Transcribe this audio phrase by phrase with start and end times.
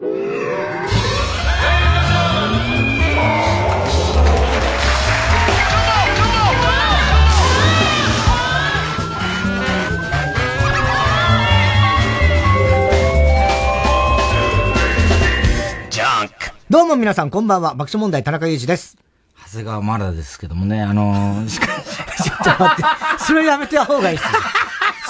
[0.00, 0.08] どう
[16.86, 18.96] も皆さんこんばんは、爆笑問題田中裕二です。
[19.48, 22.76] 長谷川まだですけどもね、あのー、しかし、ちょっと待っ
[23.18, 24.28] て、それやめた方がいいっすよ。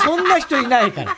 [0.02, 1.16] そんな人いないから。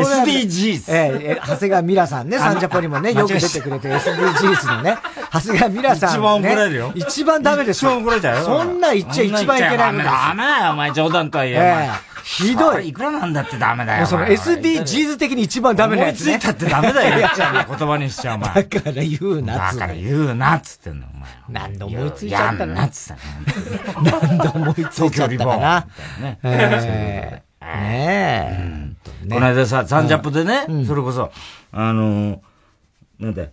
[0.00, 0.84] SDGs。
[0.88, 4.98] ええ長谷川ミラさんね、サンジャポにもね、よく出てくれて SDGs のね、
[5.32, 6.16] 長谷川ミラさん、ね。
[6.16, 6.92] 一番怒られるよ。
[6.94, 7.90] 一番ダメですよ。
[7.92, 8.44] 一番怒られちゃうよ。
[8.44, 11.56] そんな言っちゃ一番いけないんですダメだよ、お前冗談とは言え。
[11.56, 12.88] ええひどい。
[12.88, 14.06] いくらなんだってダメだよ。
[14.06, 16.32] その SDGs 的に一番ダメなやつ、ね。
[16.32, 18.54] 思いついたってダメだよ、 言っちゃう言葉にしちゃう、お前。
[18.54, 21.30] だから言うなっつだから言うなっつってんの、お前。
[21.50, 25.86] 何度思いついちゃったなっつった何度思いついちゃったかな。
[26.20, 26.48] ねえ。
[26.48, 28.93] ねえ。
[29.10, 31.30] この間さ、サンジャップでね、それこそ、
[31.72, 32.40] あの、
[33.18, 33.44] なんだ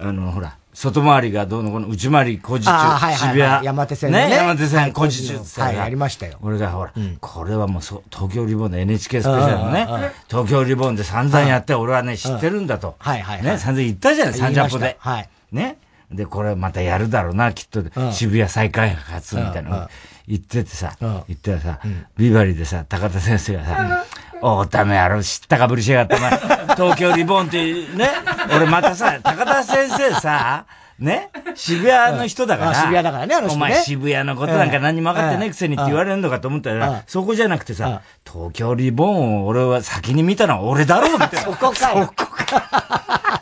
[0.00, 3.66] あの、ほら、外回りがどうのこの内回り工事中、はい渋谷。
[3.66, 4.30] 山手線ね。
[4.30, 6.38] 山手線工事中はい、ありましたよ。
[6.40, 12.94] 俺がほら、これはもうそ東京リボンで NHK スペシャルのね、東京リボンで散々やって、俺はね、知ってるんだと。
[13.00, 13.42] はいはい。
[13.42, 14.96] ね、散々言ったじゃない、サンジャップで。
[15.00, 15.28] はい。
[15.50, 15.78] ね。
[16.12, 19.88] で、これまたやるだろうな、きっと、渋谷再開発みたいな
[20.28, 21.80] 言っててさ、言ってたさ、
[22.16, 24.04] ビバリーでさ、高田先生がさ、
[24.42, 26.76] おためやろ、知ったかぶりしやがった、お前。
[26.76, 28.10] 東京リボンってね、
[28.54, 30.66] 俺またさ、高田先生さ、
[30.98, 32.74] ね渋谷の人だから。
[32.74, 41.40] 渋谷だからね、あの人、お前渋谷のことなんか何にも分かってないくせにって言われるのかと思ったら、そこじゃなくてさ、東京リボンを俺は先に見たのは俺だろうみたいな。
[41.40, 42.12] そこかよ。
[42.16, 43.40] そこか。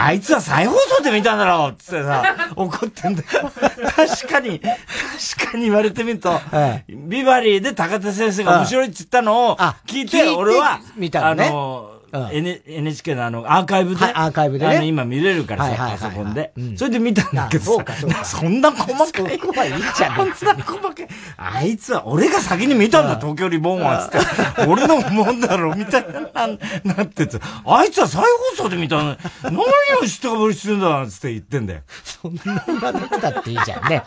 [0.00, 2.22] あいつは再放送で見たんだろうつってさ、
[2.54, 3.50] 怒ってんだよ。
[3.96, 6.40] 確かに、確かに言われてみると、
[6.88, 9.56] ビバリーで高田先生が面白いって言ったのを
[9.86, 10.80] 聞いて、俺は、
[11.14, 14.86] あの、N、NHK のあの、アーカイブで、アーカイブでね。
[14.86, 16.52] 今見れるからさ、パソコンで。
[16.76, 18.24] それで見たんだけどそうか、そうか。
[18.24, 19.38] そんな細かい。
[19.38, 20.34] そこはいいじゃん。
[20.34, 21.08] そんな細かい。
[21.36, 24.20] あいつは、俺が先に見たんだ、東京リボンは、つっ
[24.56, 24.66] て。
[24.66, 26.48] 俺のもんだろ、みたいな、
[26.94, 27.38] なってて。
[27.64, 28.22] あいつは再
[28.56, 29.58] 放送で見たの何
[30.02, 31.80] を知ったかぶりしてんだ、つって言ってんだよ。
[32.04, 34.02] そんな言わなくたっていいじゃんね。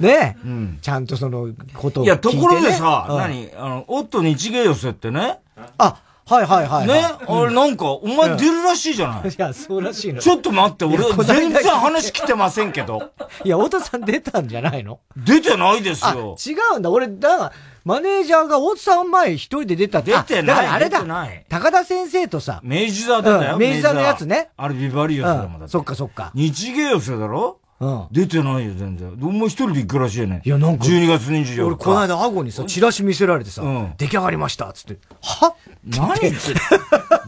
[0.00, 0.78] ねうん。
[0.80, 3.50] ちゃんとその、ことをいや、ところでさ、何？
[3.56, 5.38] あの、おっと日芸寄せってね。
[5.76, 5.96] あ、
[6.28, 6.86] はいはいはい。
[6.86, 9.28] ね、あれなんか、お前出るらしいじゃない？
[9.30, 10.20] いや、そうらしいの。
[10.20, 13.12] ちょっと待って、俺、全然話来てませんけど。
[13.44, 15.00] いや、太田さん出たんじゃないの？
[15.16, 16.36] 出てないですよ。
[16.46, 16.90] 違うんだ。
[16.90, 17.52] 俺、だから、
[17.84, 20.46] マネージャーが大津さん前一人で出た出てない。
[20.46, 21.02] だからあれだ。
[21.48, 22.60] 高田先生とさ。
[22.62, 23.56] 明治座だよ。
[23.56, 24.50] 明治座のやつね。
[24.58, 26.30] あれビバリー寄せだもんだそっかそっか。
[26.34, 27.60] 日芸寄せだろ？
[27.80, 28.06] うん。
[28.10, 29.16] 出てないよ、全然。
[29.22, 30.42] お前一人で行くらしいね。
[30.44, 30.84] いや、なんか。
[30.84, 31.60] 12月24日。
[31.62, 33.62] 俺、この間、顎にさ、チラシ見せられてさ、
[33.96, 34.98] 出来上がりましたつって。
[35.22, 35.54] は？
[35.96, 36.28] 何って。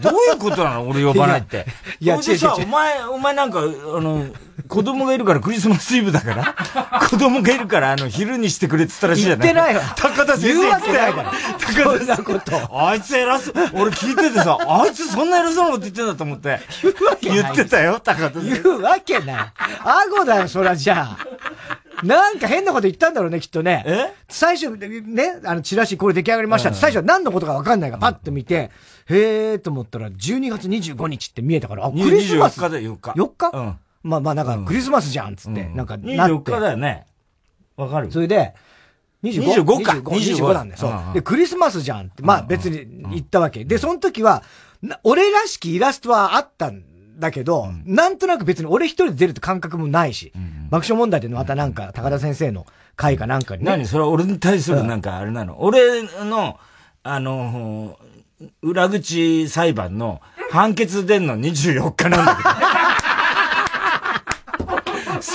[0.00, 1.66] どういうことなの俺呼ばないって。
[2.00, 2.64] いや、違う違う。
[2.64, 3.62] お前、お前なんか、あ
[4.00, 4.26] の、
[4.68, 6.54] 子供がいるからクリスマスイブだから
[7.08, 9.94] 子供がいるから、あの、昼にしてくれって言ったらしいじゃない言ってないわ。
[9.96, 11.32] 高田先生言うわけないから。
[11.58, 12.24] 高田さん。
[12.24, 12.88] こと。
[12.88, 13.54] あいつ偉そう。
[13.74, 16.60] 俺聞いててさ、あいつそんな偉そうなこと言ってんだと思って。
[16.82, 17.42] 言うわけない。
[17.42, 18.62] 言ってたよ、高田先生。
[18.62, 19.52] 言うわけない。
[19.84, 21.79] 顎だよ、そらじゃあ。
[22.02, 23.84] なんか変なこと言ったんだろうね、きっとね。
[23.86, 24.12] え？
[24.28, 28.70] 最初、ね、あの、チラシこれ出来上がりましたって、最初は何のことかわかんないから、パッと見て、
[29.06, 32.60] へーと思ったら、12月25日って見えたから、あ、クリスマス。
[32.60, 33.78] 4日で4日？4日うん。
[34.02, 36.32] まあまあ、なんか、クリスマスじゃん、つって、なんか、なって。
[36.32, 37.06] 24日だよね。
[37.76, 38.10] わかる？
[38.10, 38.54] それで、
[39.22, 39.92] 25, 25か。
[39.92, 40.80] 25なんだよ。
[40.80, 40.92] そう。
[41.12, 43.64] で、クリスマスじゃんって、まあ別に言ったわけ。
[43.64, 44.42] で、その時は、
[45.04, 46.89] 俺らしきイラストはあったん
[47.20, 50.32] だけど、なんとなく別に俺一人で出るって感覚もないし、
[50.70, 52.66] 爆笑問題でまたなんか、高田先生の
[52.96, 53.70] 会かなんかにね。
[53.70, 54.02] 何それ？
[54.02, 56.58] は俺に対するなんかあれなの、俺の、
[57.02, 57.98] あの、
[58.62, 60.20] 裏口裁判の
[60.50, 62.48] 判決出んの24日なんだけど。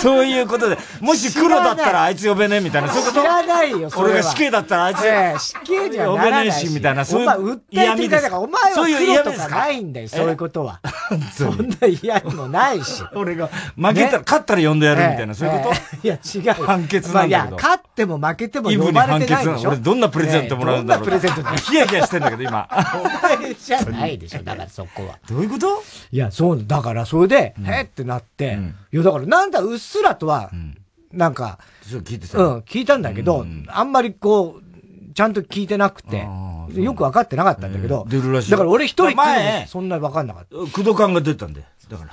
[0.01, 3.21] そういうことで、もし黒だったらあいつ呼べねえみたいな、そういうこと？
[3.21, 4.99] 知らないよ、それ俺が死刑だったらあいつ、
[5.41, 8.33] 死刑じゃ呼べねえし、みたいな、そういう嫌味です。
[8.33, 10.79] お前は黒とかないんだよ、そういうことは。
[11.33, 13.03] そんな嫌味もないし。
[13.15, 16.07] 俺が、負けたら、勝ったら呼んでやるみたいな、そういうこと？
[16.07, 16.65] いや、違う。
[16.65, 17.55] 判決なんだけど。
[17.55, 19.69] 勝っても負けても呼ばれてないでしょ。
[19.69, 21.05] 俺どんなプレゼントもらうんだろう。
[21.05, 22.67] どんなプレゼントヒヤヒヤしてんだけど、今。
[22.95, 25.17] お前じゃないでしょ、だからそこは。
[25.29, 25.83] どういうこと？
[26.11, 28.57] いや、そう、だからそれで、へってなって、
[28.95, 30.51] いや、だからなんだ、うっすらとは、
[31.11, 32.37] なんか、聞いてた。
[32.37, 36.25] うん、聞いたんだけど、あんまりこう、ちゃんと聞いてなくて、
[36.73, 38.51] よく分かってなかったんだけど、出るらしい。
[38.51, 40.55] だから俺一人前、そんなに分かんなかった。
[40.67, 42.11] 駆動感が出たんで、だから。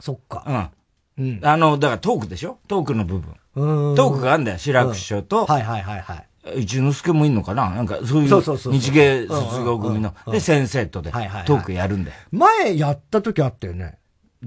[0.00, 0.70] そっか。
[1.16, 1.40] うん。
[1.44, 2.58] あの、だからトークでしょ？
[2.66, 3.32] トークの部分。
[3.54, 5.46] トークがあんだよ、白く師匠と。
[5.46, 6.14] はいはいはいは
[6.56, 6.62] い。
[6.62, 7.70] 一之輔もいんのかな？
[7.70, 8.42] なんか、そういう、
[8.72, 10.12] 日芸卒業組の。
[10.26, 12.16] で、先生とで、トークやるんだよ。
[12.32, 13.98] 前やった時あったよね。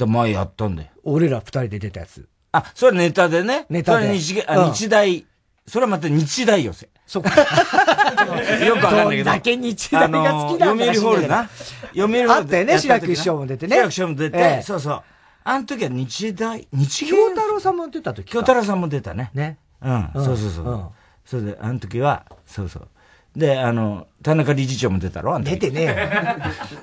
[0.06, 0.90] で、前やったんだよ。
[1.04, 2.28] 俺ら二人で出たやつ。
[2.52, 3.66] あ、それネタでね。
[3.70, 4.08] ネタで。
[4.08, 5.26] それ日あ、日大、
[5.68, 6.90] それはまた日大寄せ。
[7.06, 7.30] そっか。
[8.66, 9.32] よくわかんないけど。
[9.32, 11.50] だけ日大が好きなんだ読売ホールな。
[11.96, 12.32] 読売ホール。
[12.32, 13.76] あったよね、白く師匠も出てね。
[13.76, 15.04] 白く師匠も出て、そうそう。
[15.44, 19.32] あの時は日大、日京太郎さんも出た時京太郎さんも出たね。
[19.34, 19.58] ね。
[19.82, 20.92] うん、そうそうそう。
[21.26, 22.88] それで、あの時は、そうそう。
[23.40, 25.96] で、あの、田中理事長も出たろ出てねえよ。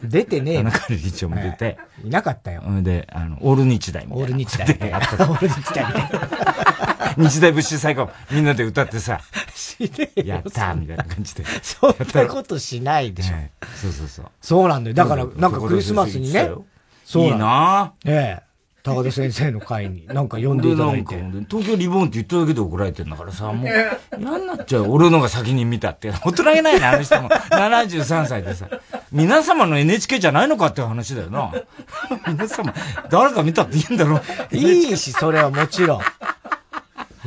[0.02, 0.62] 出てねえよ。
[0.64, 1.78] 田中理事長も出て。
[2.02, 2.62] いなかったよ。
[2.82, 4.24] で、あの、オール日大みたいな。
[4.24, 4.66] オール日大。
[4.66, 5.84] オール日大。
[7.18, 9.20] 日大物資最高、みんなで歌ってさ。
[10.16, 11.44] やったーみたいな感じで。
[11.62, 13.34] そんなことしないでしょ。
[13.80, 14.26] そうそうそう。
[14.40, 14.94] そうなんだよ。
[14.94, 16.50] だから、なんかクリスマスにね。
[17.04, 18.45] そういいなええ。
[18.86, 21.16] 高田先生の会になんか呼んでいただいて。
[21.50, 24.86] 東京リボンって言っただけで怒られてんだからさ、もう、嫌になっちゃう。
[24.88, 26.12] 俺のが先に見たって。
[26.24, 27.28] 大人げないね、あの人も。
[27.28, 28.68] 73歳でさ。
[29.10, 31.52] 皆様の NHK じゃないのかっていう話だよな。
[32.28, 32.72] 皆様、
[33.10, 34.20] 誰か見たっていいんだろ
[34.52, 34.56] う。
[34.56, 36.00] いいし、それはもちろん。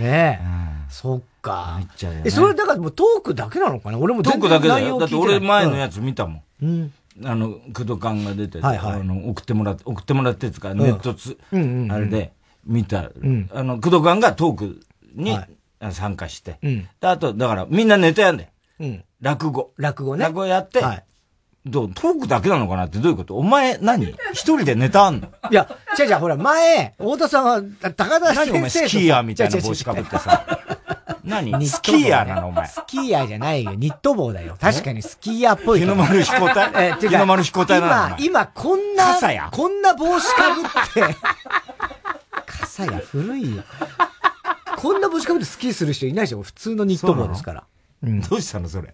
[0.01, 0.89] ねえ。
[0.89, 1.81] そっか。
[2.23, 3.97] え、それだからもうトークだけなのかな？
[3.97, 4.97] 俺もトークだけだよ。
[4.97, 6.41] だって俺前のやつ見たもん。
[6.63, 6.93] うん。
[7.23, 12.31] あの、駆動感が出て、はいはい、あの、送ってもらって、送ってもらってつか、ネットつ、うんあれで
[12.65, 14.79] 見た、うん、あの、駆動感がトーク
[15.15, 15.47] に、は
[15.89, 18.49] い、参加して、うん、で、あと、だからみんなネタやんで、
[18.79, 19.73] うん、落語。
[19.77, 20.25] 落語ね。
[20.25, 21.03] 落語やって、はい、
[21.65, 23.37] どう、トークだけなのかなってどういうこと？
[23.37, 24.05] お前何？
[24.33, 25.27] 一人でネタあんの？
[25.51, 25.67] いや、
[25.99, 27.61] 違う違う、ほら、前、太田さんは、
[27.95, 30.59] 高田先生何お前スキーヤーみたいな帽子かぶってさ。
[31.29, 31.67] 何？
[31.67, 32.67] スキーヤーなのお前。
[32.67, 33.73] スキーヤーじゃないよ。
[33.75, 34.57] ニット帽だよ。
[34.59, 35.79] 確かにスキーヤーっぽい。
[35.79, 39.49] 日の丸飛行隊え、日の丸飛行隊なの今、今こんな、傘や。
[39.51, 41.15] こんな帽子かぶって。
[42.45, 43.63] 傘や、古いよ。
[44.77, 46.41] こんな帽子かぶってスキーする人いないでしょ？
[46.41, 47.63] 普通のニット帽ですから。
[48.03, 48.21] うん。
[48.21, 48.93] どうしたのそれ？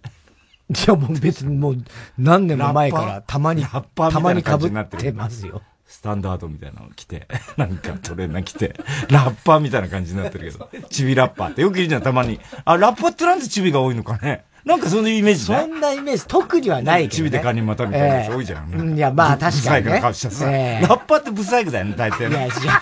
[0.67, 1.77] いや、もう別にもう
[2.17, 5.61] 何年も前からたまに、たまにかぶってますよ。
[5.87, 7.27] スタンダードみたいなの着て、
[7.57, 8.75] なんかトレーナー着て、
[9.09, 12.39] ラッパーみたいな感じになってるけど、チビラッパーってよく言うじゃん、たまに。
[12.65, 17.15] あ、ラッパーってなんでチビが多いのかねなんかそういうイメージそんなイメージ、特にはないけど、ね。
[17.15, 18.69] チビでカニ股みたいな人多いじゃん。
[18.73, 19.59] えー、いや、まあ確かに、ね。
[19.59, 20.87] ブサイクな顔してさ、えー。
[20.89, 22.49] ラッパーってブサイクだよね、大体ね。
[22.63, 22.73] いや、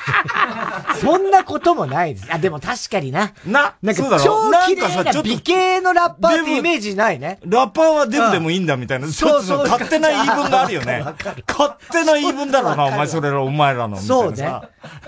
[1.02, 2.28] そんなこともないです。
[2.32, 3.34] あ、でも確かにな。
[3.46, 7.40] な、なんか超綺麗な美形のラッパーってイメージないね。
[7.46, 9.68] ラッパーはデブでもいいんだみたいな、そうそう。
[9.68, 11.04] 勝手な言い分があるよね。
[11.48, 13.98] 勝手な言い分だろうな、お前それら、お前らの。
[13.98, 14.50] そうね。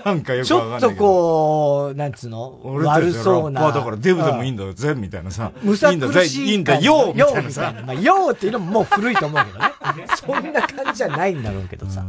[0.04, 0.80] なんかよくわかんない。
[0.80, 2.60] ちょっとこう、なんつうの？
[2.84, 3.62] 悪そうな。
[3.62, 5.52] ラッパーだからデブでもいいんだよ、全みたいなさ。
[5.62, 6.65] むさ苦しい。
[6.74, 7.42] いいんだよ、みたいな。
[7.42, 7.82] みたいな。
[7.82, 9.72] まあ、よーっていうのももう古いと思うけどね。
[10.16, 12.04] そんな感じじゃないんだろうけどさ。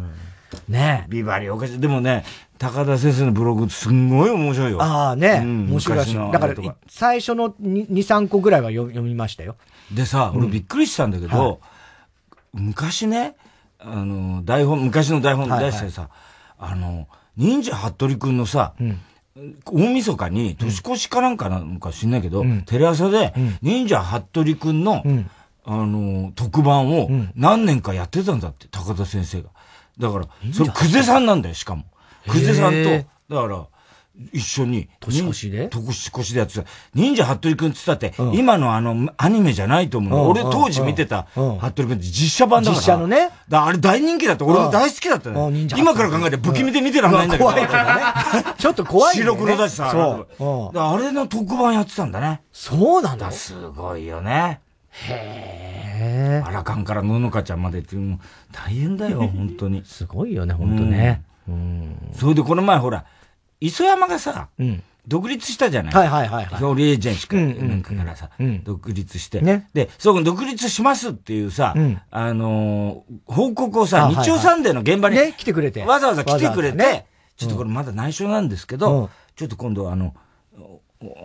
[0.68, 1.80] ねビバリーおかしい。
[1.80, 2.26] でもね、
[2.58, 4.82] 高田先生のブログすんごい面白いよ。
[4.82, 6.16] ああね、うん、面白いらしい。
[6.16, 6.56] だから、
[6.88, 9.56] 最初の2、3個ぐらいは読みましたよ。
[9.94, 13.36] でさ、俺びっくりしたんだけど、はい、昔ね、
[13.80, 16.10] あの、台本、昔の台本出してさ、
[16.58, 19.00] はいはい、あの、忍者服部くんのさ、うん
[19.66, 25.30] 大晦日に年越しかなんかなんか知んないけど、うん、テレ朝で、忍者服部くんの、うん、
[25.64, 29.50] あの、特番を何年かやってたんだって、高田先生が。
[30.00, 31.84] だから、それ、久世さんなんだよ、しかも。
[32.26, 33.68] 久世さんと、だから、
[34.34, 34.90] 一緒に。
[35.00, 35.68] 年越しで？
[35.68, 36.66] 年越しでやってた。
[36.94, 42.80] 忍者服部くんって言ったって、うん、今のあの、アニメじゃないと思う、うん、俺当時見てた、服部くんって実写版だから。
[42.80, 43.30] 実写のね？
[43.48, 45.68] だあれ大人気だって、俺も大好きだったね。
[45.78, 47.50] 今から考えて不気味で見てらんないんだけど。
[47.50, 47.86] 怖いけどね。
[48.58, 49.22] ちょっと怖い、ね。
[49.22, 49.92] 白黒だしさ。
[50.38, 50.80] そう。
[50.80, 52.42] あれの特番やってたんだね。
[52.52, 53.32] そうなんだ。
[53.32, 54.62] すごいよね。
[54.92, 56.44] へえ。
[56.46, 58.20] アラカンからののかちゃんまでっていうの
[58.52, 59.84] 大変だよ、本当に。
[59.86, 61.24] すごいよね、本当ね。
[61.48, 62.12] うん。
[62.14, 63.06] それでこの前ほら、
[63.60, 65.94] 磯山がさ、うん、独立したじゃない？
[65.94, 66.64] はいはいはい、はい。
[66.64, 69.42] 表エージェンシーなんかからさ、うん、独立して。
[69.42, 69.70] ね。
[69.74, 75.84] で、そこ独立しますっていうさ、うん、あのー、報告をさ、日曜サンデーの現場に、ね、来てくれて。
[75.84, 80.14] わざわざ来てくれて、ね、ちょっとこれまだ内緒なんですけど、ちょっと今度あの、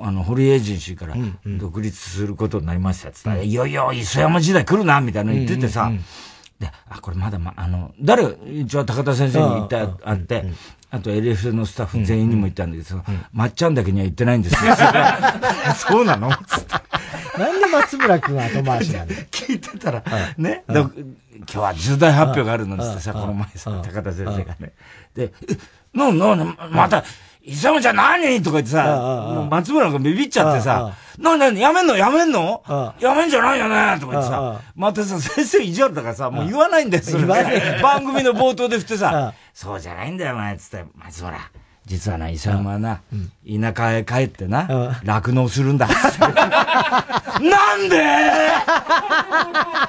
[0.02, 1.16] あの、ホリエージェンシーから
[1.58, 5.90] 独立することになりましたっつったら、うん、いよいよ磯山時代来るな、みたいなの言っててさ、
[6.60, 10.44] で、あ、これまだま、あの、誰、一応高田先生に言ってあって、
[10.94, 14.72] あと LF のスタッフ全員にも言ったんだけど、うん、まっちゃんだけには言ってないんですよ。
[15.74, 16.30] そうなの？
[16.30, 17.38] つって。
[17.38, 20.02] なんで松村君は後回しなん 聞いてたら、
[20.36, 20.90] ね、今
[21.46, 24.72] 日は重大発表があるのってさ、この前さ、高田先生がね。
[25.14, 25.32] で、
[25.94, 27.02] な、な、また、
[27.44, 28.42] 伊沢ちゃん何？
[28.42, 31.96] とか言ってさ、松村がビビっちゃってさ、なになにやめんの？
[31.96, 32.62] やめんの？
[33.00, 33.98] やめんじゃないよね？
[33.98, 37.24] とか言ってさ、またさ、先生意地悪だからさ、もう言わないんだよ、それ。
[37.82, 41.38] 番組の冒頭で振ってさ、そうじゃないんだよ、お前、つって、松村。
[41.84, 43.00] 実はな、伊沢はな、
[43.44, 45.88] 田舎へ帰ってな、酪農するんだ。
[45.88, 45.92] な
[47.76, 47.96] んで？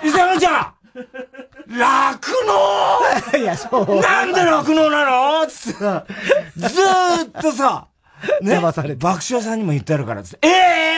[0.04, 0.74] 伊沢ちゃん！
[1.78, 2.28] 楽
[3.34, 4.00] の いや、そう。
[4.02, 5.06] なんで楽のな
[5.42, 5.48] の？
[5.48, 5.80] つって。
[5.80, 6.04] さ、
[6.58, 7.86] ずーっとさ、
[8.42, 8.96] ね、騙されて。
[8.96, 10.50] 爆笑さんにも言ってあるからつって、え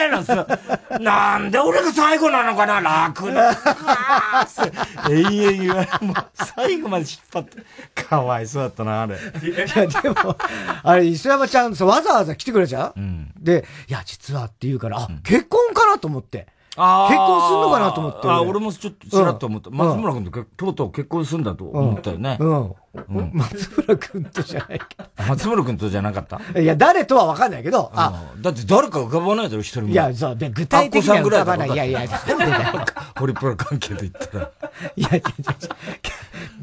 [0.04, 4.46] えー、なんつなんで俺が最後なのかな楽のか。
[4.46, 7.62] つって、永遠言われもう最後まで引っ張って、
[7.94, 9.16] かわいそうだったな、あれ。
[9.16, 9.18] い
[9.52, 10.36] や、でも、
[10.82, 16.46] あれ、磯山ちゃんさ、わざわざ来てくれちゃう、うん、で、いや、実はって言うから、あ、うん、結婚かなと思って。
[16.76, 18.28] 結婚すんのかなと思って。
[18.28, 19.70] あ、俺もちょっとちらっと思った。
[19.70, 22.36] 松村君ととうとう結婚するんだと思ったよね。
[22.40, 22.72] うん。
[23.34, 24.86] 松村君とじゃないか。
[25.28, 26.60] 松村君とじゃなかった？
[26.60, 28.32] いや、誰とは分かんないけど、あ。
[28.40, 29.88] だって誰か浮かばないだろ、一人も。
[29.88, 31.70] いや、そう、で、具体的には浮かばない。
[31.70, 32.84] いやいや、なんでだよ。
[33.18, 34.50] ホリプロ関係で言ったら。
[34.96, 35.22] いやいや、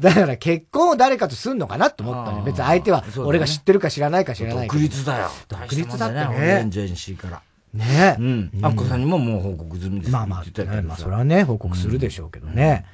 [0.00, 4.74] だから結婚を誰かとすんのかなと思ったの別に相手は、俺が知ってるか知らないか知らないか。
[4.74, 5.28] 独立だよ。
[5.48, 6.58] 独立だってね。
[6.60, 7.40] エンジェンシーから。
[7.74, 8.22] ねえ。
[8.22, 8.50] うん。
[8.62, 12.86] あっこさんにももう報告済みですまあまあ、ね、まあそれはね、報告するでしょうけどね。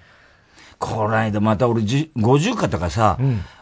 [0.78, 3.18] この間また俺じ、50肩がさ、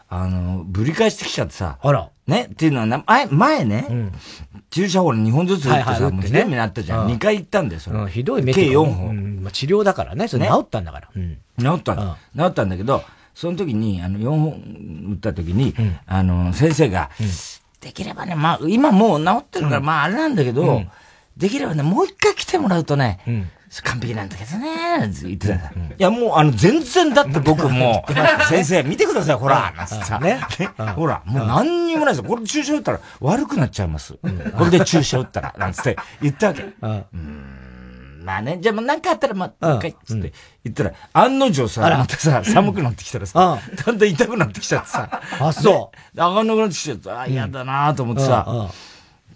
[0.07, 1.77] あの、ぶり返してきちゃってさ。
[1.81, 2.09] あら。
[2.25, 4.11] ね、っていうのは前、前ね、
[4.69, 7.07] 注射法2本ずつ打ってさ、もうひどい目になったじゃん。
[7.07, 8.07] 2回行ったんだよ、それ。
[8.07, 9.43] ひどい目計4本。
[9.43, 11.09] まあ治療だからね、それ治ったんだから。
[11.13, 11.97] 治ったん
[12.37, 13.03] 治ったんだけど、
[13.35, 17.09] その時に、あの、4本打った時に、あの、先生が、
[17.81, 20.83] できればね、まあ、今もう治ってるから、まああれなんだけど、
[21.39, 23.49] できればね、もう一回来てもらうとね、うん、
[23.83, 25.53] 完璧なんだけどね、言ってた。
[25.55, 25.59] い
[25.97, 28.05] や、もう、あの、全然だって僕も、
[28.49, 30.19] 先生、見てください、ほら、なんつってさ。
[30.19, 30.41] ね。
[30.95, 32.29] ほら、もう何にもないですよ。
[32.29, 34.15] これ注射打ったら悪くなっちゃいます。
[34.57, 36.65] これで注射打ったら、なんつって言ったわけ。
[36.81, 37.69] うん。
[38.21, 40.33] まあね、じゃあもう何かあったら、まあ、一回、つって
[40.65, 45.21] 言ったら、案の定さ、またさ、寒くなってきたらさ、だんだん痛くなってきちゃってさ。
[45.39, 46.17] あ、そう。
[46.17, 48.69] 上がんなくなってきちゃって、あ、嫌だなと思ってさ、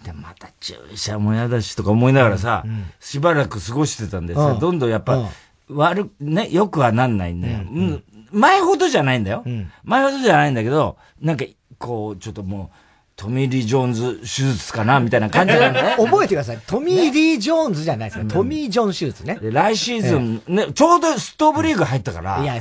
[0.03, 2.63] で、また注射も嫌だしとか思いながらさ、
[3.00, 5.29] しばらく過ごしてたんでさ、どんどんやっぱ、
[5.69, 7.60] 悪、ね、よくはなんないんだよ。
[7.60, 9.43] うん、前ほどじゃないんだよ。
[9.83, 11.45] 前ほどじゃないんだけど、なんか、
[11.79, 12.77] こう、ちょっともう、
[13.24, 15.96] トミー・リー・ジョーンズ手術かなみたいな感じなんだね。
[16.03, 16.60] 覚えてください。
[16.68, 18.25] トミー・リー・ジョーンズじゃないですか。
[18.25, 19.39] トミー・ジョン手術ね。
[19.42, 22.44] 来シーズン、ね、ちょうどストーブリーグ入ったから。
[22.44, 22.56] いや、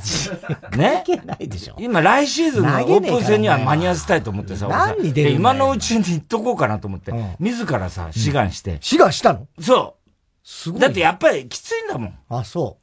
[0.76, 1.04] ね。
[1.25, 1.75] ないでしょ。
[1.81, 4.69] 今、来シーズンのオープン戦には間に合わせたいと思ってさ。
[4.69, 7.12] 何に出る今のうちに言っとこうかなと思って。
[7.40, 8.78] 自らさ、志願して。
[8.81, 9.49] 志願したの？
[9.61, 10.11] そう。
[10.45, 10.81] すごい。
[10.81, 12.14] だってやっぱりきついんだもん。
[12.28, 12.78] あ、そ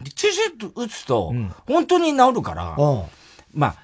[0.00, 0.08] う。
[0.10, 0.40] 注射
[0.76, 1.34] 打つと、
[1.66, 2.76] 本当に治るから。
[3.52, 3.76] まあ、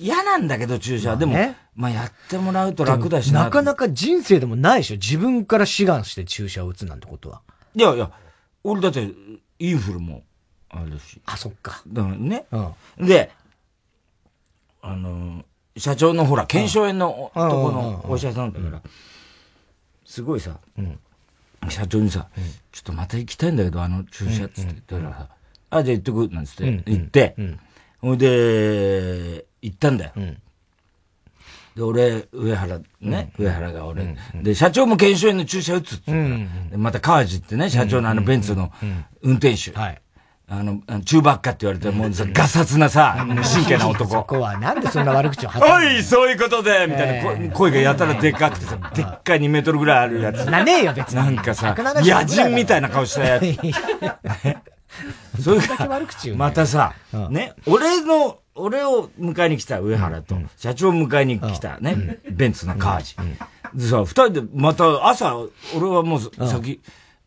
[0.00, 1.16] 嫌なんだけど、注射。
[1.16, 1.36] でも、
[1.76, 3.44] まあやってもらうと楽だしな。
[3.44, 4.96] なかなか人生でもないでしょ。
[4.96, 7.42] 自分から志願して注射を打つなんてことは。
[7.74, 8.10] いやいや、
[8.64, 9.10] 俺だって
[9.58, 10.24] インフルも
[10.70, 11.20] あるし。
[11.26, 11.82] あ、そっか。
[11.86, 12.46] だからね。
[12.50, 13.30] うん、で、
[14.80, 15.44] あの、
[15.76, 18.82] 社長のほら、腱鞘炎のとこのお医者さんだから、
[20.06, 20.98] すごいさ、うん、
[21.68, 25.28] 社長にさ、うん、ちょっとまた行きたいんだけど、あの注射っつって言ったらさ、
[25.68, 27.36] あ、じゃあ行ってく、なんつって、行って、
[28.00, 30.12] ほいで、行ったんだよ。
[31.76, 38.72] で、俺、上原、ね、上原が俺、で、社長も検証炎の注射打つって言うから、また川地ってね、社長のあのベンツの
[39.20, 39.78] 運転手。
[39.78, 40.00] はい。
[40.48, 44.10] あの、中ばっかって言われて、もうさ、ガサツなさ、神経な男。
[44.10, 50.46] そこは、なんでそんな悪口をおい、そういうことでみたいな声がやたらでかくてさ、でっかい2メートルぐらいあるやつ。
[50.46, 51.16] なねえよ、別に。
[51.16, 55.42] なんかさ、野人みたいな顔したやつ。
[55.42, 56.00] それが、
[56.36, 56.94] またさ、
[57.28, 63.16] ね、俺の、俺を迎えに来た上原と、社長を迎えに来たね、ベンツのカージ。
[63.74, 65.36] でさ、二人でまた朝、
[65.76, 66.80] 俺はもう先、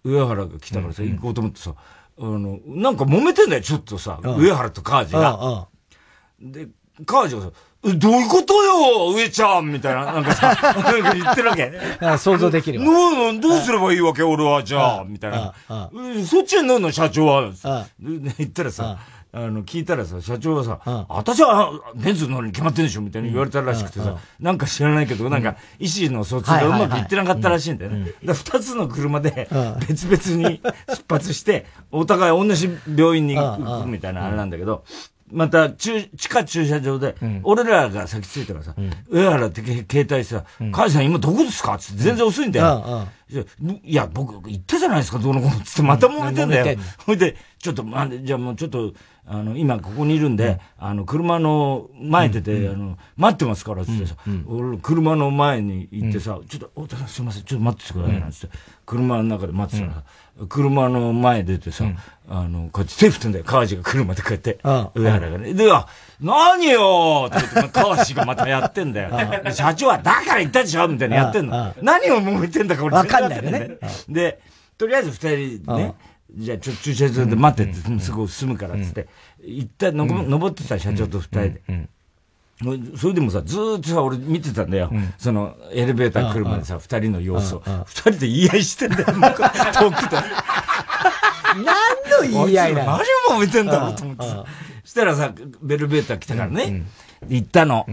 [0.03, 1.73] 上原が来たからさ、行こうと思ってさ、
[2.19, 5.67] あの、なんか揉めてんだよ、ちょっとさ、上原とカージが。
[6.41, 6.67] で、
[7.05, 11.71] カージがさ、どういうことよ、上ちゃんみたいな、なんかさ、 なんか言ってるわけ。
[12.17, 12.85] 想像できるわ。
[13.39, 15.53] どうすればいいわけ、俺は、じゃあ、みたいな。
[16.25, 17.51] そっちに乗るの、社長は。
[18.01, 18.99] 言ったらさ、
[19.31, 28.11] あの、聞いたらさ、社長はさ、私はベンツ乗るに決まってんでしょみたいに言われたらしくてさ、なんか知らないけど、なんか、意思の疎通がうまくいってなかったらしいんだよね。
[28.25, 29.47] だ二つの車で、
[29.87, 34.83] 別々に出発して、お互い同じ病院に行くみたいなあれなんだけど、
[35.31, 38.73] また、地下駐車場で、俺らが先着いたからさ、
[39.09, 43.07] 上原って携帯さ、カイさん今どこですかって全然遅いんだよ。
[43.83, 46.79] いや、僕言ったじゃないですか、どうのこうのつってまた揉めてんだよ。
[47.05, 48.91] ほいで、ちょっと、まあ、じゃあもうちょっと、
[49.31, 54.15] あの、今ここにいるんで、あの、車の前出て、あの、待ってますから、つってさ、
[54.47, 58.57] 俺、車の前に行ってさ、ちょっと、おすいません、ちょっと待っててください、なんつって、
[58.87, 60.03] 車の中で待ってたら、
[60.47, 61.85] 車の前出てさ、
[62.27, 64.59] あの、こうやって手振ってんだよ、川地が車でこうやって、
[64.95, 65.53] 上原がね。
[65.53, 65.85] で、あ、
[66.19, 69.11] 何よって言って、川地がまたやってんだよ。
[69.51, 71.71] 社長は、だから言ったでしょみたいなやってんの。
[71.83, 73.77] 何を揉めてんだか俺わかんないよね。
[74.09, 74.41] で、
[74.79, 75.93] とりあえず二人ね、
[76.35, 79.07] じゃあちょ、駐車場で待ってって、すぐ進むからっつって、
[79.43, 81.61] 行ったの、登ってた社長と二人で。
[82.97, 84.91] それでもさ、ずーっとさ、俺見てたんだよ。
[85.17, 87.63] その、エレベーター来るまでさ、二人の様子を。
[87.85, 90.17] 二人で言い合いしてんだよ、 遠くで。
[91.55, 92.91] 何の言い合いなの？
[92.91, 93.03] 何を
[93.37, 94.45] 揉めてんだろうと思ってさ。
[94.83, 96.83] したらさ、ベルベーター来たからね。
[97.27, 97.85] 行ったの。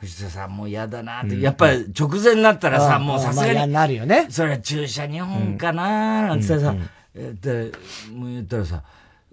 [0.00, 3.72] 藤田さんもう嫌だなって、やっぱり直前になったらさ、もうさすがに。
[3.72, 4.26] なるよね。
[4.28, 6.74] それは注射2本かななんてさ、
[7.14, 7.72] で、
[8.14, 8.82] もう言ったらさ、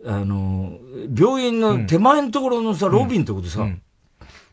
[0.06, 0.78] あの、
[1.18, 3.68] 病院の手前のところのさ、ロビーのところでさ、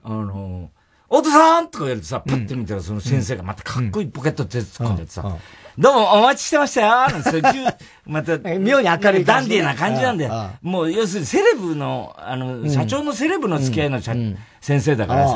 [0.05, 0.71] あの、
[1.09, 1.69] 太田さん！
[1.69, 5.37] とか言われてさ、パッて見たらその先生がまたかっこいいポケット手突っ込んじゃってさ、
[5.79, 6.88] どうもお待ちしてましたよ！
[6.88, 10.29] なんて、また、 妙に明るいダンディーな感じなんで、
[10.62, 14.37] もう要するにセレブの、あの、社長のセレブの付き合いの先
[14.81, 15.35] 生だからさ、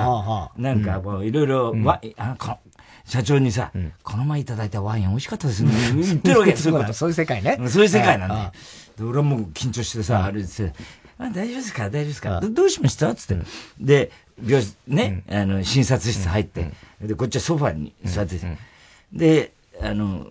[0.56, 1.72] なんかもういろいろ、
[2.16, 2.58] あの、
[3.06, 3.72] 社長にさ、
[4.02, 5.70] この前いただいたワイン美味しかったですね。
[5.94, 7.56] 言ってるわけそういうこと、そういう世界ね。
[7.68, 8.58] そういう世界なんで。
[8.98, 10.72] で俺はもう緊張してさ、歩いて
[11.18, 11.84] あ、大丈夫ですか？
[11.84, 12.40] 大丈夫ですか？
[12.40, 13.14] どうしました？
[13.14, 13.42] つって。
[13.80, 14.10] で、
[14.44, 18.58] 病室、ね、あの、診察室入って、で、こっちはソファに座ってて、
[19.12, 20.26] で、あの、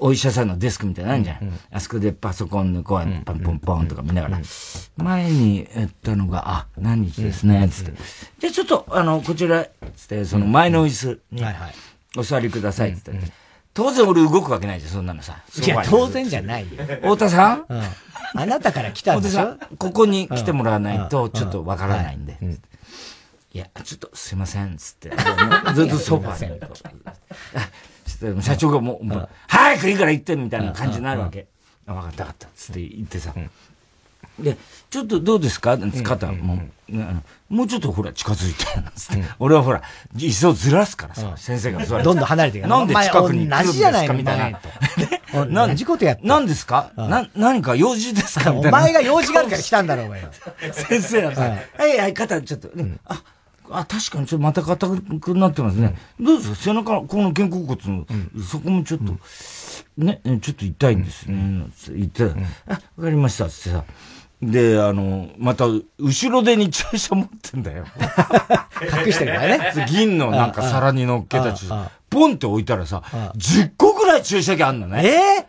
[0.00, 1.60] お医者さんのデスクみたいなのあるじゃん。
[1.70, 4.40] あそこでパソコンのこう、パンポンポンとか見ながら、
[4.96, 7.92] 前にやったのが、あ、何日ですね、つって。
[8.38, 9.66] じゃあちょっと、あの、こちら、
[9.96, 11.44] つって、その前の椅子に、
[12.16, 13.12] お座りください、つって。
[13.72, 15.42] 当然俺動くわけないじゃん、そんなのさ。
[15.64, 16.84] いや、当然じゃないよ。
[16.84, 17.66] 太田さん？
[18.34, 19.56] あなたから来たんでしょ？
[19.78, 22.36] ここに来てもらわないと、ちょっとわからないんで。
[23.52, 25.10] いや、ちょっとすいません、つって。
[25.74, 26.52] ずっとソファ
[28.36, 28.42] に。
[28.42, 31.46] 社長がもう、もう早くいいから行ってみたいな感じになるわけ。
[31.86, 32.48] あ、分かった分かった。
[32.54, 33.32] つって言ってさ。
[34.42, 34.56] で、
[34.90, 35.78] ちょっとどうですか？
[36.02, 39.22] 肩もう、もうちょっとほら近づいて、つって。
[39.38, 39.82] 俺はほら、
[40.16, 42.68] 椅子をずらすからさ、先生がどんどん離れていく。
[42.68, 44.12] なんで近くに来るんですか？
[44.12, 45.66] みたいな。
[45.66, 46.22] 同じことやった。
[46.24, 46.92] 何ですか？
[46.96, 48.52] な、何か用事ですか？
[48.52, 50.22] お前が用事があるから来たんだろ、お前。
[50.72, 51.40] 先生はさ、
[51.78, 52.70] はいはい、肩ちょっと、
[53.06, 53.22] あ、
[53.70, 54.88] あ、確かにちょっとまた硬
[55.20, 55.96] くなってますね。
[56.18, 56.56] どうですか？
[56.56, 58.06] 背中、この肩甲骨の、
[58.42, 59.16] そこもちょっと、
[59.96, 61.66] ね、ちょっと痛いんですね。
[61.90, 62.24] 言って、
[62.66, 63.84] あ、わかりました、つってさ。
[64.42, 67.84] で、あの、また、後ろ手に注射持ってんだよ。
[69.04, 69.86] 隠してるからね。
[69.88, 71.90] 銀のなんか皿に乗っけた注射。
[72.08, 73.02] ポンって置いたらさ、
[73.36, 75.04] 10個ぐらい注射器あんのね。
[75.04, 75.46] え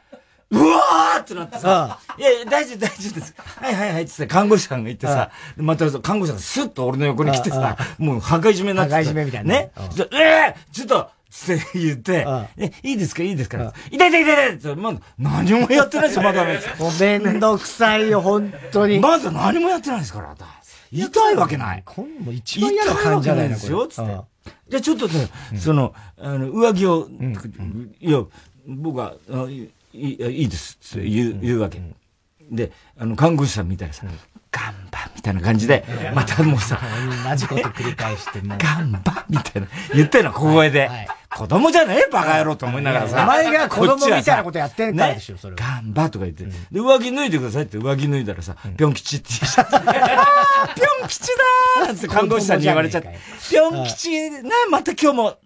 [0.52, 3.34] うわーってなってさ、いやいや、大丈夫、大丈夫です。
[3.38, 9.54] はいはいはいってって看護師さんが言ってさ、また看護師さんがスッと俺の横に来てさ、もう破壊締めになって破壊締めみたいな。
[9.54, 9.72] ね。
[10.12, 13.24] ええちょっと、って言って、え、いいですか？
[13.24, 13.74] いいですか？
[13.90, 16.44] 痛い痛い痛い痛いまだ何もやってないですよ、まだ。
[16.44, 19.00] もうめんどくさいよ、本当に。
[19.00, 20.36] まだ何もやってないですから、
[20.92, 21.84] 痛いわけない。
[21.86, 24.12] こんも一番嫌な感じじゃないですよ、つって。
[24.70, 27.08] じゃあちょっとね、その、あの、上着を、
[28.00, 28.24] いや、
[28.68, 29.16] 僕は、
[29.50, 31.82] いいいいですって言う,、言うわけ。
[32.50, 34.06] で、あの、看護師さんみたいなさ、
[34.52, 36.80] ガンバみたいな感じで、またもうさ、
[37.30, 38.56] 同じこと繰り返しても。
[38.58, 39.68] ガンバみたいな。
[39.96, 40.90] 言ってんの、小声で。
[41.34, 43.24] 子供じゃねえバカ野郎と思いながらさ。
[43.24, 46.44] お前が子供みたいなことやってんからでしょ、それガンバとか言って。
[46.44, 49.72] で、上着脱いでくださいって上着脱いだらさ、ぴょん吉って言っちゃって。
[50.76, 51.28] ぴょん吉
[51.86, 53.18] だーって看護師さんに言われちゃって。
[53.50, 55.38] ぴょん吉、ね、また今日も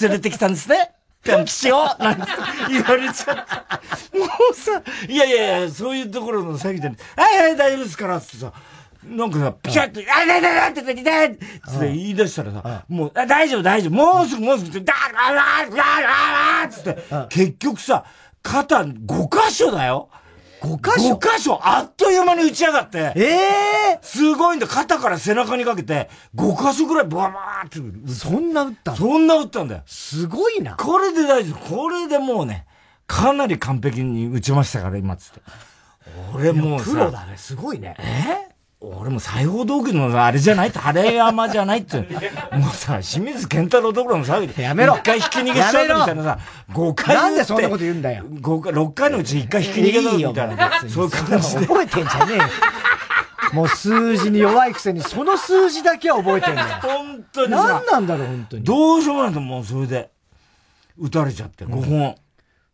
[0.00, 0.92] 連れてきたんですね。
[1.22, 2.26] ぴょん吉をなんて
[2.68, 4.16] 言われちゃった。
[4.16, 6.98] もうさ、いやいやいや、そういうところの詐欺じゃない。
[7.16, 8.52] はいはい、大丈夫ですからってさ、
[9.04, 11.38] なんかさ、ピシャッと、あ、痛い痛い痛い痛いって
[11.80, 18.04] 言い出したらさ、もう、あ、大丈夫大丈夫、もうすぐもうすぐ、だー、あー、あー、あー、つって、結局さ、
[18.42, 20.08] 肩5箇所だよ。
[20.62, 23.12] 5箇所 ?5 箇所あっという間に打ち上がって。
[23.16, 23.24] え
[23.94, 24.66] えー、すごいんだ。
[24.66, 28.12] 肩から背中にかけて、5箇所ぐらいババーって。
[28.12, 29.82] そんな打ったそんな打ったんだよ。
[29.86, 30.76] すごいな。
[30.76, 31.76] これで大丈夫。
[31.76, 32.66] これでもうね、
[33.06, 35.40] かなり完璧に打ちましたから、今つって。
[36.34, 36.90] 俺もうさ。
[36.90, 37.36] プロだね。
[37.36, 37.96] すごいね。
[37.98, 38.51] え？
[38.84, 41.98] 俺も裁縫道具のあれじゃない晴れ山じゃないって。
[42.52, 44.62] もうさ、清水健太郎どころの騒ぎで。
[44.62, 46.38] やめろ一回引き逃げしちゃうみたいなさ、
[46.72, 48.24] 5回なんでそんなこと言うんだよ。
[48.24, 50.88] 5回、6回のうち1回引き逃げたみたいな。
[50.88, 51.66] そういう感じで。
[51.66, 52.42] 覚えてんじゃねえよ。
[53.52, 56.66] もう数字に弱いくせに、その数字だけは覚えてんだよ。
[56.82, 58.64] 本当に何なんだろう、本当に。
[58.64, 60.10] どうしようもないともうそれで、
[60.98, 62.16] 撃たれちゃって、5本。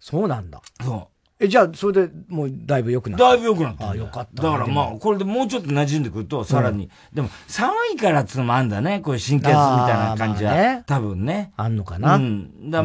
[0.00, 0.62] そうなんだ。
[0.82, 1.17] そう。
[1.40, 3.90] え、じゃあ、それでもうだいぶ良くなっただいぶ良くなった。
[3.90, 4.42] あ、よかった。
[4.42, 9.00] だからまあ、これでもうちょっと馴染んでくると、さらに、うん、でも、寒いからっつうのもあんだね。
[9.00, 10.54] こういう神経痛みたいな感じは。
[10.54, 11.52] ね、多分ね。
[11.56, 12.16] あんのかな？
[12.16, 12.70] うん。
[12.70, 12.82] だ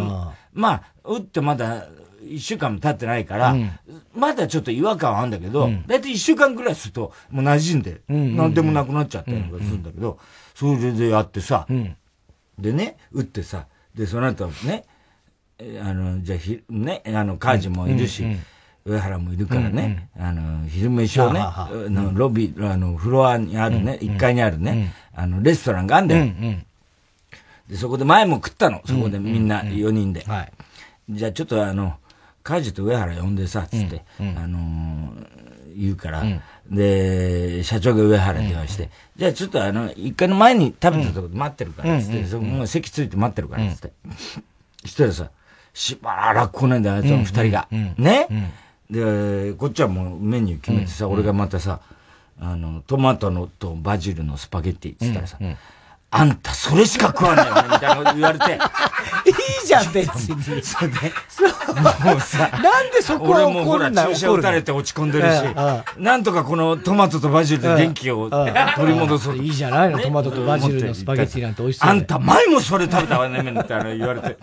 [0.53, 1.87] まあ、打ってまだ、
[2.25, 3.69] 一週間も経ってないから、うん、
[4.15, 10.19] まだちょっと違和感はあるんだけど、だいたい一週間くらいすると、もう馴染んで、なんでもなくなっちゃったりとかするんだけど、
[10.55, 11.67] それでやってさ、
[12.57, 14.85] でね、打ってさ、で、その後ね、
[15.81, 18.25] あの、じゃあひ、ね、あの、カージもいるし、
[18.85, 21.39] 上原もいるからね、あの、昼飯をね、
[21.89, 26.25] のロビー、あの、フロアにあるね、1階にあるね、あの、レストランがあんだよ。
[27.69, 30.25] で、そこで前も食ったの、そこでみんな4人で。
[31.09, 31.95] じゃあちょっとあの、
[32.43, 34.03] カジと上原呼んでさ、つって、
[34.37, 35.13] あの
[35.75, 36.23] 言うから、
[36.69, 43.91] で、社長が上原に電話して、じゃあちょっとあの、一回の前に食べたとこで待ってるから、つって、そこもう席ついて待ってるから、つって。
[44.81, 45.29] そしたらさ、
[45.73, 47.67] しばらく来ないんだよ、あいつの二人が。
[47.97, 48.27] ね、
[48.89, 51.79] で、こっちはもうメニュー決めてさ、俺がまたさ、
[52.39, 55.37] あの、トマトのとバジルのスパゲッティって言ったらさ、
[56.11, 58.45] あんたそれしか食わないよね、みたいなこと言われて。
[59.65, 60.61] じゃん、別に。
[60.61, 60.95] それで。
[62.03, 65.43] もうさ、なんでそこは俺もほら、注射打たれて落ち込んでるし、
[65.97, 69.37] なんとかこのトマトとバジルで元気を取り戻そう。
[69.37, 71.89] いいじゃないの、トマトとバジルのスパゲッティなんて美味しそう。
[71.89, 74.37] あんた前もそれ食べたわね、みたいな言われて。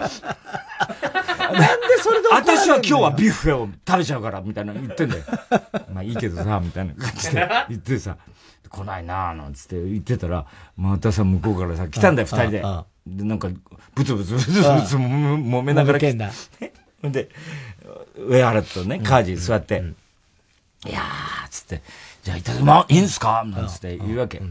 [1.50, 1.66] なんで
[2.02, 5.24] それで私は今日はビュッフェを食べちゃうから、みたいな言ってんだよ。
[5.92, 8.16] まあいいけどさ、みたいな感じで 言ってさ。
[8.68, 12.62] 来ないなぁ、なんつって言ってたら、またさ、向こうからさ、来たんだよ、二人で。
[13.06, 13.48] で、なんか、
[13.94, 16.30] ブツブツブツブツ揉めながら来て。
[17.08, 17.28] で、
[18.16, 19.82] 上原とね、カージ座って、
[20.86, 21.82] いやー、つって、
[22.22, 23.42] じゃあいただきま、いいんすか？
[23.46, 24.42] なんつって言うわけ。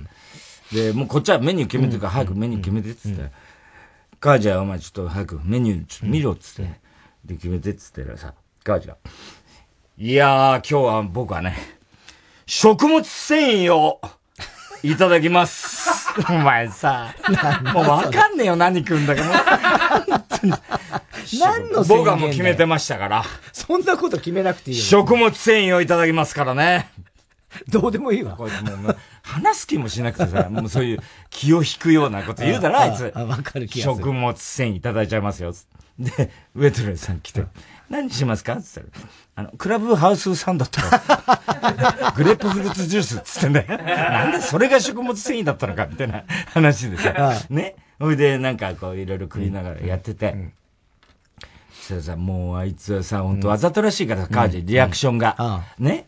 [0.72, 3.32] で、もうこっちはメニュー決めてるから、早くメニュー決めてっつって、
[4.20, 6.80] カージはお前ちょっと早くメニューちょっと見ろっつって、
[7.26, 8.34] で、決めてっつってさ、
[8.64, 8.98] カージが、
[9.98, 11.56] いやー、今日は僕はね、
[12.48, 14.02] 食物繊維を
[14.82, 15.99] いただきます。
[16.28, 17.14] お前さ、
[17.74, 19.24] もうわかんねえよ、何食うんだか。
[19.24, 19.32] も
[21.40, 23.24] 何の僕はもう決めてましたから。
[23.54, 24.84] そんなこと決めなくていいよ。
[24.84, 26.90] 食物繊維をいただきますからね。
[27.70, 28.36] どうでもいいわ。
[28.36, 33.12] これもう話す気もしなくてさ、もうそういう気を引くようなこと言うだろ、あいつ。
[33.16, 34.06] わかる気がする。
[34.06, 35.54] 食物繊維いただいちゃいますよ。
[35.98, 37.44] で、ウェトレスさん来て、
[37.90, 38.54] 何しますか？
[38.54, 40.80] って言ったら、あの、クラブハウスサンドと、
[42.16, 43.66] グレープフルーツジュースっつってね。
[43.68, 46.24] なんでそれが食物繊維だったのかみたいな
[46.54, 47.34] 話でさ。
[47.50, 47.76] ね。
[48.00, 50.32] ほいで、なんかこう、いろいろ食いながらやってて。
[50.34, 50.54] うん
[51.72, 55.64] そしたらさ、もうあいつはさ、本当わざとらしいからさ、カージ、リアクションが。
[55.80, 56.06] ね。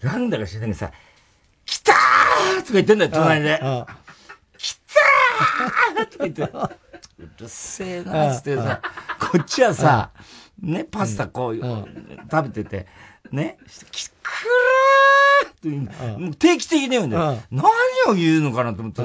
[0.00, 0.92] なんだか知らないけどさ、
[1.66, 3.58] 来たーとか言ってんだよ、隣で。
[4.58, 6.42] 来たーとか言って。
[7.18, 8.80] うるせえな、つってさ、
[9.18, 10.10] こっちはさ、
[10.62, 11.56] ね、パスタこう、
[12.30, 12.86] 食べてて、
[13.32, 13.58] ね、
[13.90, 14.14] きく
[15.42, 15.54] らーっ
[16.16, 17.38] て、もう定期的に言うんだよ。
[17.50, 17.66] 何
[18.08, 19.02] を言うのかなと思って、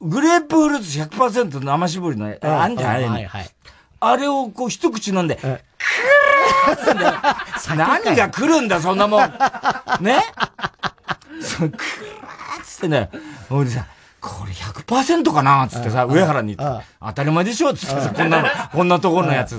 [0.00, 3.30] グレープフルーツ100%生搾りの、あんじゃない
[4.00, 5.58] あれをこう一口飲んで、くーっ
[6.76, 9.20] て何が来るんだ、そんなもん。
[10.00, 10.22] ね。
[11.58, 11.72] くーっ
[12.80, 13.10] てね、
[13.50, 13.86] 俺さ、
[14.24, 19.56] これ100%かなつってさ、上原に言って、当たり前でしょつってさ、こんなの、こんなところのやつ。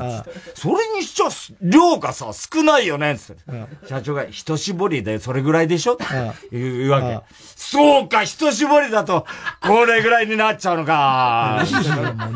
[0.56, 1.28] それにしちゃ、
[1.62, 3.44] 量がさ、少ないよねつって。
[3.88, 5.94] 社長が、一絞りでそれぐらいでしょ？
[5.94, 6.06] って
[6.52, 7.20] 言うわけ。
[7.56, 9.28] そうか、一絞りだと、
[9.62, 11.64] これぐらいになっちゃうのか。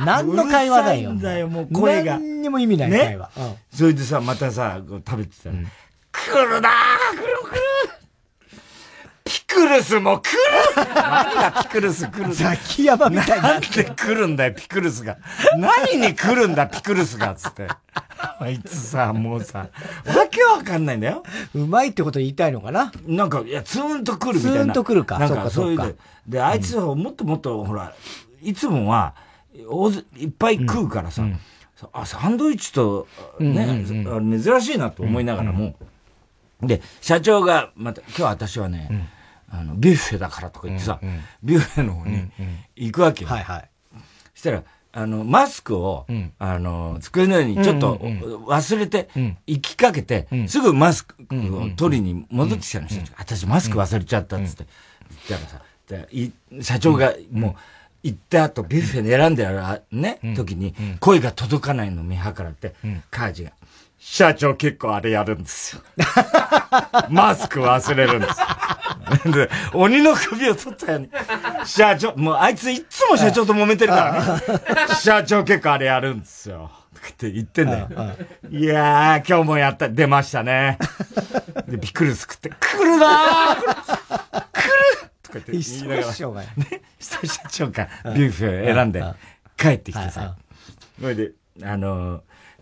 [0.06, 1.16] 何の会話だよ。
[1.16, 2.20] だよ、もう声が。
[2.20, 3.32] 何にも意味ない会話。
[3.74, 5.56] それでさ、またさ、食べてたら、
[6.12, 7.19] 来るなー
[9.30, 10.40] ピクルスも来る
[10.96, 13.54] 何がピクルス来るザキヤマみたいな。
[13.54, 15.18] なんで来るんだよ、ピクルスが。
[15.56, 17.68] 何に来るんだ、ピクルスが、つって。
[18.40, 19.68] あいつさ、もうさ、わ
[20.32, 21.22] けわかんないんだよ。
[21.54, 22.92] うまいってこと言いたいのかな？
[23.06, 24.58] なんか、いや、ツーンと来るみたいな。
[24.58, 25.20] ツーンと来るか。
[25.20, 25.96] なんか、そういうで。
[26.28, 27.94] で、あいつはもっともっと、ほら、
[28.42, 29.14] いつもは、
[30.18, 31.24] いっぱい食うからさ、
[31.94, 33.08] あ、サンドイッチと、
[33.40, 35.76] ね、珍しいなと思いながらも、
[36.64, 39.08] で、社長が、また、今日私はね、
[39.52, 42.32] あの、ビュッフェだからとか言ってさ、うんうん、ビュッフェの方に
[42.76, 43.30] 行くわけよ。
[43.30, 43.70] はいはい。
[44.34, 49.10] そしたら、あの、マスクを、うん、あの、机の上にちょっと忘れて、
[49.46, 54.66] 行きかけて、うん、すぐマスクを取りに戻ってきたの、うん、私マスク忘れちゃったっつって。
[55.28, 56.32] 言ったらさ、い
[56.62, 57.56] 社長がもう、
[58.02, 62.74] 行った後、ビュッフェで選んでやる、ね、時に、声が届かないのを見計らって、
[63.12, 63.52] カージが、
[64.00, 65.82] 社長結構あれやるんですよ。
[67.10, 68.48] マスク忘れるんですよ。
[69.34, 71.10] で、鬼の首を取ったように。
[71.66, 74.96] 社長、もうあいついつも社長と揉めてるからね。
[75.02, 76.72] 社長結構あれやるんですよ。
[77.10, 77.88] って言ってんだよ。
[78.50, 80.78] いやー、今日もやった、出ましたね。
[81.68, 83.72] で、ピクルス食って、来るなー来る
[85.24, 86.08] とか言って言いながら。
[86.08, 86.14] ね、
[87.00, 89.04] 社長がビュッフェを選んで
[89.58, 90.36] 帰ってきてさ。
[91.00, 91.32] それで、
[91.64, 92.22] あのー、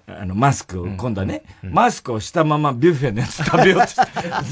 [0.09, 3.95] あの、マスクを、今度はね、マスクをしたままビュッフェのやつ食べようとし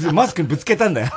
[0.04, 1.08] て、 マスクにぶつけたんだよ。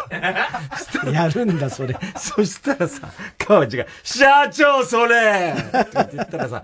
[1.12, 1.98] やるんだ、それ。
[2.16, 6.64] そしたらさ、川地が、社長、それって言ったらさ、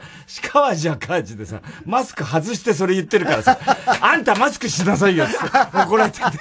[0.54, 3.58] 川地は川地でさ、マスク外してそれ言ってるからさ、
[4.00, 6.24] あんたマスクしなさいよ、つって怒られてて。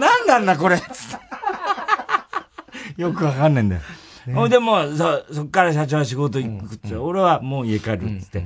[0.00, 0.86] なんなんだ、これ、つっ
[2.96, 3.00] て。
[3.00, 3.82] よくわかんないんだよ。
[4.34, 8.44] ほ、いでもそ、そっから社長は仕事行くって、俺はもう家帰るっつって、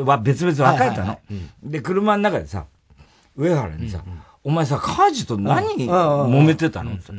[0.00, 1.18] は別々別れたの。
[1.62, 2.66] で、車の中でさ、
[3.36, 4.04] 上原にさ、
[4.44, 6.92] お前さ、カジと何揉めてたの？
[6.94, 7.12] って。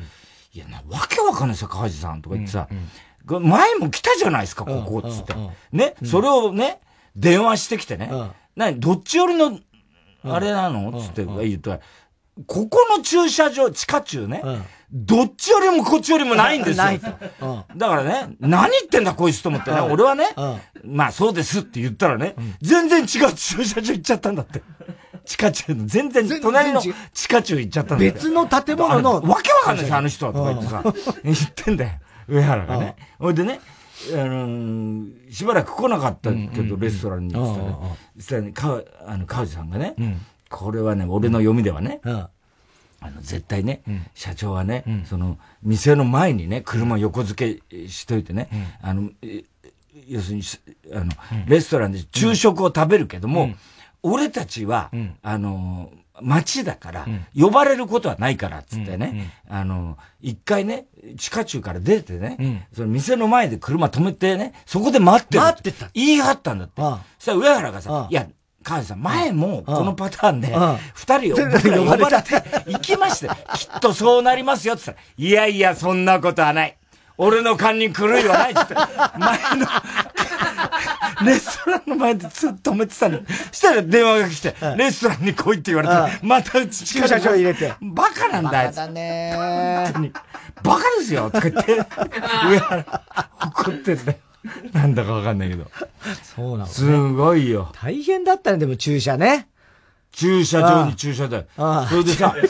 [0.54, 2.68] いや、な、わけわかんないさ、カジさんとか言ってさ、
[3.26, 5.34] 前も来たじゃないですか、ここ、つって。
[5.72, 6.82] ね、それをね、
[7.16, 8.12] 電話してきてね、
[8.56, 9.58] 何、どっち寄りの、
[10.26, 11.02] あれなの？
[11.02, 11.80] つって言ったら、
[12.46, 14.44] ここの駐車場、地下駐ね、
[14.94, 16.84] どっちよりもこっちよりもないんですよ。
[16.84, 17.00] ない。
[17.00, 17.08] と。
[17.76, 20.28] だからね、何言ってんだこいつと思ってね、俺はね、
[20.86, 24.62] まあそうですって言ったらね、全然違う駐車場行っちゃったんだって。
[25.26, 29.22] 地下駐の、全然隣の地下駐行っちゃったんだ別の建物の。
[29.22, 30.84] わけわかんないですあの人はとか言ってさ、
[31.24, 31.92] 言ってんだよ。
[32.28, 32.96] 上原がね。
[33.20, 33.60] ほいでね、
[34.14, 37.78] あのしばらく来なかったけど、レストランに行ってたら、
[38.18, 39.96] そしたらね、か、あの、川地さんがね、
[40.50, 42.02] これはね、俺の読みではね、
[43.04, 49.10] あの、絶対ね、うん、社長はね、うん、その、店の前にね、車横付けしといてね、うん、あの、
[50.08, 50.44] 要するに、
[50.94, 51.12] あの、
[51.48, 53.50] レストランで昼食を食べるけども、
[54.02, 60.86] 俺たちは、あの、街だから、呼ばれることはないから、つってね、あの、一回ね、
[61.18, 65.44] 地下中から出てね、その店の前で車止めてね、そこで待ってる。
[65.44, 65.90] 待ってた。
[65.94, 66.82] 言い張ったんだって。
[66.82, 68.28] そしたら上原がさ、いや、
[68.64, 70.56] 川地さん、前もこのパターンで、
[70.94, 76.78] 二人を呼ばれて行きまして、きっとそうなりますよって言ったら、いやいや、そんなことはない。
[77.18, 79.68] 俺の勘に狂いはないって言って、前の、
[81.26, 83.20] レストランの前でずっと止めてたの。
[83.52, 87.74] したら電話が来て、レストランに来いって言われて、また駐車場入れて。
[87.82, 88.70] バカなんだよ。
[88.70, 89.34] バカだね
[90.64, 91.74] バカですよとか言って、
[92.50, 92.86] 上原
[93.40, 94.18] 怒ってんだよ。
[94.74, 95.70] なんだかわかんないけど。
[96.24, 97.72] そうなの、ね、すごいよ。
[97.82, 99.48] 大変だったね、でも駐車ね。
[100.12, 101.46] 駐車場に駐車だよ。
[101.90, 102.42] それでさ、ね、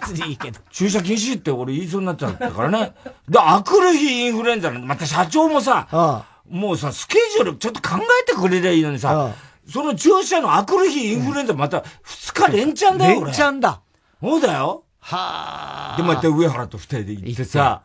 [0.00, 0.58] 別にいいけど。
[0.70, 2.92] 駐車禁止って俺言いそうになっちゃったからね。
[3.28, 9.32] で、あくる日インフルエンザの、また社長もさ、もうさ、スケジュールちょっと考えてくれりゃいいのにさ、
[9.68, 13.80] その駐車のあくる日インフルエンザまた2日連チャンだよ、連チャンだ。
[14.20, 14.84] そうだよ。
[14.98, 15.96] はあ。
[15.96, 17.82] で、また上原と二人で行ってさ、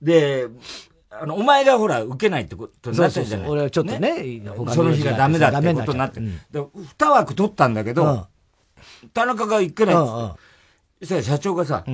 [0.00, 0.46] で、
[1.20, 3.48] あの、お前がほら、受けないってことになったじゃない？
[3.48, 4.42] 俺はちょっとね、ね
[4.74, 6.20] その日がダメだってことになって。
[6.98, 8.26] 二枠取ったんだけど、
[9.12, 11.22] 田中が行けないって。
[11.22, 11.92] 社長がさ、じ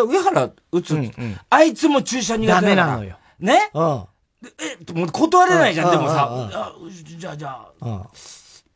[0.00, 0.96] ゃあ上原打つ、
[1.50, 3.16] あいつも注射苦手ダメなのよ。
[3.38, 3.70] ね？
[4.58, 6.48] え、もう断れないじゃん、でもさ、
[7.18, 8.06] じゃあじゃあ、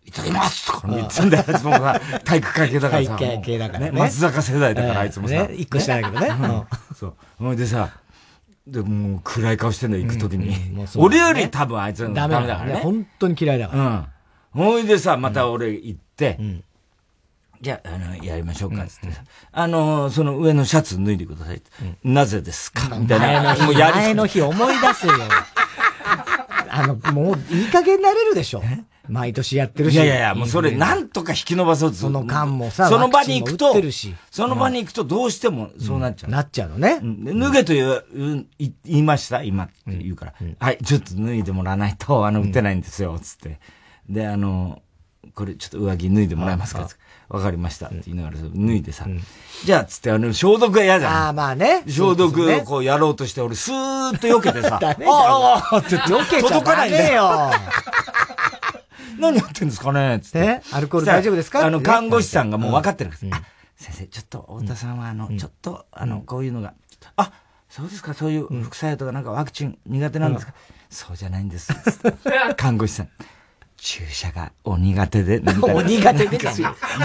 [0.04, 3.16] いただきますとか言ってんだよ、あいつもさ、 体育会系だからさ。
[3.16, 3.90] 体育会系だからね。
[3.92, 5.48] 松坂世代だから、あいつもさ。
[5.52, 6.64] 一個下だけどね。
[6.98, 7.14] そう。
[7.38, 7.90] ほいでさ、
[8.70, 10.54] で、もう暗い顔してんだよ、行くときに。
[10.96, 12.74] 俺より多分あいつダメだからね。
[12.82, 13.84] 本当に嫌いだから。
[14.56, 14.64] うん。
[14.72, 16.38] ほいでさ、また俺行って、
[17.60, 19.22] じゃあ、あの、やりましょうか、つってさ。
[19.52, 21.62] あの、その上のシャツ脱いでください。
[22.04, 22.96] なぜですか？
[22.96, 23.54] みたいな。
[23.56, 25.14] もうや前の日思い出せよ。
[26.70, 28.62] あの、もういい加減なれるでしょ。
[29.10, 29.94] 毎年やってるし。
[29.94, 33.74] いやいやもうそれなんとか引き伸ばそうとその間もさ、その場に行くと、
[34.30, 36.30] その場に行くとどうしてもそうなっちゃう。
[36.30, 37.00] なっちゃうのね。
[37.02, 40.34] 脱げという、言いました今って言うから。
[40.58, 43.58] はい、ちょっと脱いでもらわないと、あの、打てないんですよ、つって。
[44.08, 44.82] で、あの、
[45.34, 46.88] これちょっと上着脱いでもらえますか？
[47.28, 49.06] わかりましたって言いながら脱いでさ、
[49.64, 51.14] じゃあつってあの消毒が嫌じゃん。
[51.14, 51.84] ああまあね。
[51.86, 57.50] 消毒をこうやろうとして俺スーッと避けてさ、 ああって避けちゃダメよ。
[59.18, 60.20] 何やってんですかね？
[60.22, 60.60] つって。
[60.72, 61.64] アルコール大丈夫ですか？
[61.66, 63.26] あの、看護師さんがもう分かってるんです。
[63.30, 63.42] あ、
[63.76, 66.74] 先生、ちょっと、太田さんは、あの、ちょっと、あの、こういうのが、
[67.16, 67.32] あ、
[67.68, 70.54] そうですか、そういう副作用とかなんかワクチン苦手なんですか？
[70.90, 71.72] そうじゃないんです。
[72.56, 73.08] 看護師さん。
[73.82, 76.38] 注射がお苦手で、 お苦手で。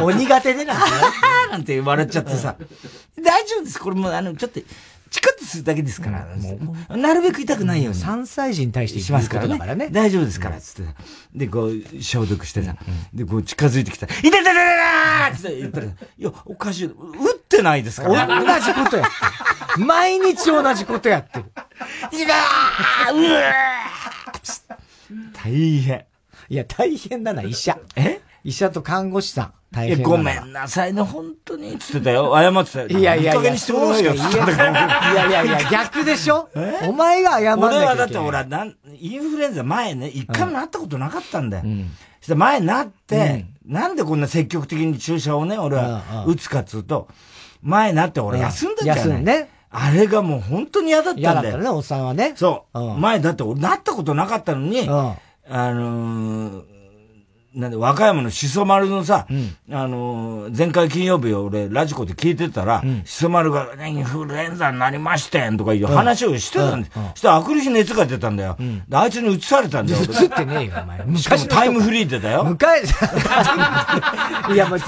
[0.02, 0.91] お苦手でなんて。
[1.52, 2.56] なんて笑っちゃってさ。
[3.24, 3.80] 大丈夫です。
[3.80, 4.60] これもあの、ちょっと、
[5.15, 6.28] チクッとするだけですから、
[6.97, 8.01] なるべく痛くないように。
[8.01, 9.88] 3歳児に対してしますからね。
[9.89, 10.93] 大丈夫ですから、つって。
[11.34, 12.75] で、こう、消毒してさ。
[13.13, 14.56] で、こう、近づいてきたら、痛い痛い痛い
[15.38, 16.86] 痛いって言ったら、いや、おかしい。
[16.88, 18.28] 打ってないですから。
[18.28, 19.86] 同じことやってる。
[19.86, 21.45] 毎日同じことやってる。
[22.12, 26.06] いやーうわー大変。
[26.49, 27.80] いや、大変だな、医者。
[27.95, 28.19] え？
[28.43, 29.54] 医者と看護師さん。
[29.76, 31.78] 大変ごめんなさいね、本当に。
[31.78, 32.34] つってたよ。
[32.34, 32.88] 謝ってたよ。
[32.88, 35.14] いやいやいや、そうしか言えない。
[35.14, 36.50] いやいやいや、逆でしょ
[36.88, 41.64] お前が謝んなきゃ俺はだって俺はなん、インフルエンザ前ね、一回もなったことなかったんだよ。
[41.66, 41.92] うん
[42.26, 47.08] して前なって、うん、なんでこんな積極的に注射をね、俺は打つかっつうと、
[47.62, 49.04] 前なって俺休んでたじゃない。
[49.06, 49.50] 休んね。
[49.70, 51.34] あれがもう本当に嫌だったんだよ。
[51.34, 52.34] 嫌だったね、おっさんはね。
[52.36, 52.80] そう。
[53.00, 55.16] 前だって俺なったことなかったのに、あ
[55.50, 56.64] のー、
[57.56, 68.58] なんで、和歌山のしそ丸のさ、うん、あのー、前回金曜日を俺、ラジコで聞いてたら、しそ丸が、ね、インフルエンザになりましてんとかいう話をしてたんで、うん、そしたら、あくる日熱が出たんだよ。
[68.89, 70.02] で、あいつに移されたんだよ。
[70.02, 71.06] 移ってねえよ、お前。
[71.18, 72.44] しかもタイムフリーでだよ。
[72.44, 72.91] 昔、
[74.54, 74.80] いや、もう、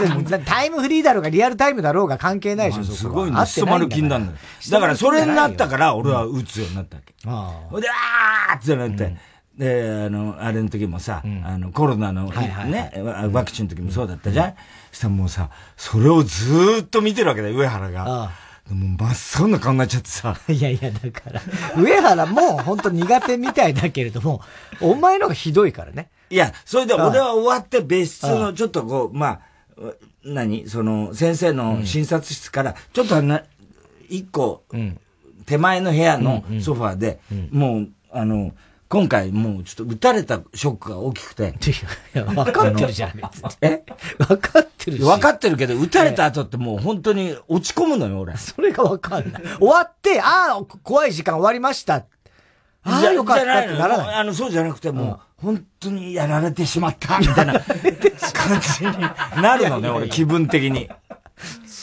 [0.46, 4.38] タイムフリーだろうが、リアルタイムだろうが関係ないでしょ、すごいね、しそ丸金なんだよ。
[4.70, 6.98] だから、それになったから、俺は打つようになった。
[6.98, 7.14] わけ。
[7.26, 9.16] ほ、うんで、あーってなって、
[9.58, 12.92] で、あの、あれの時もさ、うん、あの、コロナのね、
[13.32, 14.54] ワクチンの時もそうだったじゃん、
[14.92, 18.04] そしたらもうさ、それをずーっと見てるわけだよ、上原が。
[18.04, 18.48] ああ。
[18.70, 20.38] もう真っ青な顔になっちゃってさ。
[20.50, 21.42] いやいや、だから、
[21.78, 24.42] 上原も本当苦手みたいだけれども、
[24.82, 26.10] お前のがひどいからね。
[26.30, 29.40] いや、それで俺は終わって別室のちょっとこう、まあ、
[30.24, 30.68] 何？
[30.68, 33.44] その、先生の診察室から、ちょっとな、
[34.10, 34.66] 一個、
[35.46, 37.20] 手前の部屋のソファーで、
[37.52, 38.52] もう、あの、
[38.90, 41.54] 今回もうちょっと撃たれたショックが大きくて。
[42.14, 43.20] いや、分かってるじゃん。
[43.62, 43.84] え？
[44.18, 45.04] 分かってるし。
[45.04, 48.38] 分かってるけど、撃たれた後ってもう本当に落ち込むのよ、俺。
[48.38, 49.44] それが分かんない。
[49.60, 52.06] 終わって、ああ、怖い時間終わりました。
[52.84, 54.16] ああ、よかったってならない。
[54.16, 60.90] あの、そうじゃなくて、もう、本当にやられてしまった、みたいな 感じになるのね、俺、気分的に。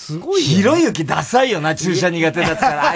[0.04, 2.94] すごいひろゆきダサいよな、注射苦手だったら、あ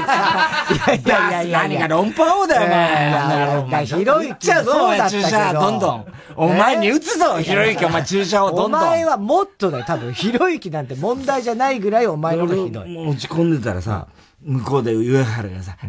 [0.95, 1.07] いつ。
[1.07, 3.87] いやいやいや何が論破王だよ、お前。
[3.87, 6.07] ひろゆきそうだ注射、どんどん。
[6.37, 8.83] お前に打つぞ、ひろゆき、お前注射をどんどん。
[8.83, 10.13] お前はもっとだよ、多分。
[10.13, 13.09] ひろゆきなんて問題じゃないぐらいお前のがひどい。
[13.09, 14.07] 落ち込んでたらさ、
[14.43, 15.87] 向こうで上原がさ、あ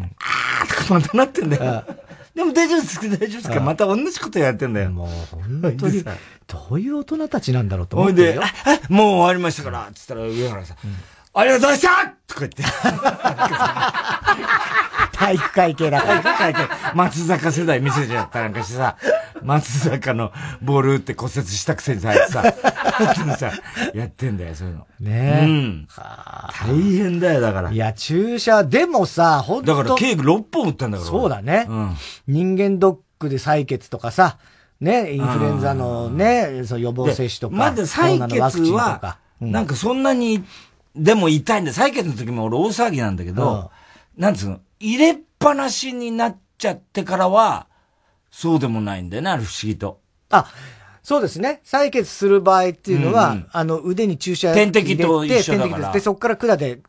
[0.64, 1.84] ーとかまたなってんだよ。
[2.40, 2.98] でも大丈夫です。
[2.98, 3.60] か大丈夫ですか？
[3.60, 4.90] また同じことやってんだよ。
[4.90, 5.08] もう
[5.60, 8.36] 本当に、どういう大人たちなんだろうと思って。
[8.36, 8.46] ほい
[8.88, 10.74] で、もう終わりましたから、つったら上原さ、
[11.32, 12.62] ありがとうございましたとか言って。
[15.12, 16.00] 体育会系だ。
[16.00, 16.60] 体育会系。
[16.94, 18.96] 松坂世代見せちゃったなんかしてさ、
[19.42, 22.54] 松坂のボール打って骨折したくせにさ、さ、
[23.36, 23.52] さ、
[23.94, 24.86] やってんだよ、そういうの。
[25.00, 25.44] ねえ。
[25.44, 25.88] うん。
[25.94, 27.70] 大変だよ、だから。
[27.70, 29.76] いや、注射、でもさ、ほんと。
[29.76, 31.10] だから、ケーキ6本打ったんだから。
[31.10, 31.66] そうだね。
[31.68, 31.96] うん。
[32.26, 34.38] 人間ドックで採血とかさ、
[34.80, 37.56] ね、インフルエンザのね、そう予防接種とか。
[37.56, 40.44] まだ採血は、なんかそんなに、
[41.00, 41.72] でも痛いんだ。
[41.72, 43.70] 採血の時も俺大騒ぎなんだけど、
[44.16, 47.66] なんつうの、入れっぱなしになっちゃってからは、
[48.30, 50.00] そうでもないんだよね、ある不思議と。
[50.28, 50.46] あ、
[51.02, 51.62] そうですね。
[51.64, 55.92] 採血する場合っていうのは、うんうん、あの、腕に注射点滴と一緒だから。
[55.92, 56.80] で、そこから管で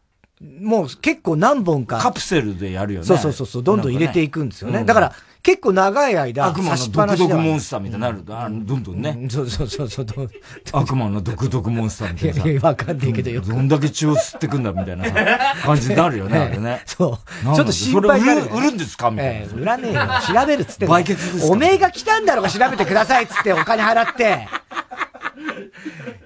[0.42, 2.00] もう結構何本か。
[2.00, 3.06] カプセルでやるよね。
[3.06, 4.74] そうそうそう、どんどん入れていくんですよね。
[4.76, 9.28] ねうん、だから、結構長い間、悪魔の毒毒モンスターみたいになると、あの、どんどんね。
[9.30, 10.06] そうそうそうそう。
[10.72, 12.36] 悪魔の毒毒モンスターみたいな。
[12.36, 15.06] いやいや、わかんないけどよどんだけ血を吸ってくんだみたいな
[15.66, 16.82] 感じになるよね、あれね。
[16.86, 17.56] そう。
[17.56, 19.54] ちょっと心配になる、売るんですかみたいな。
[19.54, 20.02] 売らねえよ。
[20.28, 20.86] 調べるっつって。
[20.86, 24.48] 売血ですおめえが来たんだろうが調べてくださいっつってお金払って。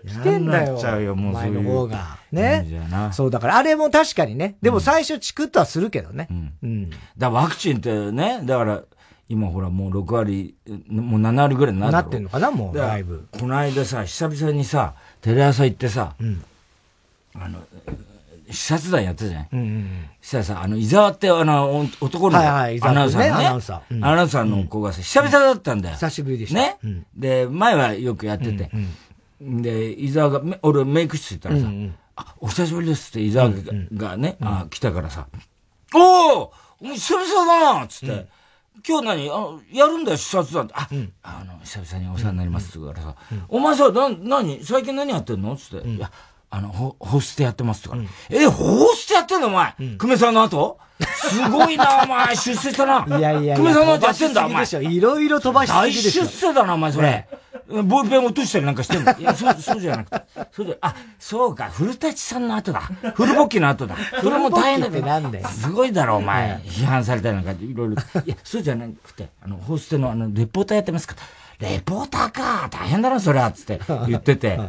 [0.07, 0.77] 来てんだよ。
[0.77, 2.17] ちゃうよ、もう前の方が。
[2.31, 2.65] ね。
[3.13, 4.57] そう、だからあれも確かにね。
[4.61, 6.27] でも最初チクッとはするけどね。
[6.61, 6.89] うん。
[7.17, 8.81] だワクチンってね、だから、
[9.27, 10.55] 今ほらもう6割、
[10.87, 13.27] もう7割ぐらいにななってんのかな、もう、だいぶ。
[13.31, 16.43] この間さ、久々にさ、テレ朝行ってさ、うん、
[17.33, 17.59] あの、
[18.51, 23.29] 視察団やったじゃんうん、したらさ、あの、伊沢って、あの、男の、はいはい、アナウンサーね。
[23.29, 23.95] アナウンサー。
[23.95, 25.95] アナウンサーの子がさ、久々だったんだよ。
[25.95, 26.59] 久しぶりでした。
[26.59, 26.77] ね。
[27.15, 28.69] で、前はよくやってて。
[29.41, 31.67] で、伊沢が、俺メイク室行ったらさ、
[32.15, 33.49] あ、お久しぶりですって伊沢
[33.93, 35.27] がね、あ来たからさ、
[35.93, 38.27] おお久々だなつって、
[38.87, 39.29] 今日何？
[39.31, 40.73] あやるんだよ、視察団って。
[40.75, 40.87] あ、
[41.23, 43.15] あの、久々にお世話になりますってからさ、
[43.49, 44.63] お前さ、な、何？
[44.63, 45.55] 最近何やってんの？
[45.55, 46.11] つって、いや、
[46.51, 50.77] あの、ホホステやってますとか、うん、え、ホステやってんのお前、うん、久米さんの後？
[50.99, 53.17] すごいな、お前、出世したな。
[53.17, 54.65] いやいや久米さんの後やってんだ、お前。
[54.65, 56.23] いろいろ飛ばしすぎでしょ。
[56.23, 57.27] 大出世だな、お前、それ。
[57.67, 59.17] ボールペン落としたりなんかしてんの？
[59.17, 60.21] いや、そう、そうじゃなくて。
[60.51, 62.81] そうで、あ、そうか、古舘さんの後だ。
[63.15, 63.95] 古ボッキの後だ。
[64.21, 65.47] それも大変だけど。
[65.49, 66.57] すごいだろ、お前。
[66.63, 67.93] 批判されたりなんか、いろいろ。
[68.25, 71.15] いや、そうじゃなくて、あの、ホステの、あの、レポーターやってますか
[71.59, 74.59] レポーターか、大変だな、それは、つって言ってて。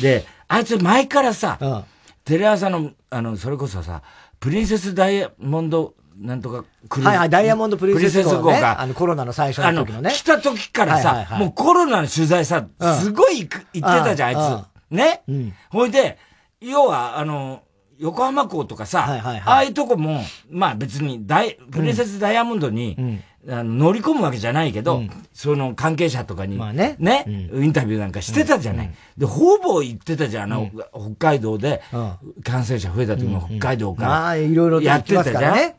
[0.00, 1.84] で、あいつ前からさ、
[2.24, 4.02] テレ朝の、あの、それこそさ、
[4.38, 7.06] プリンセスダイヤモンドなんとか来る。
[7.06, 8.80] はいはい、ダイヤモンドプリンセス号、ね、が。
[8.80, 10.10] あの、コロナの最初の時のね。
[10.10, 12.66] 来た時からさ、もうコロナの取材さ、
[13.00, 14.94] すごい行ってたじゃん、あいつ。
[14.94, 16.18] ね、うん、ほいで、
[16.60, 17.62] 要は、あの、
[17.98, 23.22] 横浜港とかさ、はいはいはい、ああいうとこも、まあ別に大、プレセスダイヤモンドに、うん。
[23.48, 28.86] あの乗り込むわけじゃないけど、うん、その関係者とかに、まあね、ね、うん、インタビューなんかしてたじゃない。
[28.86, 30.70] うん、で、ほぼ言ってたじゃん、あの、
[31.16, 31.80] 北海道で
[32.44, 34.08] 感染者増えた時も北海道から。
[34.08, 35.74] まあ、いろいろやってたじゃん。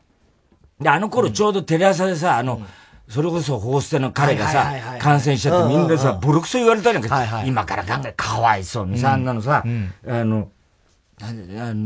[0.80, 2.60] ね、で、あの頃ちょうどテレ朝でさ、あの、
[3.08, 10.48] それこそホーステの彼がさ、感染しちゃってみんなさ、ボロクソ言われたりなんか、今から考え、かわいそうにさ、あんなのさ、あの、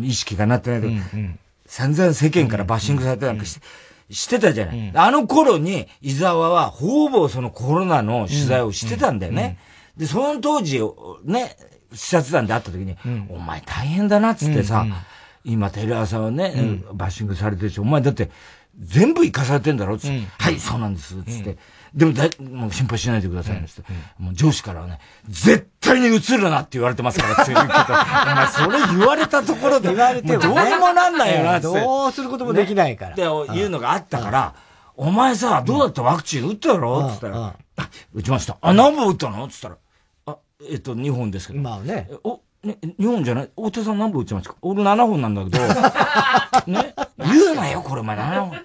[0.02, 0.88] 意識がなってないと、
[1.66, 3.66] 散々世間からバッシングされたりなんかして、
[4.10, 4.78] してたじゃない。
[4.78, 9.58] うん、あの頃に、伊沢はほぼそのコロナの取材をしてたんだよね。
[9.96, 10.80] で、その当時、
[11.24, 11.56] ね、
[11.92, 12.96] 視察団で会った時に、
[13.30, 14.86] お前大変だなっつってさ、
[15.44, 18.30] 今テレ朝はね、バッシングされてるし、お前だって
[18.78, 21.56] 全部生かされてんだろっつって、はい、そうなんです、つって。
[21.94, 23.82] でもだ、もう心配しないでください、ね、って、
[24.18, 24.98] もう上司からはね、
[25.28, 31.62] 絶対に映るなって言われてますから、って言うけど、お前それ言われたところで、言われても、どうにもなんないよな、って。
[31.68, 33.12] どうすることもできないから。
[33.12, 34.54] っていうのがあったから、
[34.96, 36.02] お前さ、どうだった？
[36.02, 37.56] ワクチン打ったやろつったら、
[38.12, 38.58] 打ちました。
[38.60, 39.46] あ、何本打ったの？
[39.48, 39.76] つったら、
[40.26, 40.36] あ、
[40.68, 41.60] えっと、2本ですけど。
[41.60, 42.08] まあね。
[42.24, 43.50] お、ね、2本じゃない？
[43.56, 44.56] 大手さん何本打ちましたか？
[44.62, 45.58] 俺7本なんだけど、
[46.72, 48.58] ね、言うなよ、これ、お前7本。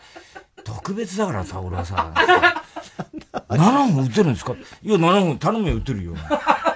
[0.63, 2.11] 特別だからさ、俺はさ。
[3.49, 3.57] 7
[3.93, 4.53] 本打てるんですか？
[4.81, 6.13] いや、7本頼むよ、打てるよ。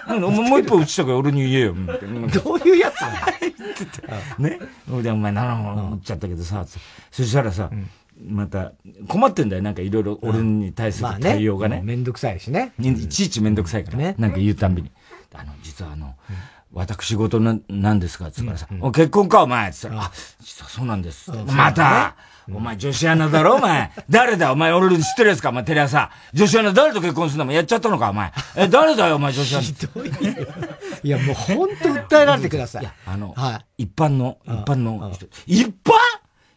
[0.07, 1.74] もう一本打ちたから俺に言えよ。
[2.43, 3.09] どういうやつな
[4.39, 4.59] の ね？
[5.01, 6.65] で、お前7本打っちゃったけどさ、
[7.11, 7.69] そしたらさ、
[8.28, 8.74] また、
[9.07, 9.61] 困ってんだよ。
[9.63, 11.82] なんかいろいろ俺に対する対応がね。
[11.84, 12.71] めんどくさいしね。
[12.80, 14.15] いちいちめんどくさいからね。
[14.19, 14.91] なんか言うたんびに。
[15.34, 16.13] あの、実はあの、
[16.74, 18.32] 私事な、なんですか？
[18.32, 19.71] つったらさ、お結婚かお前。
[19.71, 20.11] つったら、あ、
[20.41, 21.32] 実はそうなんです。
[21.32, 22.15] また、
[22.51, 23.91] お前女子アナだろお前。
[24.09, 25.49] 誰だお前俺知ってるやつか？
[25.49, 26.09] お前テレ朝。
[26.34, 27.45] 女子アナ誰と結婚するの？
[27.45, 28.09] もやっちゃったのか？
[28.09, 28.32] お前。
[28.55, 29.15] え、誰だよ？
[29.17, 29.63] お前 女子アナ。
[29.63, 30.11] ひどい
[31.03, 32.82] いやもうほんと訴えられてください。
[32.82, 35.28] いや、あの、はい、一般の、一般の人。
[35.45, 35.71] 一般？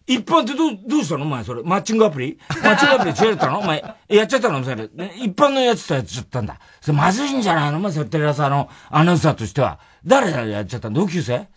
[0.06, 1.24] 一般ってどう、どうしたの？
[1.24, 1.62] お前それ。
[1.62, 2.38] マッチングアプリ？
[2.62, 3.58] マッチングアプリ違ったの？
[3.58, 3.82] お前。
[4.08, 4.62] やっちゃったの？
[4.62, 4.84] それ。
[5.16, 6.58] 一般のやつとやっちゃったんだ。
[6.80, 7.78] それまずいんじゃないの？
[7.78, 9.80] お前それテレ朝のアナウンサーとしては。
[10.04, 10.88] 誰がやっちゃった？
[10.88, 11.48] の同級生？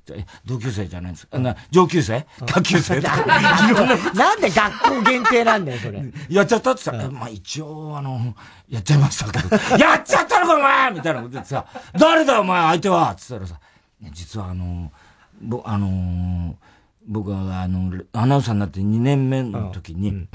[0.44, 1.28] 同級生じゃないんです。
[1.32, 2.26] な上級生？
[2.48, 3.00] 下級生？
[3.00, 6.04] なんで学校限定なんだよ、それ。
[6.30, 8.34] やっちゃったってさ、まあ一応、あの、
[8.68, 13.14] やっちゃいましたけど、やっちゃったのかお前みたいなこと言ってさ、誰だお前相手は？
[13.14, 13.60] つったらさ、
[14.02, 14.92] 実はあの、
[15.40, 16.56] ぼ、あの
[17.10, 20.28] 僕はあの、アナウンサーになって2年目の時に、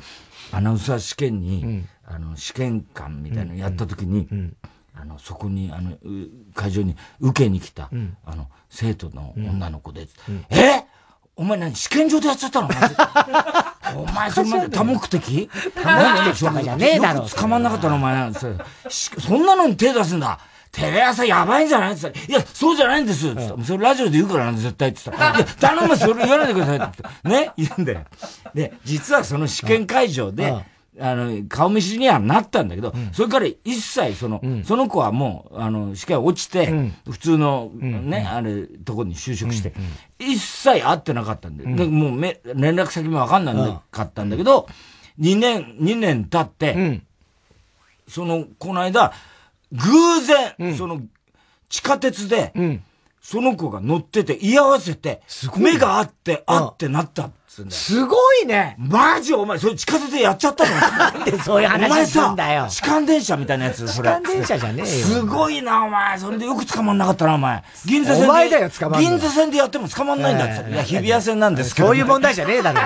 [0.51, 4.29] アナウンサー試験に、あの、試験官みたいなのやった時に、
[4.93, 5.97] あの、そこに、あの、
[6.53, 10.85] 会場に受けに来た、うん、あの、生徒の女の子で、うん、え？
[11.37, 12.68] お前何試験場でやっちゃったの
[14.01, 15.51] お前それまで多目的？
[15.75, 17.22] 多目的とかじゃねえだろ。
[17.29, 17.97] 捕まんなかったの？
[17.97, 18.33] お前。
[18.89, 20.39] そんなのに手出すんだ。
[20.75, 22.20] テレ朝やばいんじゃないって言った。
[22.20, 23.29] ら、いや、そうじゃないんです。
[23.29, 23.37] って。
[23.37, 23.64] 言った。
[23.64, 25.33] それラジオで言うからな、絶対って言った。
[25.33, 27.29] ら、いや、頼む、それ言わないでくださいって言って。
[27.29, 27.53] ね？
[27.57, 28.01] 言うんだよ。
[28.53, 30.53] で、実はその試験会場で、
[31.01, 39.72] あの、顔見知りにはなったんだけど、うん、それから一切その、うん、その子はもう、あの、試験落ちて、うん、普通のね、あれ、とこに就職して、
[40.20, 44.68] 一切会ってなかったんで、でもうめ、連絡先もわかんなかったんだけど、
[45.18, 47.01] 2年、2年経って、
[48.09, 49.12] その、この間、
[49.75, 51.01] 偶然、その、
[51.68, 52.53] 地下鉄で、
[53.20, 55.20] その子が乗ってて、居合わせて、
[55.57, 57.31] 目があって、あってなった
[57.70, 60.70] すごいねマジお前、それ地下鉄でやっちゃったの？
[60.98, 62.66] なんでそういう話すんだよ。
[62.68, 64.11] 痴漢電車みたいなやつ、それ。
[64.11, 65.07] 痴漢電車じゃねえよ。
[65.07, 66.18] すごいな、お前。
[66.18, 67.62] それでよく捕まんなかったな、お前。
[67.84, 68.28] 銀座線で。
[68.28, 70.70] お前だよ、捕まん銀座線でやっても捕まんないんだって。
[70.70, 71.88] いや、日比谷線なんですけど。
[71.88, 72.80] そういう問題じゃねえだろ。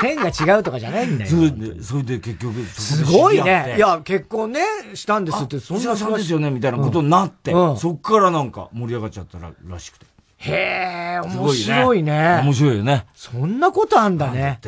[0.00, 1.30] 線が違うとかじゃないんだよ。
[1.30, 3.74] それで、それで結局、すごいね。
[3.76, 4.60] いや、結婚ね、
[4.94, 10.06] したんですって、そんなさんですよね、みたいなことになって、そっからなんか盛り上がっちゃったら、らしくて。
[10.42, 12.40] へえ、面白いね。
[12.42, 13.06] 面白いよね。
[13.14, 14.58] そんなことあんだね。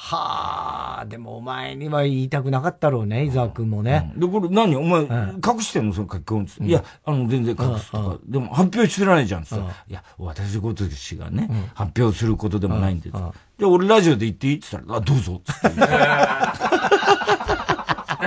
[0.00, 4.12] はあ、でもお前には言いたくなかったろうね、伊沢くんもね。
[4.16, 4.76] で、これ何？
[4.76, 5.08] お前、隠
[5.60, 5.92] してんの？
[5.92, 8.16] その結婚いや、あの、全然隠すとか。
[8.24, 9.42] でも発表してないじゃん。
[9.42, 9.46] い
[9.88, 13.10] や、私事氏がね、発表することでもないんで。
[13.10, 13.32] じゃあ
[13.68, 14.56] 俺ラジオで言っていい？
[14.56, 15.42] って言ったら、あ、どうぞ。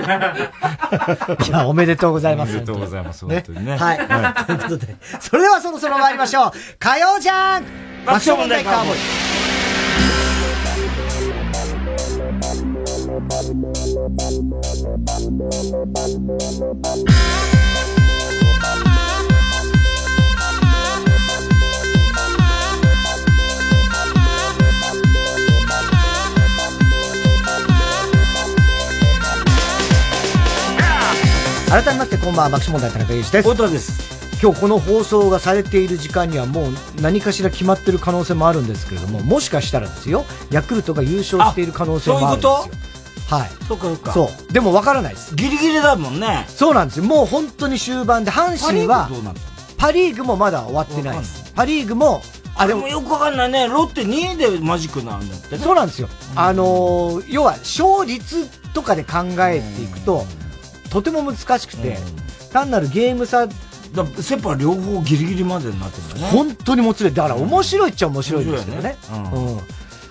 [1.47, 2.51] いや、おめでとうございます。
[2.51, 3.25] おめでとうございます。
[3.25, 3.77] 本当にね。
[3.77, 3.97] はい。
[4.45, 6.51] ということで、それではそろそろ参りましょう。
[6.79, 7.63] 火曜じゃん
[8.05, 9.21] 爆笑問題カーボーイ。
[31.71, 42.51] 改めましてこんばんは爆笑問題田中裕二です太田です今日この放送がされている時間にはもう何かしら決まってる可能性もあるんですけれども、もしかしたらですよ、ヤクルトが優勝している可能性もあるんですよ。
[43.29, 43.49] はい。
[43.69, 44.11] そうかそうか。
[44.11, 44.51] そう。
[44.51, 45.33] でもわからないです。
[45.35, 46.45] ギリギリだもんね。
[46.49, 47.05] そうなんですよ。
[47.05, 49.09] もう本当に終盤で、阪神は、
[49.77, 51.53] パリーグもまだ終わってないです。
[51.55, 52.21] パリーグも、
[52.55, 53.67] あ、でもよくわかんないね。
[53.67, 56.09] ロッテ2位でマジックなんだって、ね、そうなんですよ。
[56.35, 60.25] あのー、要は、勝率とかで考えていくと、
[60.91, 61.97] とても難しくて、
[62.51, 66.27] 単なるゲーム差、だセパ両方ギリギリまでになってるね。
[66.27, 68.81] 本当にもつれだから面白いっちゃ面白いですよね。
[68.83, 69.61] ねうん、うん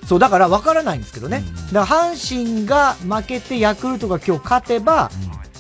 [0.07, 1.45] そう、だから分からないんですけどね。
[1.47, 5.11] うん、だから阪神が負けてヤクルトが今日勝てば、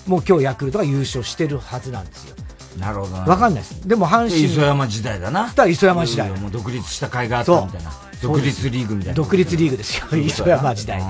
[0.07, 2.37] うん、もう今日ヤクルトが優勝してるはずなんですよ。
[2.79, 3.87] なるほど分かんないです。
[3.87, 4.43] でも阪神。
[4.43, 5.53] 磯山時代だな。
[5.69, 6.31] 磯山時代。
[6.31, 7.93] もう独立した甲斐があったみたいな。
[8.23, 9.15] 独立リーグみたいな。
[9.15, 11.03] 独立リーグですよ、磯山時代。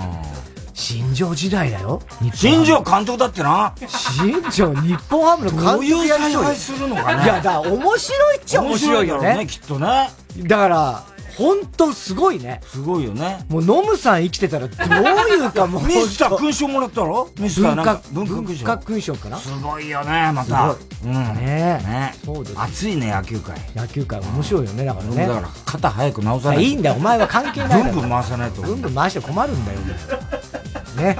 [0.81, 2.01] 新庄時代だよ。
[2.35, 3.75] 新庄監督だってな。
[3.87, 7.25] 新庄、日本ハムの監督やりそうするのかね。
[7.25, 9.37] いや、だ面白いっちゃ面白いよね。
[9.37, 10.11] ね、きっとね。
[10.39, 11.05] だから、
[11.37, 12.61] 本当すごいね。
[12.67, 13.45] すごいよね。
[13.49, 15.83] もうノムさん生きてたらどういうかもう。
[15.89, 19.15] ミスター勲章もらったろミスター文化文化勲章？
[19.15, 19.39] かな？
[19.39, 20.77] すごいよね、また。
[21.05, 21.13] うん。
[21.13, 22.61] ねねそうです。
[22.61, 23.57] 熱いね、野球界。
[23.75, 25.27] 野球界面白いよね、だからね。
[25.27, 27.83] だから肩早く直さないいいんだよ、お前は関係ない。
[27.83, 28.63] ぐんぐん回さないと。
[28.63, 29.79] ぐんぐん回して困るんだよ。
[30.97, 31.19] ね。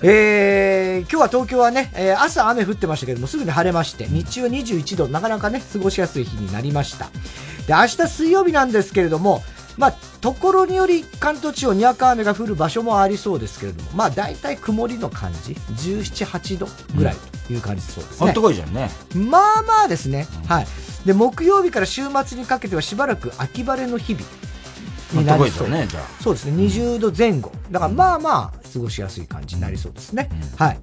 [0.00, 7.10] えー、今日は東京はね、えー、朝雨降ってましたけども、すぐに晴れまして、日中は21度、なかなかね、過ごしやすい日になりました。
[7.68, 9.42] で、明日水曜日なんですけれども、
[9.76, 16.66] まあ、ところにより関東地方にわか雨が降る場所もありそうですけれども、まあ、大体曇りの感じ、17、8度
[16.96, 17.16] ぐらい
[17.46, 18.28] という感じそうですね。
[18.28, 18.90] あったかいじゃんね。
[19.14, 20.26] まあまあですね。
[20.48, 20.66] はい。
[21.06, 24.24] で、木曜日から週末にかけてはしばらく秋晴れの日々。
[25.12, 25.68] になりそう。
[25.68, 27.52] ね、じゃそうですね、20度前後。
[27.70, 30.28] だからまあまあ、過ごしやすい感じになりそうですね。
[30.32, 30.78] うん、はい。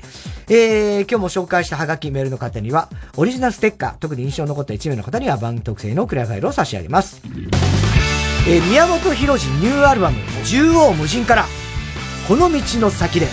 [0.49, 7.21] えー、今日も紹介したハガキメールの方には、オリジナルステッカー、特に印象に残った1名の方には番組特製のクリアファイルを差し上げます。
[8.47, 11.47] えー、宮本浩次ニューアルバム「縦横無尽」から
[12.29, 13.27] 「この道の先で」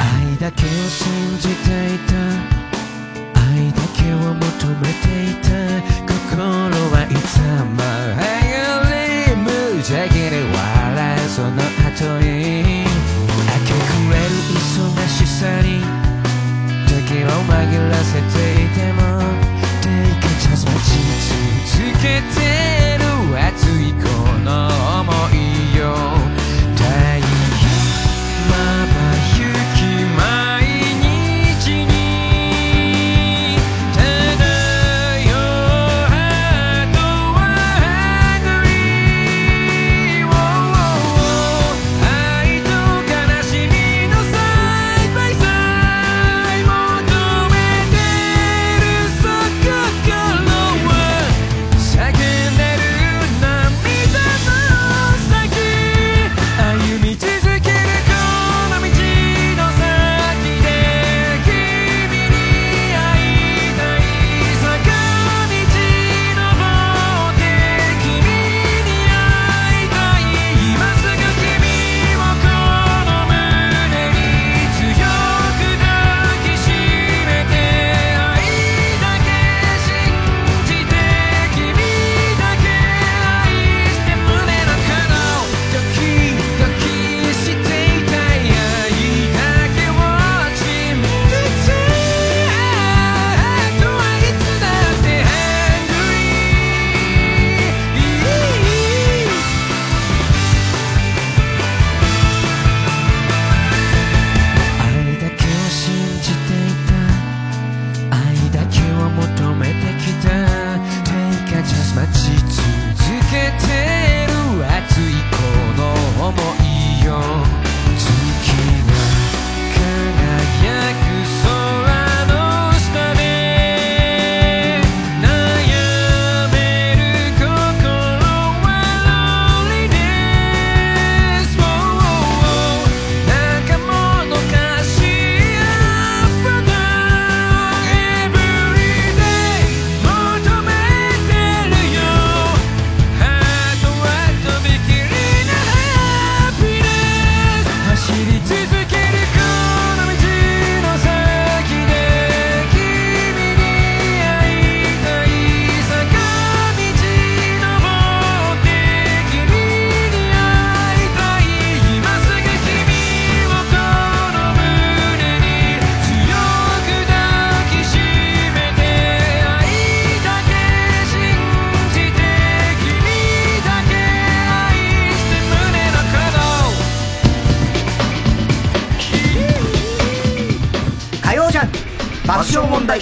[0.00, 2.14] 愛だけを信じていた
[3.42, 4.40] 愛だけを求
[4.80, 5.65] めていた
[6.36, 7.80] 心はいつも。
[7.80, 9.48] はやり無
[9.80, 11.48] 邪気で笑うその
[11.80, 12.84] 後に。
[12.84, 12.92] 明
[13.64, 14.60] け暮れる忙
[15.08, 15.80] しさに。
[16.86, 19.00] 時を紛らせていても
[20.52, 21.00] 待ち
[21.66, 23.04] 続けてる
[23.40, 24.04] 熱いこ
[24.44, 24.68] の
[25.04, 25.55] 想い。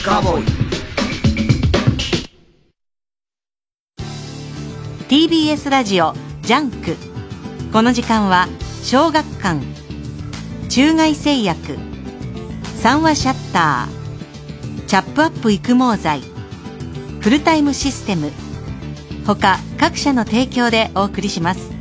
[0.05, 0.45] カーボーイ。
[5.09, 6.13] TBS ラジオ
[6.43, 6.95] JUNK。
[7.73, 8.47] この時間は
[8.83, 9.63] 小学館。
[10.69, 11.79] 中外製薬。
[12.77, 14.85] 三和シャッター。
[14.85, 16.21] チャップアップ育毛剤。
[17.23, 18.31] フルタイムシステム。
[19.27, 21.73] 他各社の提供でお送りします。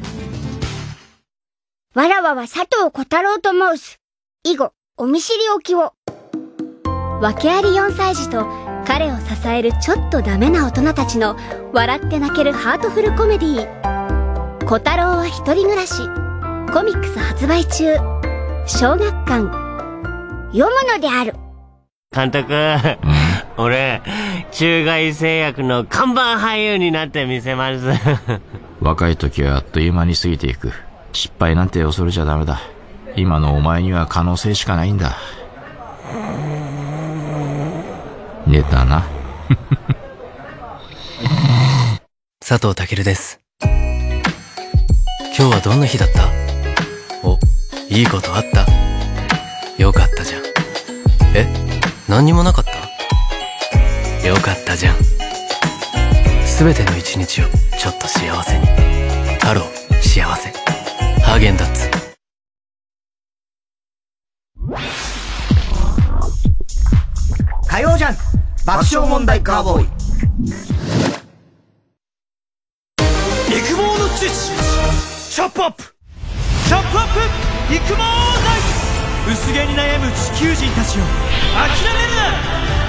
[1.93, 3.99] わらわは佐藤小太郎と申す。
[4.45, 5.91] 以後お見知りおきを
[7.23, 8.45] 訳あり4歳児と
[8.85, 11.37] 彼を支えるちょっとダメな大人たちの
[11.71, 15.99] 笑って泣けるハートフルコメディー小太郎は一人暮らし
[16.73, 17.95] コミックス発売中
[18.67, 19.45] 小学館
[20.51, 21.33] 読むのである
[22.13, 22.53] 監督、
[23.57, 24.01] 俺、
[24.51, 27.85] 中外製薬の看板俳優になってみせます。
[28.81, 30.71] 若い時はあっという間に過ぎていく。
[31.11, 32.59] 失敗なんて恐れちゃダメだ。
[33.15, 35.17] 今のお前には可能性しかないんだ。
[38.45, 39.05] 寝たな。
[42.45, 43.39] 佐藤健です。
[43.61, 43.71] 今
[45.49, 46.29] 日はどんな日だった？
[47.23, 47.39] お、
[47.89, 48.65] いいことあった？
[49.81, 50.43] よかったじゃん。
[51.35, 51.47] え
[52.07, 54.27] 何にもなかった？
[54.27, 54.95] よかったじゃん。
[56.45, 57.45] すべての一日を
[57.79, 58.65] ちょっと幸せに。
[59.41, 60.51] ハロー、幸せ。
[61.23, 61.89] ハーゲンダッツ。
[67.73, 68.21] 火曜ジャンク。
[68.67, 69.85] 爆笑問題カーボーイ。
[73.47, 74.53] 育毛の知識
[75.31, 75.83] チャップアップ。
[76.67, 77.07] チャップアッ
[77.67, 77.73] プ。
[77.73, 81.05] 育毛剤薄毛に悩む地球人たちよ
[81.55, 82.13] 諦める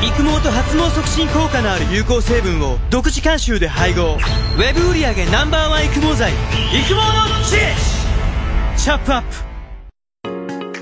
[0.03, 0.07] な。
[0.07, 4.19] 育毛と発毛促進効果のある有効成分を独自監修で配合。
[4.59, 6.31] ウェブ売上 Ｎｏ.1 育毛剤。
[6.75, 7.03] 育毛の
[7.43, 8.91] 知識チ。
[8.91, 9.44] ョップアップ。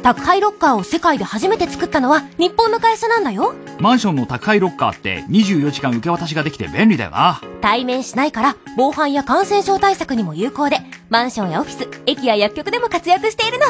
[0.03, 3.55] 宅配ロッカーを世界で初めて作ったのは日本の会社なんだよ。
[3.79, 7.41] マンションの宅配ロッカーって24時間受け渡しができて便利だよな。
[7.61, 13.67] 対面しないから防犯や感染症対策にも有効で、マンションやオフィス、駅や薬局でも活躍しているの。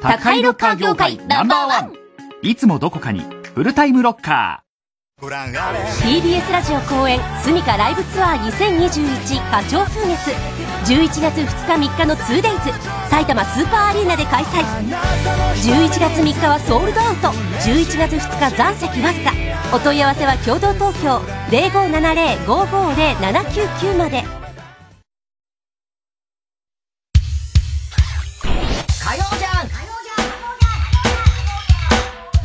[0.00, 1.92] 宅配ロッカー業界ナンバーワン
[2.42, 3.22] いつもどこかに
[3.54, 4.63] フルタイムロッカー。
[5.24, 10.32] TBS ラジオ公演スミカライブツアー2021花鳥風月。
[10.92, 11.54] 11月2日
[11.88, 12.60] 3日の 2days
[13.08, 14.62] 埼玉スーパーアリーナで開催。
[15.62, 17.28] 11月3日はソールドアウト。
[17.28, 19.32] 11月2日残席わずか。
[19.72, 21.22] お問い合わせは共同東京。
[21.48, 24.24] 0570-550-799まで。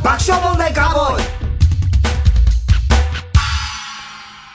[0.01, 1.38] 爆笑問題カーボーイ。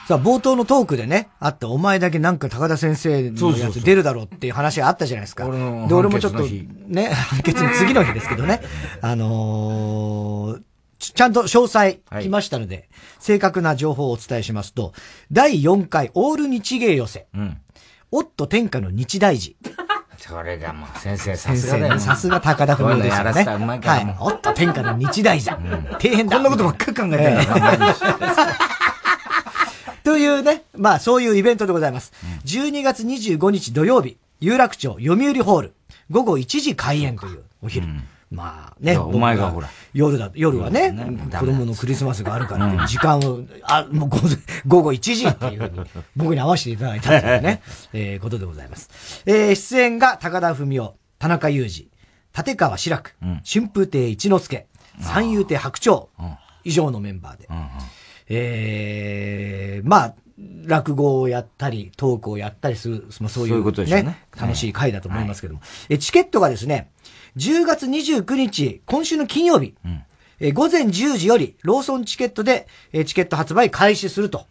[0.07, 5.45] さあ、冒頭のトークでね、あったお前だけなんか高田先生のやつ出るだろうっていう話があったじゃないですか。
[5.45, 5.51] で、
[5.95, 8.61] 俺もちょっと、ね、 判決の次の日ですけどね、
[9.01, 10.61] あのー
[10.97, 12.87] ちちゃんと詳細来ましたので、
[13.19, 14.93] 正確な情報をお伝えしますと、
[15.31, 17.27] 第4回オール日芸寄せ、
[18.11, 19.55] オット天下の日大寺。
[20.17, 23.43] それがもう先生さ先すがさすが高田文夫ですよね。
[23.43, 24.15] はい。
[24.19, 25.57] おっと、天下の日大寺。
[25.57, 26.37] 底辺だ。
[26.37, 28.84] こんなことばっかり考えてる。
[30.05, 32.13] というね、まあそういうイベントでございます。
[32.45, 35.73] 12月25日土曜日、有楽町読売ホール、
[36.11, 37.87] 午後1時開演というお昼。
[38.29, 39.69] まあね、お前がほら。
[39.93, 40.93] 夜だ、夜はね、
[41.31, 44.09] 子供のクリスマスがあるから時間を、あ、もう
[44.67, 45.79] 午後1時っていうふうに、
[46.15, 47.61] 僕に合わせていただいたというね、
[47.93, 48.89] えーことでございます。
[49.25, 51.89] えー出演が高田文夫、田中裕二、
[52.37, 54.67] 立川志らく、春風亭一之輔、
[54.99, 56.07] 三遊亭白鳥、
[56.63, 57.47] 以上のメンバーで。
[58.29, 60.15] えー、まあ、
[60.65, 64.25] 落語をやったり、トークをやったりする、まあ、そういう,、そういうことでね。
[64.39, 65.61] 楽しい回だと思いますけども。
[65.89, 66.89] えチケットがですね、
[67.37, 74.47] 10月29日、今週の金曜日、えー午前10時より、ローソンチケットで、えーチケット発売開始すると。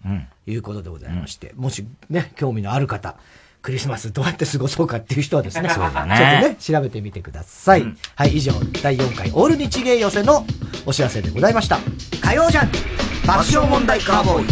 [0.47, 3.17] いうことでございまして、もしね、興味のある方、
[3.61, 6.17] クリスマスどうやって過ごそうかっていう人はですね、そうだね。
[6.17, 7.85] ちょっとね、調べてみてください。
[8.15, 8.53] はい、以上、
[8.83, 10.47] 第4回オール日芸寄せの
[10.87, 11.79] お知らせでございました。
[12.23, 12.94] 火曜ジャンク
[13.27, 14.47] 爆笑問題カーボーイ。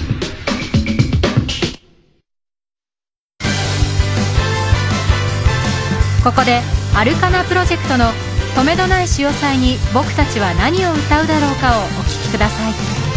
[6.25, 6.61] ここで
[6.95, 8.07] アルカナプロジェクトの
[8.57, 13.12] 「止めどない潮騒に僕たちは何を歌うだろうか」をお聴きください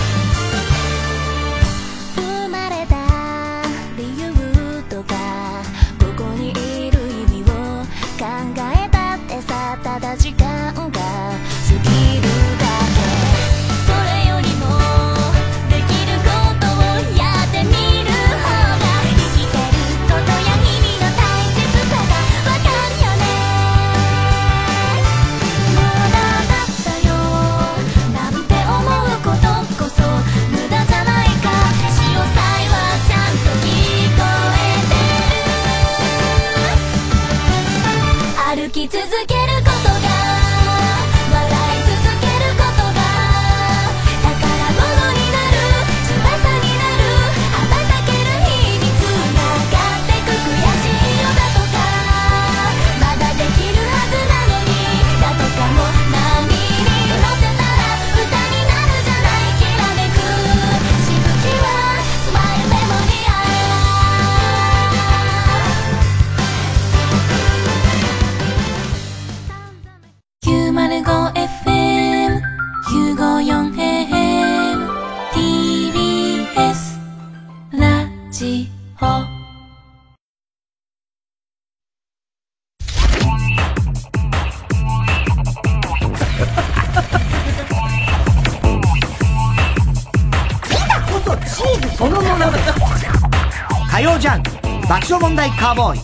[95.66, 96.00] カーボーイ。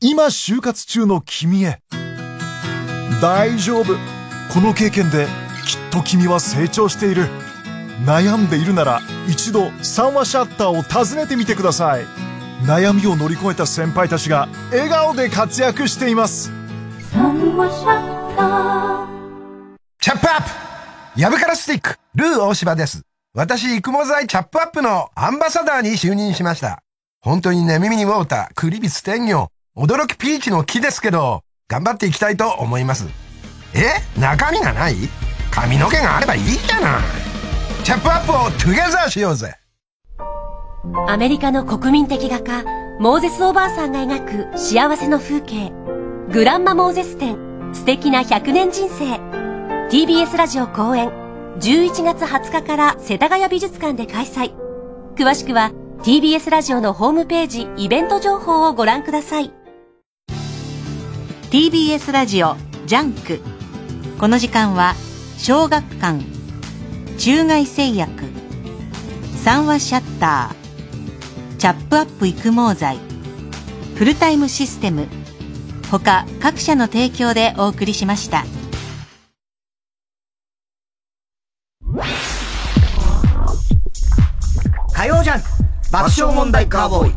[0.00, 1.82] 今就活中の君へ。
[3.20, 3.92] 大丈夫。
[4.54, 5.26] この経験で
[5.66, 7.28] きっと君は成長している。
[8.06, 12.06] 悩んでいるなら一度三話シャッターを訪ねてみてください。
[12.64, 16.48] 悩みを乗り越えた先輩たちが笑顔で活躍しています。
[16.48, 17.30] チャ
[20.14, 20.48] ップアップ。
[21.20, 23.02] ヤブカラスティック、ルー大柴です。
[23.32, 26.82] 私、育毛剤チャップアップのアンバサダーに就任しました。
[27.20, 33.06] 本当にね、耳にウォーター、クリビス天魚、驚きピーチの木ですけど、頑張っていきたいと思います。
[33.72, 34.20] え？
[34.20, 34.96] 中身がない？
[35.52, 37.02] 髪の毛があればいいじゃない。
[37.84, 39.54] チャップアップをトゥゲザーしようぜ。
[41.06, 42.64] アメリカの国民的画家、
[42.98, 45.70] モーゼスおばあさんが描く幸せの風景。
[46.32, 47.38] グランマ・モーゼス展、
[47.72, 49.20] 素敵な100年人生。
[49.88, 51.12] TBS ラジオ後援、
[51.60, 54.54] 11月20日から世田谷美術館で開催。
[55.14, 59.52] 詳しくは TBS ラジオのホームページ、イベント情報をご覧ください。
[61.50, 62.56] TBS ラジオ
[62.86, 63.40] ジャンク
[64.18, 64.94] この時間は
[65.36, 66.24] 小学館
[67.18, 68.10] 中外製薬
[69.36, 72.98] 三和シャッターチャップアップ育毛剤
[73.96, 75.08] フルタイムシステム
[75.90, 78.44] 他各社の提供でお送りしました
[85.00, 85.42] 火曜ジャン
[85.90, 87.12] 爆笑問題カーボーイ。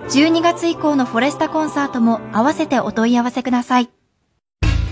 [0.09, 3.91] 12月以降のフォレスタコンサートも合わせてお問い合わせください。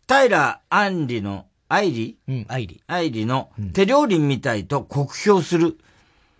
[0.07, 2.19] 平安里の、愛理？
[2.27, 2.83] うん、愛理。
[2.85, 5.79] 愛理の手料理みたいと酷評する、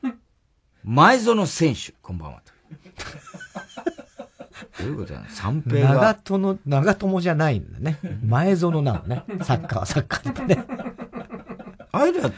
[0.85, 2.44] 前園選手、こんばんは。
[4.79, 6.15] どういうことや三平長が。
[6.15, 7.97] 友、長友じゃないんだね。
[8.25, 9.23] 前園なのね。
[9.43, 10.65] サッカーはサッカーでね。
[11.91, 12.31] 愛理は、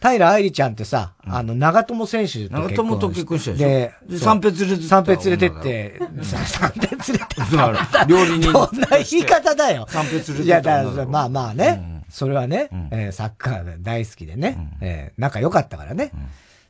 [0.00, 3.66] 平愛理ちゃんってさ、あの、長友選手と長結婚友と結婚したでしょ？
[4.10, 7.44] で、三平連れて三平連れてって、三平連れてった。
[7.44, 9.86] だから料理人どんな言い方だよ。
[9.88, 12.02] 三平連れてったいや、だから、まあまあね。
[12.08, 16.10] それはね、えーサッカー大好きでね、えー仲良かったからね。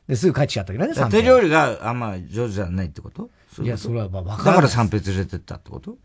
[0.07, 3.29] で、すぐ帰っちゃったけどね、三平手料理があんま上手じゃないってこと？
[3.61, 5.97] いやそれはまあわかんないだから三平連れてったってこと？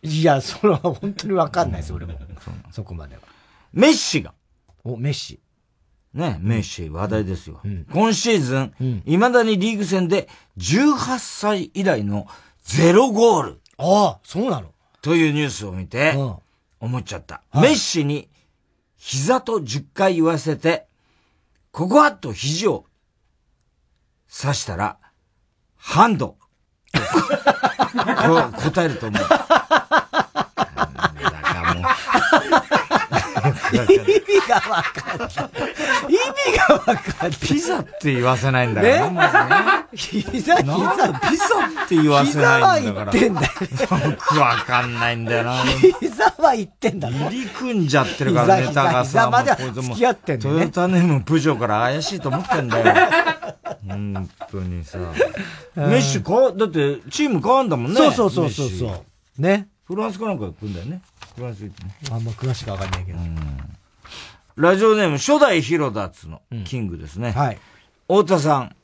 [0.00, 2.14] いや、それは本当にわかんないです、俺も。
[2.70, 3.22] そこまでは。
[3.72, 4.32] メッシが。
[4.84, 5.40] お、メッシ。
[6.14, 7.60] ね、メッシ話題ですよ。
[7.92, 12.28] 今シーズン、未だにリーグ戦で18歳以来の
[12.62, 13.60] ゼロゴール。
[13.76, 14.72] ああ、そうなの
[15.02, 16.14] というニュースを見て、
[16.80, 17.42] 思っちゃった。
[17.52, 18.28] メッシに
[18.96, 20.86] 膝と10回言わせて、
[21.72, 22.86] ここはと肘を
[24.30, 24.98] 刺したら、
[25.76, 26.37] ハンド。
[27.12, 29.22] こ答えると思う。
[33.72, 35.28] 意味がわかんない。
[36.08, 36.92] 意味がわか
[37.26, 37.38] んない。
[37.40, 39.88] ピザって言わせないんだから、ねね。
[39.94, 43.12] 膝、ピザって言わせないんだから。
[43.12, 44.10] 膝は言ってんだよ。
[44.10, 45.62] よくわかんないんだよな。
[46.00, 47.16] 膝は言ってんだろ。
[47.16, 49.04] 入り組んじゃってるから、膝ネタがさ。
[49.04, 52.94] 膝まで付き合ってんだよねトヨタネームプジョーから怪しいと思ってんだよ。
[53.86, 54.98] 本当にさ。
[55.76, 57.96] メッシか、だって、チーム変わんだもんね。
[57.96, 59.04] そうそうそうそ
[59.38, 59.42] う。
[59.42, 59.68] ね。
[59.84, 61.00] フランスかなんか行くんだよね。
[61.38, 61.94] フランス行ってね。
[62.10, 63.18] あんま詳しくわかんないけど。
[64.56, 67.30] ラジオネーム、初代ヒロダッツのキングですね。
[67.30, 67.58] はい。
[68.08, 68.74] 太田さん、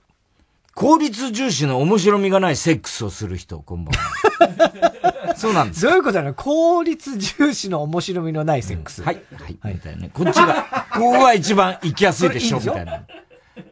[0.75, 5.35] 効率重視の面白みがないセックスをする人、こんばんは。
[5.37, 5.83] そうなんです。
[5.83, 6.35] どういうことなの？
[6.35, 9.03] 効率重視の面白みのないセックス。
[9.03, 9.21] はい。
[9.61, 9.75] はい。
[9.75, 10.11] みたいなね。
[10.15, 13.03] こっちが、ここが一番行きやすいでしょ、みたいな。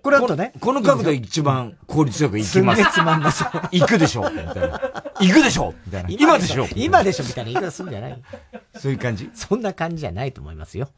[0.02, 0.52] これだとね。
[0.60, 2.92] この角度一番効率よく行きます。
[2.92, 4.80] つまんなそう行くでしょ、みたいな。
[5.20, 6.10] 行くでしょ、みたいな。
[6.10, 6.68] 今でしょ。
[6.76, 8.22] 今でしょみたいな言い方するんじゃない
[8.76, 9.30] そういう感じ？
[9.34, 10.88] そんな感じじゃないと思いますよ。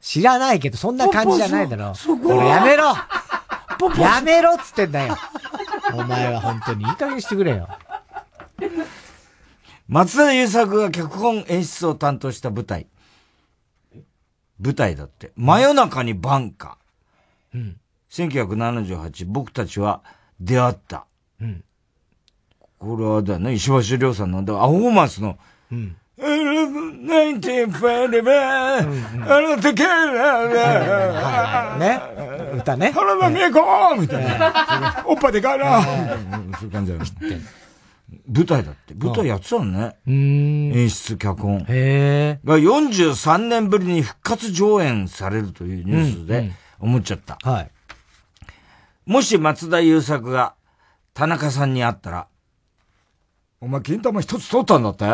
[0.00, 1.94] 知らないけど、そんな感じじゃないだろ。
[1.94, 2.94] これやめろ
[3.98, 5.16] やめろっつってんだよ。
[5.92, 7.68] お前は本当にいい加減してくれよ。
[9.88, 12.86] 松田優作が脚本演出を担当した舞台。
[14.60, 15.32] 舞台だって。
[15.36, 16.78] 真夜中にバンカ。
[17.52, 17.76] うん。
[18.14, 20.04] 1978、僕たちは
[20.38, 21.06] 出会った。
[21.40, 21.64] うん。
[22.78, 25.36] これはだよね、石橋亮さんの、だからアフォーマンスの、
[25.72, 25.96] うん。
[26.16, 28.82] 1945、あ
[29.40, 32.00] の時から、ね。
[32.56, 32.92] 歌ね。
[32.92, 35.02] 原田美恵子みたいな。
[35.06, 35.82] おっぱいでかいな。
[35.82, 35.90] そ
[36.66, 37.04] ういう感じだよ。
[38.28, 38.94] 舞台だって。
[38.94, 39.96] 舞台やってたのね。
[40.06, 41.66] 演出、脚本。
[41.68, 47.38] へが43年ぶりに復活上演されるというニュースで思っちゃった。
[47.42, 47.72] はい。
[49.06, 50.54] もし松田優作が
[51.12, 52.26] 田中さんに会ったら、
[53.60, 55.04] お前金玉一つ取ったんだって？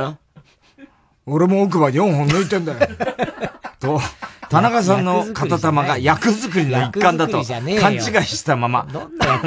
[1.26, 2.78] 俺も奥歯4本抜いてんだよ。
[3.78, 4.00] と、
[4.48, 8.86] 田中さんの片玉が役作りの一環だと勘違いしたまま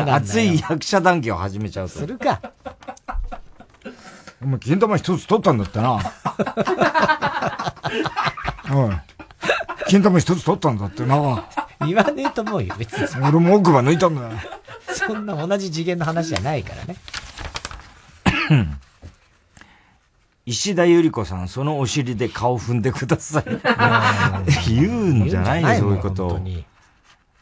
[0.07, 1.99] 熱い役者談義を始めちゃうと。
[1.99, 2.41] するか。
[4.41, 5.99] お前金玉一つ取ったんだってな。
[8.73, 8.95] おい。
[9.87, 11.45] 金玉一つ取ったんだってな。
[11.85, 13.21] 言わねえと思うよ、別に。
[13.21, 14.31] 俺も奥歯抜いたんだよ。
[14.87, 16.95] そんな同じ次元の話じゃないからね。
[20.45, 23.43] 石田ゆり子さん、そのお尻で顔踏んでください。
[24.73, 26.41] 言うんじゃないよ、そういうことを。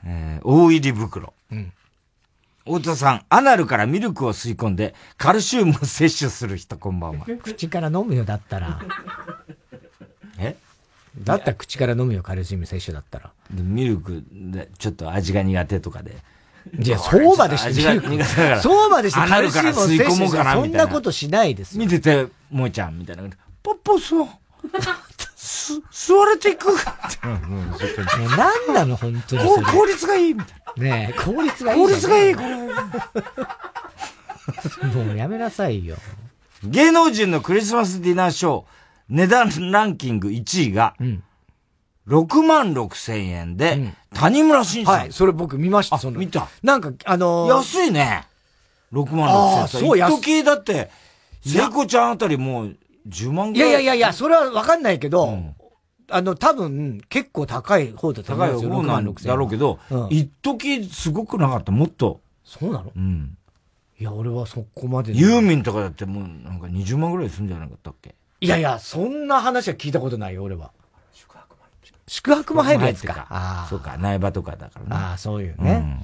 [0.04, 1.34] えー大入り袋。
[1.52, 1.72] うん
[2.64, 7.26] 太田さん、アナルからミルクを吸い込んで、カルシウムを摂取する人、こんばんは。
[7.41, 8.80] 口から飲むよ、だったら。
[11.20, 13.32] えだったら口から飲むよ、カルシウム摂取だったら。
[13.51, 16.18] でミルクで、ちょっと味が苦手とかで。
[16.80, 18.62] いや、そうまでして味が苦手だから。
[18.62, 20.80] そうまでしてアナルから吸い込もうかな、みたいな。
[20.80, 23.24] そんなことしないです見てて、もえちゃん、みたいな。
[23.64, 24.28] ポッポスを、
[25.36, 26.68] す、吸われていく。
[26.68, 26.78] もう
[28.38, 29.43] 何なの、本当に。
[29.66, 30.84] 効率がいい、みたいな。
[30.84, 31.82] ねえ、効率がいい。
[31.82, 32.55] 効率がいい、これ。
[35.05, 35.97] もうやめなさいよ。
[36.64, 38.64] 芸能人のクリスマスディナーショー、
[39.12, 40.95] 値段ランキング1位が、
[42.07, 44.91] 6万6千円で、谷村新司。
[44.91, 46.18] はい、それ僕見ました、その。
[46.18, 46.47] 見た。
[46.64, 48.26] なんか、あのー安いね。
[48.93, 49.88] 6万6あー千円。
[49.88, 50.89] そう安い一時だって、
[51.45, 53.72] 聖子ちゃんあたりもう10万いぐらい。
[53.74, 55.38] やいやいやいや、それはわかんないけど、
[56.09, 62.22] あの、多分、結構高い方だと思高いいますよ、6方なん万6千だろうけど、一時すごくなかった、もっと。
[62.45, 62.91] そうなの？
[62.95, 63.38] うん。
[63.99, 65.14] いや、俺はそこまで。
[65.14, 68.16] ユーミンとかだってもうなんか20万ぐらいするんじゃなかったっけ？
[68.42, 70.72] いやいや、そんな話は聞いたことないよ、俺は。
[72.08, 73.26] 宿泊も入るやつか。
[73.30, 73.68] ああ。
[73.70, 74.88] そうか、苗場とかだからね。
[74.92, 76.04] ああ、そういうね。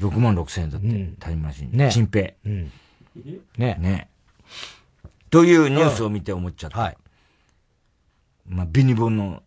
[0.00, 1.76] うん、6万6千円だって、谷村新司。
[1.76, 2.32] ね新平。
[2.44, 2.72] うん。
[3.56, 3.76] ね。
[3.78, 4.10] ね。
[5.30, 6.80] というニュースを見て思っちゃった。
[6.80, 6.96] はい。
[8.48, 9.44] まあ、ビニボンの、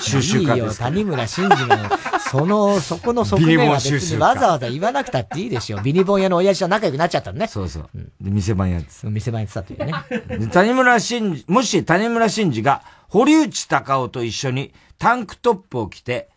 [0.00, 1.76] 収集家いいよ、ですから谷村新司の、
[2.18, 5.78] その、 そこの側面は別にわざわざ言わなくたっていいでしょ。
[5.80, 7.46] ビニボン屋の親父と仲良くなっちゃったのね。
[7.46, 7.88] そうそう。
[8.20, 9.08] で、店番やってた。
[9.08, 9.92] 店番やってたというね。
[10.38, 16.28] で谷村新司、もし谷村新司が堀内隆夫と一緒にタンクトップを着て、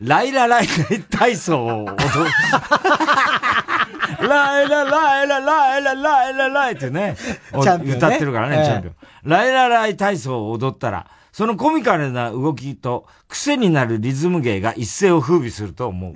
[0.00, 1.96] ライラライライ体操を踊る。
[4.28, 7.16] ライラライラライラライラライってね、
[7.52, 8.94] 歌ってるからね、ええチャンピオン。
[9.24, 16.12] ライラライ体操を踊ったら、そのコミカルな動きと癖になるリズム芸が一世を風靡すると思う。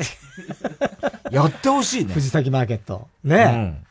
[1.30, 2.14] やってほしいね。
[2.14, 3.08] 藤崎マーケット。
[3.22, 3.86] ね、うん。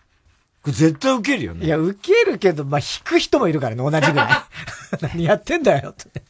[0.64, 1.66] これ絶対受けるよね。
[1.66, 4.30] いや、受けるけど、まあ、弾く人もいるからね、同じぐらい。
[5.14, 6.22] 何やってんだよ、って。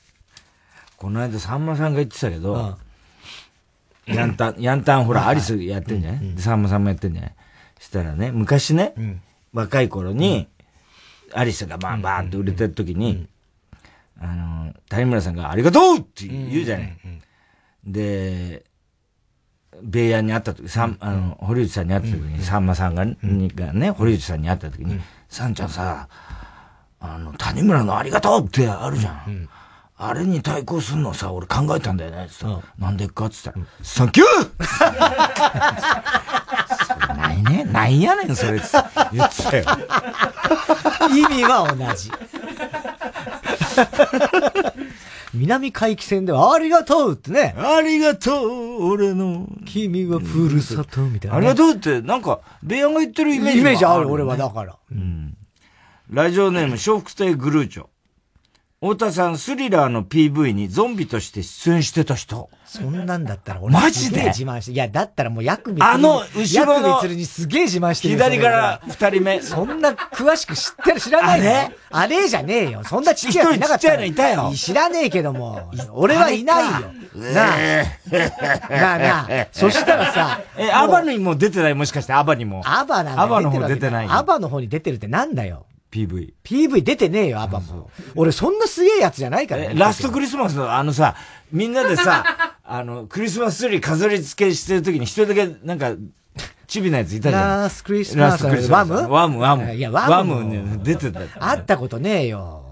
[0.97, 2.77] この間さんまさんが言ってたけど、
[4.05, 7.33] ヤンタン、ヤンタンほら、アリスやってんじゃない、でさんまさんもやってんじゃない？
[7.79, 8.93] したらね、昔ね、
[9.53, 10.47] 若い頃に、
[11.33, 13.27] アリスがバンバーンって売れてる時に、
[14.19, 16.97] あの、谷村さんがありがとうって言うじゃない。
[17.85, 18.63] で、
[19.81, 23.17] 米安に会った時、さん、あの、堀内さんに会った時に、さんまさんがね、
[23.55, 26.07] がね、堀内さんに会った時に、さんちゃんさ、
[26.99, 29.49] あの、谷村のありがとうってあるじゃん。
[29.95, 32.25] あれに対抗するのさ、俺考えたんだよね。
[32.25, 34.53] って言っなんでかって言ったら、サンキュー
[37.15, 37.63] ないね。
[37.65, 38.59] なんやねん、それ
[39.11, 39.65] 言ってたよ。
[41.15, 42.11] 意味は同じ。
[45.33, 47.55] 南海域線では、ありがとうってね。
[47.57, 49.47] ありがとう、俺の。
[49.65, 54.75] 君はふるさと、みたいな、ありがとうって、なんか、米安が言ってるイメージイメージある、俺はだから。
[54.91, 55.35] うん。
[56.09, 57.87] ラジオネーム、笑福亭グルーチョ。
[58.83, 62.49] 太田さん、スリラーの PV にゾンビとして出演してた人。
[62.65, 64.25] そんなんだったら俺マジで？
[64.25, 64.71] 自慢して。
[64.73, 69.41] いや、だったらもうヤクミあの後ろのヤクミツルにすげえ自慢してるよ左から二人目。
[69.41, 71.71] そんな詳しく知ってる知らないのあれ？
[71.91, 72.83] あれじゃねえよ。
[72.83, 75.71] そんなちっちゃいやついなかったちっちゃいのいたよ知らねえけども。
[75.93, 76.71] 俺はいないよ。
[77.15, 77.57] なあ。
[78.69, 79.47] なあなあ。
[79.53, 80.41] そしたらさ。
[80.57, 81.73] え、アバにも出てない？
[81.73, 82.61] もしかしてアバにも。
[82.65, 85.67] アバなんかアバの方出てないアバの方に出てるってなんだよ。
[85.93, 86.33] PV。
[86.43, 87.91] PV 出てねえよ、アバも。
[88.15, 89.75] 俺そんなすげえやつじゃないからね。
[89.75, 91.15] ラストクリスマスのあのさ、
[91.51, 92.23] みんなでさ、
[92.65, 95.93] あの、クリスマスツリー飾り付けしてる時に一人だけなんか、
[96.65, 97.61] チビなやついたじゃん。
[97.63, 98.91] ラストクリスマスラストクリスマス。
[98.91, 99.11] ワム？
[99.13, 99.73] ワム、ワム。
[99.75, 101.19] いやワムもね、出てた。
[101.39, 102.62] 会ったことねえよ。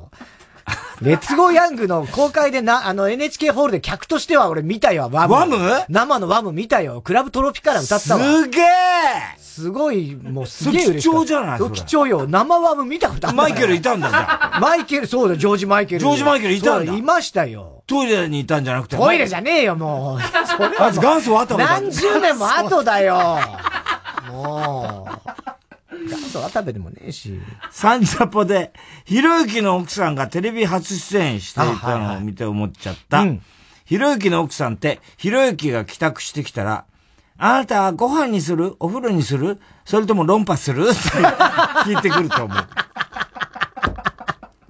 [1.01, 5.33] レッツゴーヤングの公開でな、あの NHK ホールで客としては俺見たよ、ワム。
[5.33, 5.57] ワム？
[5.89, 7.01] 生のワム見たよ。
[7.01, 8.23] クラブトロピカラ歌ったわ。
[8.23, 8.65] すげえ
[9.39, 11.19] すごい、もうすげえ嬉しかった。
[11.19, 12.27] 貴重じゃない貴重よ。
[12.27, 16.01] 生ワム見たことあるマイケルいたんだじゃ マイケル、そうだ、ジョージ・マイケル。
[16.01, 17.81] ジョージマイケルいたんだいましたよ。
[17.87, 18.95] トイレにいたんじゃなくて。
[18.95, 20.47] トイレじゃねえよ、もう。
[20.47, 23.39] それはもうまず元祖は後だ何十年も後だよ。
[24.31, 25.11] もう。
[25.91, 27.39] 元祖渡部でもねえし。
[27.69, 28.71] サンジャポで、
[29.05, 33.25] ひろゆきの奥さんがテレビ初出演していたのを見て思っちゃった。
[33.85, 36.85] ひろゆきの奥さんって、ひろゆきが帰宅してきたら、
[37.37, 38.75] あなたご飯にする？
[38.79, 39.59] お風呂にする？
[39.83, 40.83] それとも論破する？
[40.83, 42.57] って聞いてくると思う。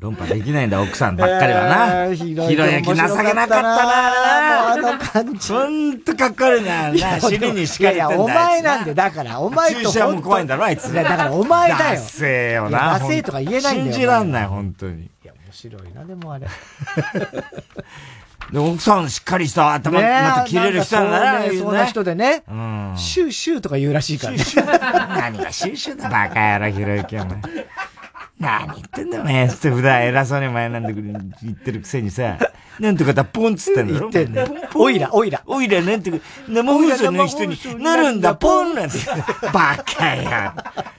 [0.01, 2.05] 論破できないんだ、奥さんばっかりはな。
[2.05, 5.53] えーひひろゆき情けなかったな、あの感じ。
[5.53, 9.81] ほんとかっこ悪いな、な、尻に敷かれてんだいやいや、お前なんで、だから、お前と。
[9.91, 10.87] 注射も怖いんだろ、あいつ。
[10.91, 11.77] いや、だからお前だよ。
[11.77, 12.97] ダセえよな。
[12.97, 13.91] ダセえとか言えないんだよ。
[13.91, 15.03] 信じらんない、本当に。
[15.03, 16.47] いや、面白いな、でもあれ。
[18.51, 22.41] で、奥さんしっかりした頭、また切れる人なんねそんな人でね。
[22.49, 22.93] うん。
[22.97, 24.39] シューシューとか言うらしいからね。
[24.55, 27.35] 何がシューシューだ、 バカ野郎、ひろゆき、お前。
[28.41, 29.45] 何言ってんだよ、お前。
[29.45, 32.39] って普段偉そうにお前なんだ言ってるくせにさ、
[32.79, 34.09] なんとかだ、ポンっつってんだろ。
[34.09, 34.45] 言ってんね。
[34.73, 35.43] おいら、おいら。
[35.45, 36.11] おいらなんて、
[36.47, 38.97] 生放送の人になるんだ、ポンなんて。
[39.53, 40.55] バカや。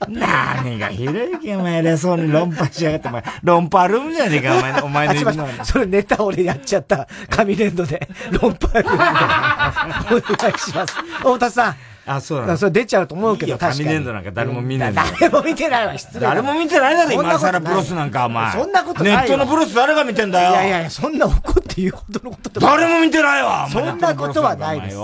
[0.07, 5.65] 何がひろゆき、お前偉そうに論破しやがって、お前、論破ルームじゃねえか、お前、お前のあ、すいま言うの。
[5.65, 7.07] それネタ俺やっちゃった。
[7.29, 8.07] 紙粘土で。
[8.31, 10.95] 論破ルームでお願いします。
[10.95, 11.75] 太田さん。
[12.05, 12.57] あ、そうなの？
[12.57, 13.85] それ出ちゃうと思うけど、い確かに。
[13.85, 16.29] 紙粘土なんか誰も見ない誰も見てないわ、失礼だ。
[16.29, 18.51] 誰も見てないだろ、今更プロスなんか、お前。
[18.51, 20.51] そんなことないわネットのプロス誰が見てんだよ。
[20.51, 24.97] いやいやいや、そんな怒って言うほどのこと誰も見てないわそんなことはないです。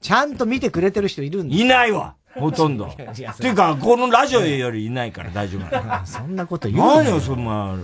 [0.00, 2.14] ちゃんと見てくれてる人いるんですいないわ。
[2.34, 2.86] ほとんど。
[2.94, 6.06] っていうか、このラジオよりいないから大丈夫。
[6.06, 7.76] そんなこと言うな何よ、そんな、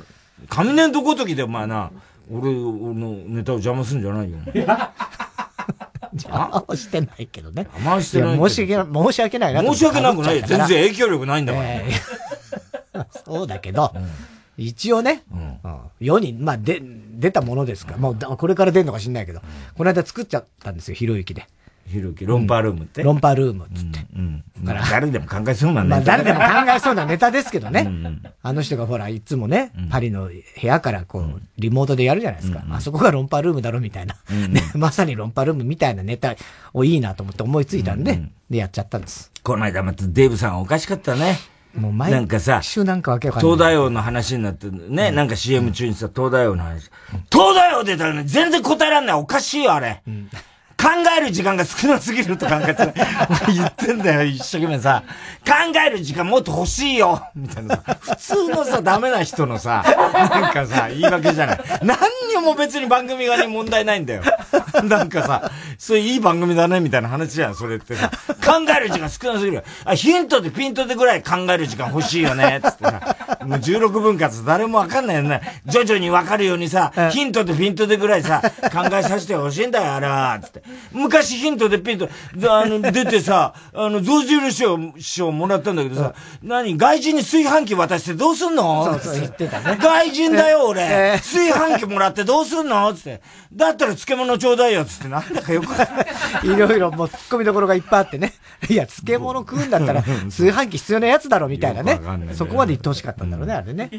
[0.48, 1.90] 紙粘土ごときでお前な、
[2.32, 2.94] 俺の
[3.26, 4.38] ネタを邪魔するんじゃないよ。
[6.12, 7.62] 邪魔はしてないけどね。
[7.62, 10.46] 邪魔はしてない申し訳ない、申し訳ないな申し訳なくないよ。
[10.46, 11.64] 全然影響力ないんだから。
[11.66, 13.06] ええ。
[13.24, 13.92] そうだけど、
[14.56, 15.78] 一応ね、うん。
[16.00, 19.40] 世に、まあ、で、出たものですから、もうだ、これから出るのか知んないけど、
[19.76, 21.46] この間作っちゃったんですよ、ひろゆきで。
[21.86, 23.02] ひろゆき、ロンパールームって？
[23.02, 24.06] ロンパールームっつって。
[24.14, 24.44] うん。
[24.62, 26.04] だから誰でも考えそうなんだまあ、よ。
[26.04, 27.90] 誰でも考えそうなネタですけどね。
[28.42, 32.62] あの人がほら、いつもね、パリの部屋からこう、リモートでやるじゃないですか。
[32.70, 34.16] あそこがロンパールームだろみたいな。
[34.30, 36.36] ね、まさにロンパールームみたいなネタ
[36.72, 39.32] をいいなと思って思いついたんで、で、やっちゃったんです。
[39.42, 41.38] この間またデーブさんおかしかったね。
[41.74, 43.52] もう毎なんかさ、週なんかわけわかんない。
[43.52, 46.90] 東大王の話になってね、なんか CM 中にさ、東大王の話。
[47.32, 49.16] 東大王出たらね、全然答えらんない。
[49.16, 50.02] おかしいよ、あれ。
[50.80, 52.94] 考える時間が少なすぎると考えて、
[53.52, 55.02] 言ってんだよ、一生懸命さ。
[55.46, 57.96] 考える時間もっと欲しいよみたいなさ。
[58.00, 61.60] 普通のさ、ダメな人のさ、なんかさ、言い訳じゃない。
[61.82, 61.98] 何
[62.34, 64.22] にも別に番組側に問題ないんだよ。
[64.84, 68.10] なんかさ、それいい番組だねみたいな話じゃん、それってさ。
[68.44, 69.64] 考える時間少なすぎる。
[69.84, 73.16] あ、ヒントでピントでぐらい考える時間欲しいよね、つってさ。
[73.44, 75.40] もう16分割誰もわかんないよね。
[75.66, 80.62] 徐々にわかるようにさ、ヒントでピントでぐらいさ、考えさせてほしいんだよ、あれは、つって。
[80.92, 82.08] 昔ヒントでピント、
[82.50, 88.84] あの、出てさ、 あの、象印を、賞もらったんだけどさ、何外人に炊飯器渡してどうすんの？
[89.00, 89.78] そうそう言ってたね。
[89.80, 90.82] 外人だよ、俺。
[90.82, 92.92] えー炊飯器もらってどうすんの？
[92.94, 93.20] つって。
[93.52, 95.08] だったら漬物ちょうだいよ、つって。
[95.08, 95.66] なんだかよく
[96.44, 96.46] い。
[96.52, 98.32] いろいろもう突っ込みどころがいっぱいあってね。
[98.68, 102.34] いや、漬物食うんだったら、炊飯器必要なやつだろ、みたいなねよくわかんないね。
[102.34, 103.90] そこまで言ってほしかったんだろうね、あれね。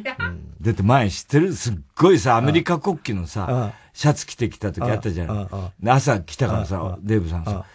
[0.62, 1.54] だって前知ってる？
[1.54, 5.48] すっごいさ、アメリカ国旗のうんさ、シャツ着てきた時あったじゃうんうんん。
[5.82, 7.66] で朝来たからさ、デーブさんさ、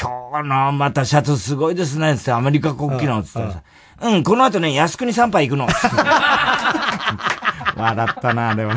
[0.00, 3.62] 今日のまたシャツすごいですね、つってアメリカ国旗の、つったらさ、
[4.02, 5.66] うん、この後ね、靖国参拝行くの。
[7.76, 8.74] 笑ったな、あれは。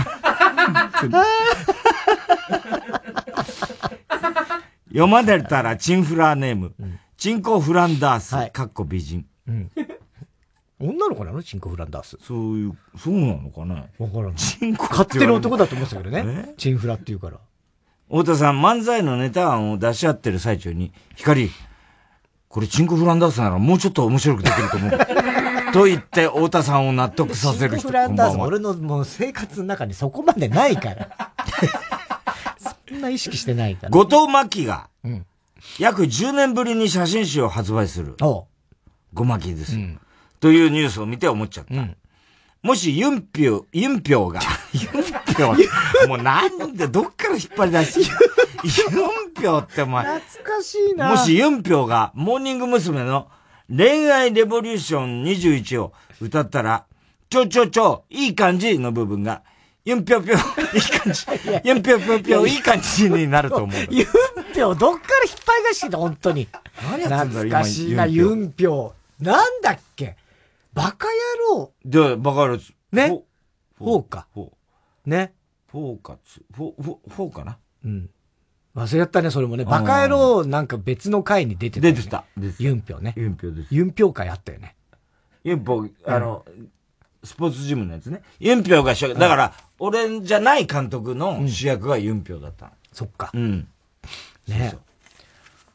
[4.90, 6.74] 読まれたらチンフラーネーム、
[7.18, 9.26] チンコフランダース、かっこ美人。
[10.84, 10.90] うん。
[10.92, 11.42] 女の子なの？
[11.42, 12.18] チンコフランダース。
[12.22, 13.90] そういう、そうなのかね？
[13.98, 14.36] わからん。
[14.36, 16.54] チンコ勝手に男だと思ってたけどね。
[16.58, 17.38] チンフラって言うから。
[18.10, 21.50] 太田さん、漫才のネタ案を出し合ってる最中に、光、
[22.48, 24.92] これチンコフランダースならもうちょっと面白くできると思う。
[25.74, 31.34] と言って、太田さんを納得させる人、チンコフランダース、俺のもう生活の中にそこまでないから。
[32.88, 33.90] そんな意識してないから。
[33.90, 35.26] 後藤真希がうん、
[35.80, 38.16] 約10年ぶりに写真集を発売する。
[38.22, 38.46] お
[39.14, 39.76] ごまきです、
[40.44, 41.74] というニュースを見て思っちゃった。
[42.64, 44.42] もしユンピョ、ユンピョが、
[44.74, 45.56] ユンピョ、
[46.10, 48.12] もうなんでどっから引っ張り出して、
[48.92, 53.06] ユンピョってお前、懐かしいなもしユンピョがモーニング娘。
[53.06, 53.30] の
[53.70, 56.84] 恋愛レボリューション21を歌ったら、
[57.30, 59.44] ちょちょちょ、いい感じの部分が、
[59.86, 61.26] ユンピョピョ、いい感じ、
[61.70, 63.72] ユンピョピョピョ、いい感じになると思う。
[63.90, 64.08] ユン
[64.54, 66.50] ピョどっから引っ張り出してんだ、本当に。
[66.84, 68.92] 何やってんだ懐かしいな、今ユンピョ。
[69.22, 70.18] なんだっけ？
[70.74, 71.72] バカ野郎。
[71.86, 72.60] で、バカる
[72.92, 73.24] ね。
[73.78, 74.28] フォーか。
[74.34, 74.52] フォー。
[75.06, 75.34] ね。
[75.68, 77.58] フォーカツ、フォー、フォー、フォーかな？
[77.84, 78.10] うん。
[78.76, 79.66] 忘れちゃったね、それもね。
[79.66, 82.26] バカ野郎なんか別の回に出てた、出てた。
[82.60, 83.14] ユンピョね。
[83.18, 83.74] ユンピョです。
[83.74, 84.76] ユンピョ会あったよね。
[85.44, 86.46] ユンピョ、あの、
[87.24, 88.22] スポーツジムのやつね。
[88.40, 92.72] ユンピョが主役、だから、俺じゃない監督の主役がユンピョだったの。
[92.92, 93.32] そっか。
[93.34, 93.60] うん。
[93.60, 93.68] ね
[94.48, 94.80] そうそう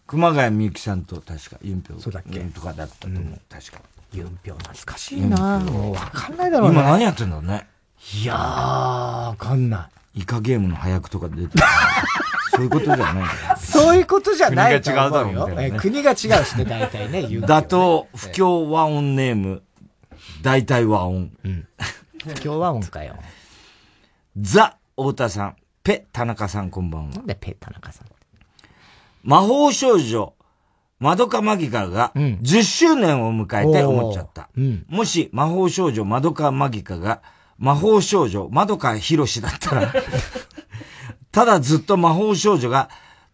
[0.07, 2.01] 熊谷みゆきさんと確かユンピョ。
[2.01, 3.41] そうだっけとかだったと思う。
[3.49, 3.81] 確か。
[4.13, 6.81] ユンピョ懐かしいなもうわかんないだろうね。
[6.81, 7.67] 今何やってんだろうね。
[8.15, 10.21] いやー、わかんない。
[10.21, 11.51] イカゲームの早くとか出てる。
[12.51, 13.29] そういうことじゃない。
[13.59, 15.47] そういうことじゃないと思うよ。
[15.47, 19.63] 国が違うだろうねえ国が違うしね、大体ね、ユンピョ打倒不協和音ネーム、
[20.43, 21.31] 大体和音。
[21.45, 23.17] 今日は音かよ。
[24.37, 27.15] ザ・太田さん、ペ・田中さんこんばんは。
[27.17, 28.07] なんでペ・田中さん。
[29.23, 30.33] 魔法少女、
[31.01, 34.49] マドカマギカが10周年を迎えて思っちゃった。
[34.57, 34.85] うん。
[34.89, 37.23] もし魔法少女マドカマギカが
[37.59, 39.93] 魔法少女マドカヒロシだったら、
[41.33, 42.89] ただずっと魔法少女が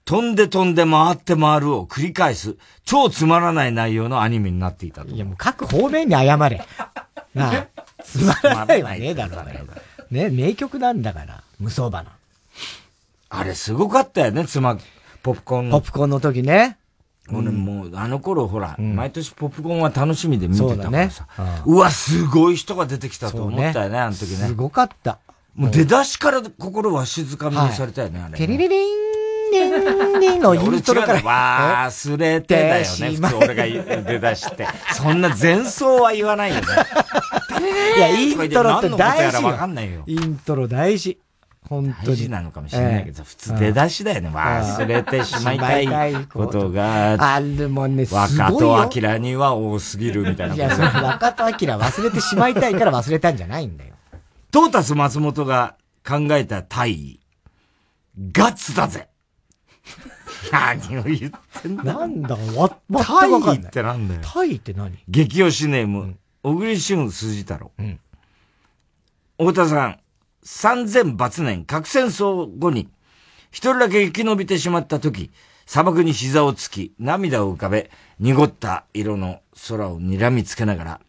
[0.04, 5.08] 飛んで飛んで回って回るを繰り返す超つまらない内容のアニメになっていたと。
[5.08, 6.66] いやもう各方面に謝れ。
[7.34, 7.66] なあ、
[8.04, 9.64] つまらないわねえだろうね。
[10.10, 12.12] ね、名曲なんだから、無双花。
[13.30, 14.78] あれすごかったよね、つま、
[15.22, 15.80] ポップコーンの。
[15.80, 16.76] ポップコーンの時ね。
[17.32, 21.26] 俺もう、あの頃ほら、毎年ポップコーンは楽しみで見てたからさ。
[21.36, 24.46] そうだねうわ、すごい人が出てきたと思ったよね、あの時ね。
[24.46, 25.18] すごかった。
[25.54, 28.38] もう出だしから心は静かみにされたよね、あれね。
[28.38, 28.88] テレレリン、
[29.52, 31.22] リン、リンのイントロから。
[31.22, 34.66] わ忘れてだよね、 普通俺が出だして。
[34.92, 36.62] そんな前奏は言わないよね。
[37.96, 39.38] いや、イントロって大事。
[40.06, 41.18] イントロ大事。
[41.68, 42.06] 本当に。
[42.06, 44.28] 大事なのかもしれないけど、普通出だしだよね。
[44.28, 48.58] 忘れてしまいたいいことが、あるもんね、若よ。
[48.58, 50.54] 戸明には多すぎるみたいな。
[50.54, 53.94] いや、若戸明忘れてしまいたいから忘れたんじゃないんだよ。
[54.50, 55.76] トータス松本が
[56.06, 57.20] 考えた大義。
[58.30, 59.08] ガッツだぜ
[60.52, 63.40] 何を言ってんだなんだかわ、わかんない。
[63.56, 64.20] 義ってなんだよ。
[64.22, 64.96] タイって何？
[65.08, 67.72] 激推しネーム、小栗旬筋太郎。
[69.38, 69.98] 太田さん、
[70.44, 72.88] 三千抜年核戦争後に、
[73.50, 75.30] 一人だけ生き延びてしまった時、
[75.64, 81.00] 砂漠に膝をつき、涙を浮かべ、濁った色の空を睨みつけながら、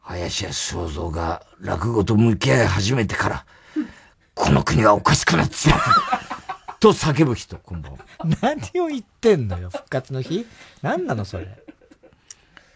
[0.00, 3.46] 林家正蔵が落語と向き合い始めてから、
[4.34, 6.76] この国はおかしくなってしまった。
[6.78, 7.98] と叫ぶ人、こんばんは。
[8.40, 10.46] 何を言ってんのよ、復活の日？
[10.82, 11.48] 何なの、それ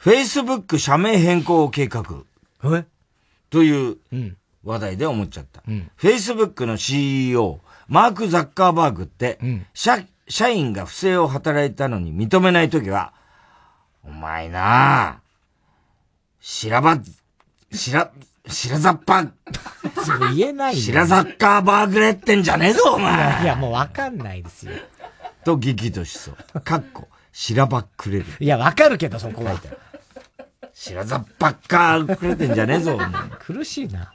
[0.01, 2.05] ？Facebook 社名変更計画。
[2.65, 2.87] え？
[3.51, 3.99] という
[4.65, 5.63] 話題で思っちゃった。
[5.99, 9.39] Facebook の CEO、マーク・ザッカーバーグって、
[9.75, 13.13] 社、社員が不正を働いたのに認めないときは、
[14.05, 15.21] お前なあ、
[16.41, 16.99] しらば、
[17.73, 18.11] しら、
[18.47, 19.27] しらざっぱ、
[20.35, 24.73] 言えないよしらザッカーバーグレってんじゃねえぞ、お前いや、もうわかんないですよ。
[25.45, 26.61] と激怒しそう。
[26.61, 28.27] かっこ、しらばっくれる。
[28.39, 29.61] いや、わかるけど、そこは。
[30.73, 33.09] しらざっぱっかくれてんじゃねえぞ、お前
[33.39, 34.13] 苦しいな。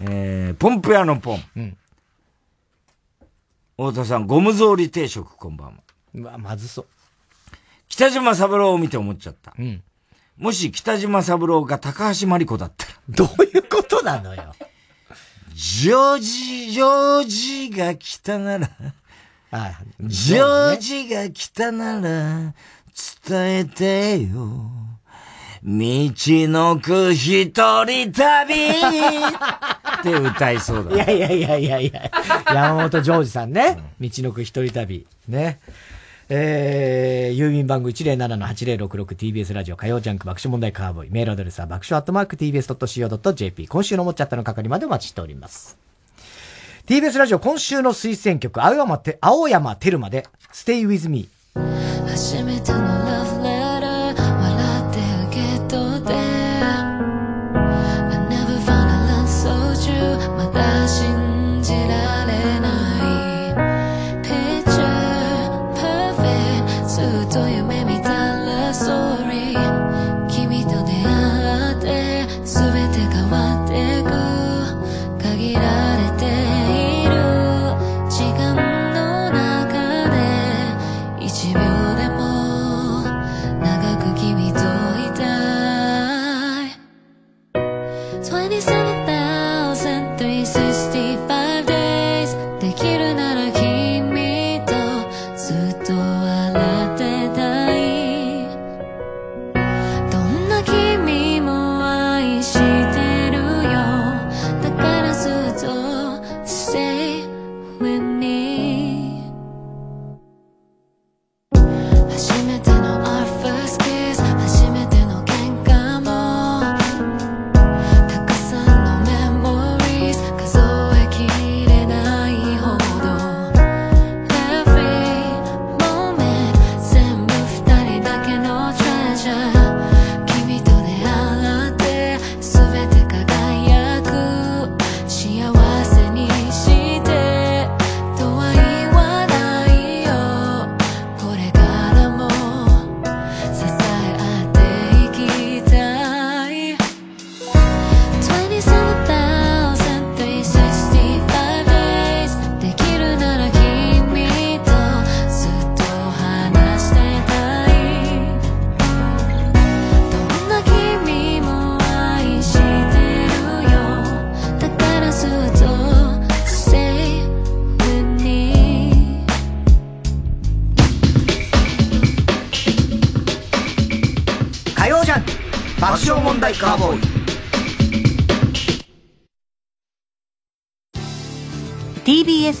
[0.00, 1.44] えー、ポンプ屋のポン。
[1.56, 1.76] うん。
[3.76, 5.74] 太田さん、ゴム草履定食、こんばんは。
[6.14, 6.86] うわ、まずそう。
[7.88, 9.54] 北島三郎を見て思っちゃった。
[9.58, 9.82] うん。
[10.36, 12.92] もし北島三郎が高橋真理子だったら。
[13.08, 14.54] どういうことなのよ。
[15.54, 18.70] ジョージ、ジョージが来たなら、
[19.50, 22.54] あジョージが来たなら、
[23.26, 24.87] 伝えてよ。
[25.68, 27.52] 道のく一
[27.84, 30.94] 人旅って歌いそうだ。
[30.94, 32.10] いやいやいやいやいや。
[32.54, 33.76] 山本ジョージさんね。
[34.00, 35.06] 道のく一人旅。
[35.28, 35.60] ね。
[36.30, 41.10] えー、郵便番号 107-8066TBS ラジオ火曜ジャンク爆笑問題カーボーイ。
[41.10, 43.68] メールアドレスは爆笑アットマーク TBS.CO.JP。
[43.68, 45.76] 今週の思っちゃったの係までお待ちしております。
[46.86, 51.28] TBS ラジオ今週の推薦曲、青山て、青山テルマで Stay With Me。
[52.06, 53.07] 初めての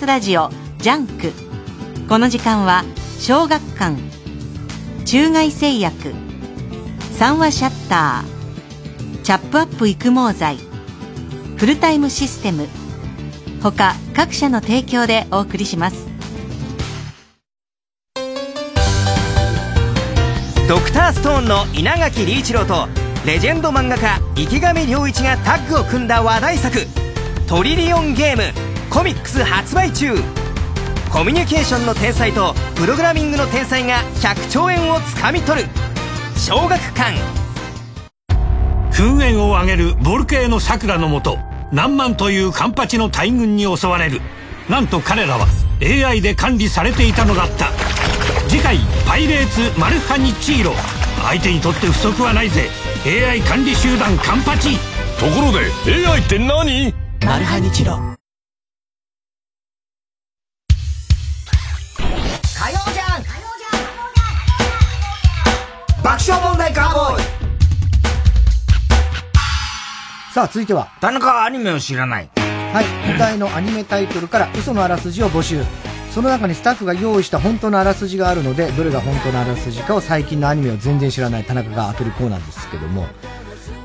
[0.08, 0.48] ラジオ
[0.78, 1.32] ジャンク。
[2.08, 2.82] この時間は
[3.18, 3.94] 小学館
[5.04, 6.14] 中外製薬
[7.12, 10.56] 三和シャッターチャップアップ育毛剤
[11.58, 12.68] フルタイムシステム
[13.62, 16.06] 他各社の提供でお送りします。
[20.66, 22.88] ドクターストーンの稲垣理一郎と
[23.26, 26.86] レジェンド漫画家池上良一がタッグを組んだ話題作
[27.46, 28.44] 「トリリオンゲーム」
[28.90, 30.14] コミックス発売中。
[31.12, 35.68] コミュニケーションの天才とプログラミングの天才が100兆円をつかみ取る。
[36.36, 37.16] 小学館。
[38.92, 41.38] 噴煙を上げるボルケーノ桜のもと
[41.70, 44.20] 何万というカンパチの大軍に襲われる。
[44.68, 45.46] なんと彼らは
[45.82, 47.70] AI で管理されていたのだった。
[48.48, 50.72] 次回「パイレーツマルハニチーロ」
[51.22, 52.68] 相手にとって不足はないぜ。
[53.06, 54.78] AI 管理集団カンパチ。
[55.18, 56.94] ところで AI って何？
[57.24, 58.17] マルハニチロ
[70.38, 70.86] さあ、続いては。
[71.00, 72.30] 田中はアニメを知らない。
[72.36, 72.84] はい。
[72.84, 75.64] はい、お題のアニメタイトルから嘘のあらすじを募集。
[76.12, 83.06] その中にスタッフが用意した本当のあらすじがあるので、どれが本当のあらすじかを最近のアニメを全然知らない田中が当てるコーナーですけども、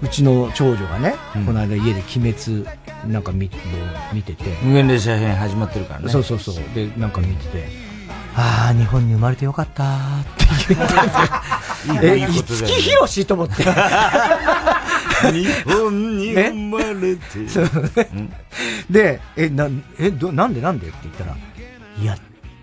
[0.03, 2.67] うちの長女がね、この間家で鬼滅
[3.11, 3.49] なんか見
[4.13, 6.09] 見てて、無限列車編始まってるからね。
[6.09, 6.55] そうそうそう。
[6.75, 7.67] で、なんか見てて、
[8.35, 10.25] ああ、日本に生まれてよかったーっ
[10.67, 13.63] て言って て、え、五木ひろしと思って。
[15.31, 17.47] 日本に生まれて。
[17.47, 17.67] そう
[18.89, 19.69] で、え、な、
[19.99, 20.87] え、ど、なんでなんで？
[20.87, 21.35] って言ったら、
[22.01, 22.17] いや、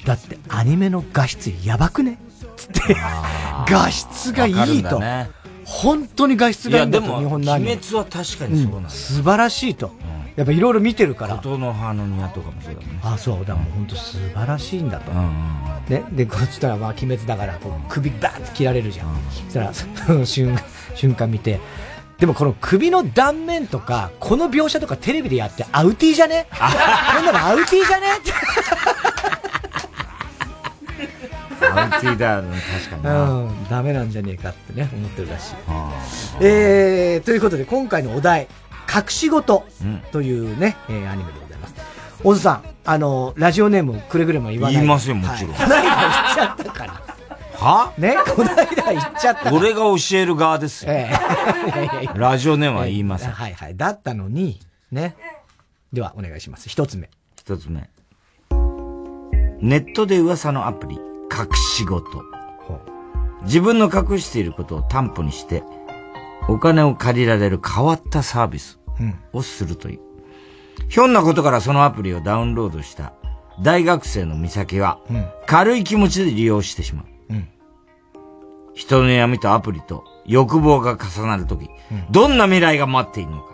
[0.04, 2.18] だってアニメの画質やばくね？
[2.56, 2.96] つって、
[3.68, 4.98] 画質がいいと。
[4.98, 5.30] だね
[5.64, 7.72] 本当に画質がいいんだと、日本のアニメ。
[7.72, 9.92] 鬼滅は確かにそうなんだよ素晴らしいと。
[10.36, 11.36] やっぱいろいろ見てるから。
[11.36, 13.00] 琴の葉の庭とかもそうだもんね。
[13.02, 15.12] あ、そう、だからもう本当素晴らしいんだと。
[15.12, 15.24] うんうん
[15.88, 19.08] ね、で、こっちらはまあ鬼滅だから、こう首バーって切られるじゃん。
[19.30, 20.56] そしたら、その瞬
[20.94, 21.60] 瞬間見て、
[22.20, 26.46] でもこの首の断面とか、この描写とかテレビでやってアウティーじゃね？
[26.50, 28.06] こんなのアウティーじゃね？
[31.62, 33.30] アウティーだ、確かにな。
[33.30, 35.54] うん、ダメなんじゃねえかってね、思ってるらしい。
[36.40, 38.48] えー、ということで今回のお題、
[38.94, 39.64] 隠し事
[40.12, 41.74] というね、えーアニメでございます。
[42.22, 44.80] 小津さん、あの、ラジオネームくれぐれも言わないで。
[44.80, 47.02] 言いますよもちろんはいこの間言っちゃったから。
[47.64, 47.92] は？
[47.98, 49.52] ね、この間言っちゃった。
[49.54, 50.92] 俺が教える側ですよ。
[50.92, 51.10] え
[52.02, 53.30] え ラジオネームは言いません。
[53.32, 53.76] はいはい。
[53.76, 54.60] だったのに、
[54.90, 55.16] ね。
[55.92, 56.68] では、お願いします。
[56.68, 57.10] 一つ目。
[57.36, 57.90] 一つ目。
[59.60, 62.22] ネットで噂のアプリ、隠し事。
[63.42, 65.62] 自分の隠していることを担保にして、
[66.48, 69.18] お金を借りられる変わったサービスうん。
[69.32, 70.00] をするという。
[70.88, 73.12] ひょんなことからそのアプリをダウンロードした
[73.62, 75.26] 大学生の美咲は、うん。
[75.46, 77.06] 軽い気持ちで利用してしまう。
[78.70, 81.68] うん人の闇とアプリと欲望が重なるとき、
[82.10, 83.50] どんな未来が待っているのか。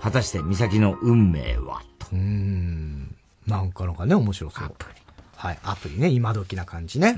[0.00, 1.82] 果たして美咲の運命は？
[2.12, 3.14] うーん。
[3.46, 4.66] なんかのがね、面白そう。
[4.66, 5.00] アプリ。
[5.36, 7.16] はい、アプリね、今時な感じね。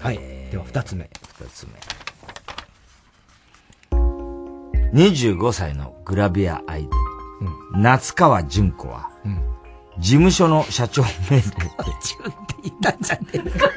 [0.00, 0.16] はい。
[0.50, 1.10] では、二つ目。
[1.38, 1.72] 二つ目。
[4.94, 6.90] 25歳のグラビアアイド
[7.76, 9.10] ル、夏川純子は、
[9.98, 11.42] 事務所の社長命令で、
[12.64, 13.70] 言ったんじゃねえか。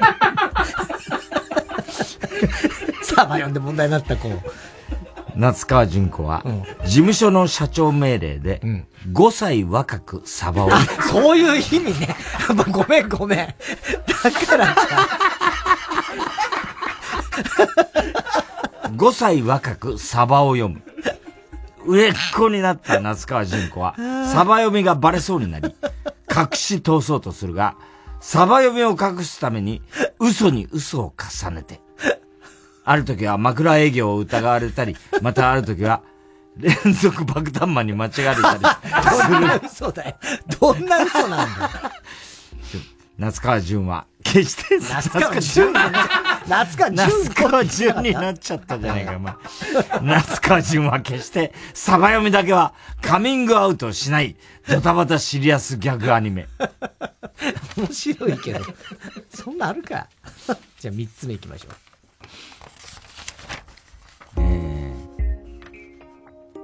[3.02, 4.28] サーバー読んで問題になった子。
[5.36, 6.42] 夏川純子は、
[6.84, 8.60] 事務所の社長命令で、
[9.12, 10.70] 5歳若くサバを、
[11.10, 12.16] そういう意味ね。
[12.72, 13.38] ごめんごめん。
[13.38, 13.44] だ
[14.46, 14.72] からじ
[18.96, 20.82] 5 歳若くサバを読む。
[21.84, 23.94] 売れっ子になった夏川純子は、
[24.32, 25.74] サバ読みがバレそうになり、
[26.34, 27.76] 隠し通そうとするが、
[28.20, 29.82] サバ読みを隠すために、
[30.18, 31.80] 嘘に嘘を重ねて、
[32.88, 36.02] ある時は枕営業を疑われたり、 またある時は、
[36.56, 38.60] 連続爆弾魔に間違われたり
[39.20, 39.60] すどんなる。
[39.66, 40.16] 嘘だよ。
[40.60, 41.70] どんな嘘なんだよ。
[43.18, 49.34] 夏川純は、決して、夏川純になっちゃ夏川純夏川純になっちゃったじゃないか、お前。
[50.02, 52.72] 夏川純は決して、サバ読みだけは
[53.02, 54.36] カミングアウトしない、
[54.68, 56.46] ドタバタシリアスギャグアニメ。
[57.76, 58.64] 面白いけど。
[59.34, 60.06] そんなあるか。
[60.78, 61.85] じゃあ三つ目行きましょう。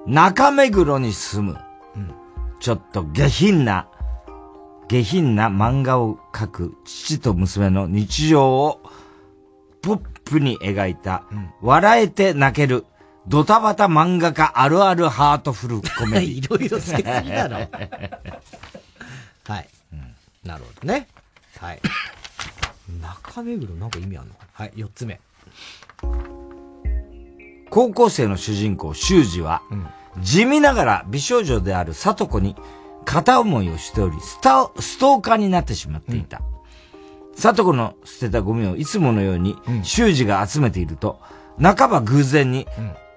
[0.06, 1.58] 中目黒に住む、
[2.60, 3.88] ちょっと下品な、
[4.88, 8.82] 下品な漫画を描く父と娘の日常を
[9.80, 11.24] ポップに描いた、
[11.60, 12.84] 笑えて泣ける、
[13.26, 16.30] ドタバタ漫画家あるあるハートフルコメディ。
[16.38, 17.56] いろいろつけすぎだろ。
[19.46, 19.68] はい。
[20.44, 21.06] なるほどね。
[21.58, 21.80] はい。
[23.00, 25.20] 中目黒なんか意味あるのはい、四つ目。
[27.72, 29.62] 高校生の主人公、修二は、
[30.20, 32.54] 地味ながら美少女である里子に
[33.06, 36.42] 片思いをしており、スタストーカーになってしまっていた。
[37.34, 41.18] 里子の捨てたゴミをいつものように修二が集めていると、
[41.62, 42.66] 半ば偶然に、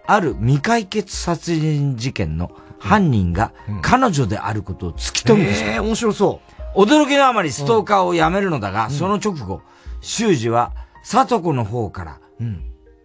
[0.07, 2.49] ある未解決殺人事件の
[2.79, 3.51] 犯人が
[3.81, 5.73] 彼女であることを突き止めてしまう。
[5.73, 6.39] えー、面白そ
[6.75, 6.79] う。
[6.79, 9.61] 驚きのあまりストーカーをやめるのだが、その直後、
[9.99, 10.71] 修二は、
[11.03, 12.19] 里子の方から、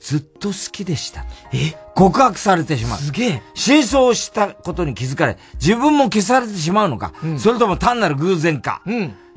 [0.00, 1.24] ずっと好きでした。
[1.94, 2.98] 告白されてしまう。
[2.98, 3.42] すげえ。
[3.54, 8.82] 真相を知ったことに気づかれ、自分も消されてしまうのか、それとも単なる偶然か。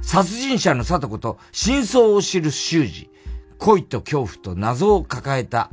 [0.02, 3.10] 殺人者の里子と真相を知る修二。
[3.58, 5.70] 恋と恐怖と謎を抱えた、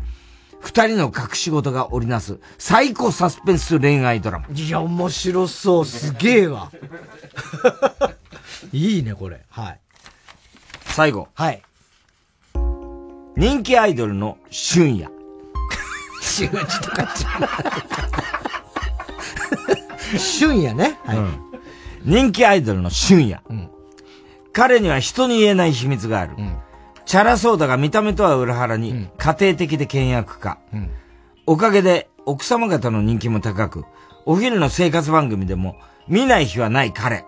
[0.61, 4.47] 二人の隠し事が織りなす、最高サスペンス恋愛ドラマ。
[4.55, 5.85] いや、面白そう。
[5.85, 6.71] すげえわ。
[8.73, 9.41] いいね、これ。
[9.49, 9.81] はい。
[10.87, 11.29] 最後。
[11.35, 11.63] はい。
[13.41, 15.11] 人気アイドルの春夜。
[16.21, 17.09] 春二とか
[20.19, 20.99] 俊也ね。
[21.07, 21.19] はい。
[22.05, 23.41] 人気アイドルの俊也。
[24.53, 26.35] 彼には人に言えない秘密がある。
[27.07, 30.59] チャラそうだが見た目とは裏腹に、家庭的で倹約家。
[31.47, 33.87] おかげで奥様方の人気も高く、
[34.27, 35.77] お昼の生活番組でも
[36.09, 37.25] 見ない日はない彼。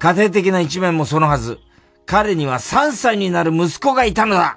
[0.00, 1.60] 家庭的な一面もそのはず。
[2.06, 4.56] 彼には3歳になる息子がいたのだ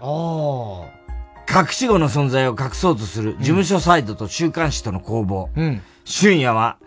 [1.49, 5.49] 隠し子の存在を隠そうとする事務所サイドと週刊誌との攻防。
[5.55, 5.81] うん。
[6.03, 6.77] 俊也は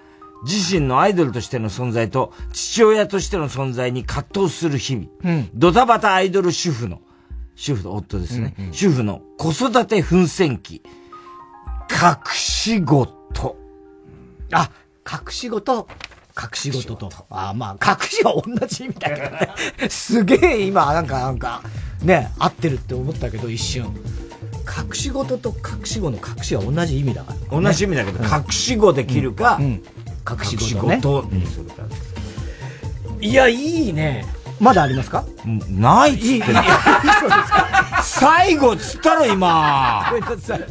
[0.45, 5.09] 自身のアイドルとしての存在と父親としての存在に葛藤する日々。
[5.24, 5.51] うん。
[5.55, 7.01] ドタバタアイドル主婦の、
[7.55, 8.55] 主婦の夫ですね。
[8.73, 10.82] 主婦の子育て奮戦記。
[11.91, 13.57] 隠し子と。
[14.53, 14.70] あ、
[15.11, 15.89] 隠し子と、
[16.43, 17.11] 隠し事と。
[17.29, 19.49] あまあ、隠しは同じ意味だけどね。
[19.91, 21.62] すげえ今、なんか、なんか、
[22.03, 23.85] ね、合ってるって思ったけど、一瞬。
[24.89, 27.62] 隠し事と隠し子の隠しは同じ意味だから、ね。
[27.65, 29.83] 同じ意味だけど、隠し子で切るか、うんうん
[30.31, 31.83] 隠し事にするか。
[33.21, 34.25] いや、いいね。
[34.61, 35.24] まだありますか？
[35.70, 36.55] ないっつって
[38.03, 40.12] 最後っつったろ今。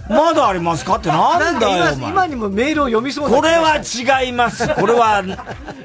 [0.10, 4.68] まだありますかってなんだよ今今にもメールを読みそうなこれは違います。
[4.76, 5.24] これは、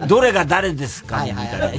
[0.07, 1.25] どれが誰ですか？
[1.25, 1.73] みたいな。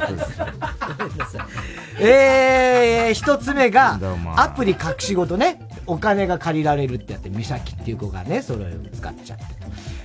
[1.99, 3.99] えー、一つ目が、
[4.35, 9.45] アプリ隠し事ね、お金が借りられるってやって、美咲っていう子がね、それを使っちゃって。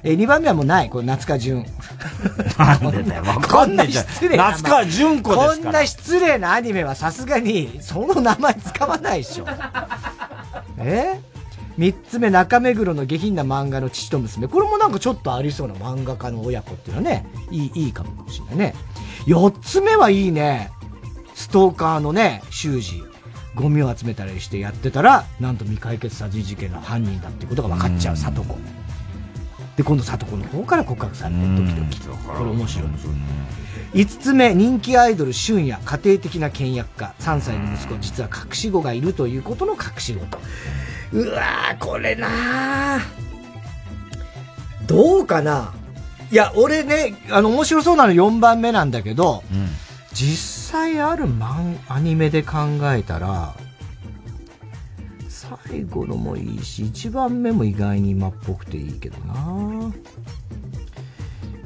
[0.02, 1.64] えー、二番目はもうない、これ夏川淳。
[2.58, 4.50] なんでだよ、 こんな失礼な。
[4.50, 9.46] 夏川淳子ですこんな失礼なアニメはさすがに、その名前使わないでしょ。
[10.78, 11.20] え？
[11.76, 14.48] 三つ目、中目黒の下品な漫画の父と娘。
[14.48, 18.74] これもなんかちょっとありそうな漫画家の親子っていうのはね、いい、いいかもしれないね。
[19.26, 20.70] 四つ目はいいね。
[21.34, 23.02] ストーカーのね、修二。
[23.54, 28.58] ゴミを集めたりしてやってたら、なんと未解決殺人事件の犯人だっていうことが分かっちゃう、里子。
[29.80, 32.00] で、今度里子の方から告白されて、ドキドキ。
[32.00, 32.88] これ面白い。
[33.94, 40.38] 五つ目、人気アイドル、俊也、家庭的な倹約家、3歳の息子、実は隠し子がいるということの隠し子と。
[41.12, 43.00] うわー、これなー
[44.86, 45.72] どうかな？
[46.30, 49.42] いや、俺ね、あの、面白そうなの4番目なんだけど、
[50.12, 53.54] 実際ある漫、アニメで考えたら、
[55.66, 59.92] 最後のもいいし、1番目も意外に今っぽくていいけどな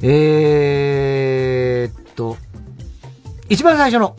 [0.03, 2.37] えーっと、
[3.49, 4.17] 一番最初の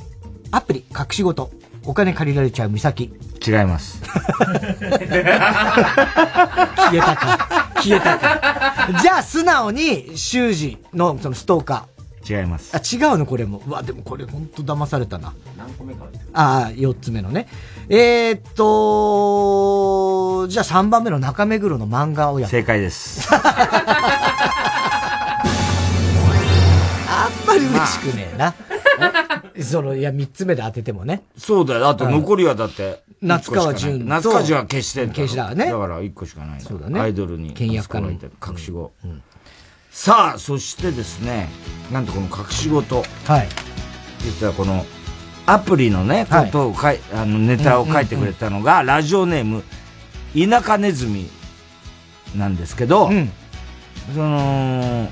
[0.51, 1.51] アプリ、隠し事、
[1.83, 3.13] お金借りられちゃう美咲。
[3.45, 4.01] 違います。
[4.09, 4.23] 消
[6.93, 7.71] えたか。
[7.75, 8.99] 消えたか。
[9.01, 11.87] じゃあ、素直に、修二のそのストーカ
[12.27, 12.75] 違います。
[12.75, 13.03] ー。
[13.03, 13.61] あ、違うのこれも。
[13.67, 15.33] うわ、でもこれほんと騙されたな。
[15.57, 17.47] 何個目かああ、四つ目のね。
[17.87, 23.29] えー、っと、じゃあ3番目の中目黒の漫画をや正解です。
[23.31, 23.37] あ
[27.29, 28.55] んまり嬉しくねえな。
[29.63, 31.21] その、いや、三つ目で当ててもね。
[31.37, 31.79] そうだよ。
[31.81, 37.53] だって残りはだって、夏川淳と夏川淳は消してんだろ消しだからねだから一個しかないんだそうだねアイドルに。
[37.53, 38.91] 倹約家の息子がいて隠し子。
[39.91, 41.49] さあ、そしてですね、
[41.91, 43.03] なんとこの隠し事。
[43.25, 43.47] はい。
[44.19, 44.85] 実はこの、
[45.45, 46.45] アプリのね、はい。
[46.47, 49.63] ことを書い、あの、ネタを書いてくれたのが、ラジオネーム、
[50.35, 51.29] 田舎ネズミ
[52.35, 53.09] なんですけど、
[54.13, 55.09] その、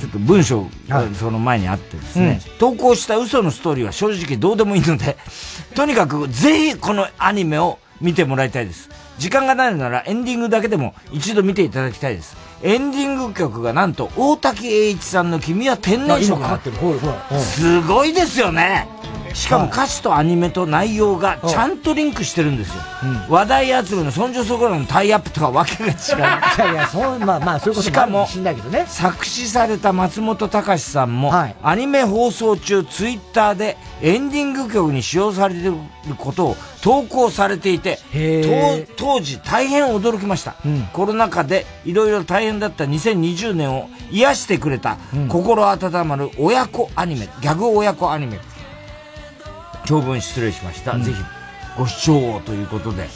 [0.00, 5.16] ちょっと文章がその前にあってですね、投稿した嘘のストーリーは正直どうでもいいので、
[5.74, 8.88] とにかくぜひこのアニメを見てもらいたいです。
[9.18, 12.36] 時間がないのならエンディングだけでも一度見ていただきたいです。
[12.62, 16.76] エンディング曲がなんと大滝栄一さんの君は天然色あ今かかってる。
[16.76, 17.26] ほらほら。
[17.30, 17.40] うん。
[17.40, 18.88] すごいですよね。
[19.34, 22.82] しかも歌詞とアニメと内容がちゃんとリンクしてるんですよ。
[23.28, 25.94] 話題集めのそんじょそこらのタイアップとはわけが違う。
[26.18, 26.20] い。
[26.20, 28.84] やいや、そう、まあまあ、そういうことしかもしんないけどね。
[28.88, 31.32] 作詞された松本隆さんも、
[31.62, 35.74] アニメ放送中ツイッターでエンディング曲に使用されている
[36.16, 38.86] ことを投稿されていてー。
[38.96, 40.54] 当当時大変驚きました、
[40.92, 44.98] コロナ禍でいろいろ大変だった2020年を癒してくれた、
[45.28, 48.38] 心温まる親子アニメギャグ親子アニメ
[49.90, 51.20] 長文失礼しました、ぜひ
[51.76, 53.08] ご視聴をということで、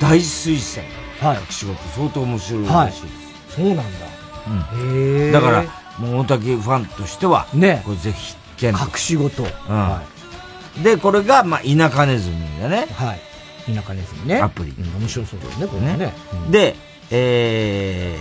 [0.00, 0.84] 大推薦
[1.20, 3.82] はい仕事相当面白いらしいです、そうなんだ。
[3.82, 5.30] へえ。
[5.30, 5.64] だから、
[5.98, 8.72] もう大竹ファンとしては、ねこれぜひ必見。
[8.72, 9.44] 隠し事。
[9.44, 10.82] うん。
[10.82, 12.86] で、これが、まあ、田舎ネズミだね。
[12.94, 13.72] はい。
[13.72, 14.40] 田舎ネズミね。
[14.40, 14.74] アプリ。
[14.76, 15.96] 面白そうだよね、これね。
[15.96, 16.12] ね。
[16.50, 16.76] で、
[17.12, 18.18] え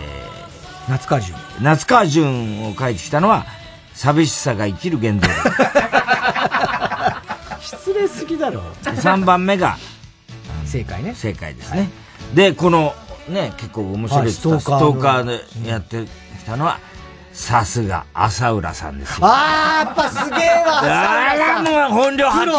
[0.87, 1.35] ー、夏川淳。
[1.61, 3.47] 夏川淳を書いてきたのは、
[3.95, 5.21] 寂しさが生きる原動
[7.75, 8.61] 失礼すぎだろ。
[8.81, 8.97] 力。
[8.97, 9.77] 3番目が、
[10.65, 11.13] 正解ね。
[11.13, 11.89] 正解ですね。
[12.33, 12.93] で、この、
[13.27, 15.23] ね、結構面白いはいストーカー
[15.63, 16.79] でやってきたのは、
[17.37, 19.27] さすが、浅浦さんですよ。
[19.27, 22.49] あー、やっぱすげえわ、あら、もう本領発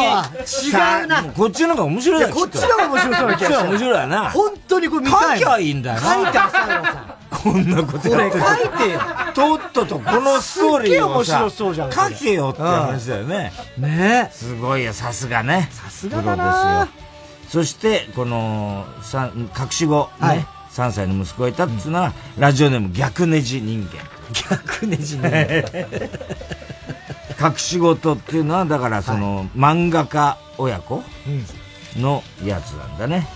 [0.70, 1.00] 揮。
[1.00, 1.24] 違うな。
[1.24, 4.30] こっちの方が面白いよいやこっちの方が面白そうな気がするこっちが面白いよな。
[4.30, 5.38] 本当にこれ見たい。
[5.40, 6.14] 書きゃいいんだよな。
[6.14, 7.18] 書いて浅浦さん。
[7.42, 9.00] こんなことやって書いてよ。
[9.34, 13.52] とっととこのストーリーをさ書けよって話だよね。
[13.78, 15.68] ねすごいよ、さすがね。
[15.72, 16.88] さすがだな。
[17.48, 18.84] そして、この、
[19.58, 20.46] 隠し子、はいね。
[20.70, 24.17] 3歳の息子がいたっていうのは、ラジオネーム逆ネジ人間。
[24.32, 25.64] 逆ネジ人間。
[27.40, 31.02] 隠し事っていうのは、だからその、漫画家親子
[31.96, 33.28] のやつなんだね。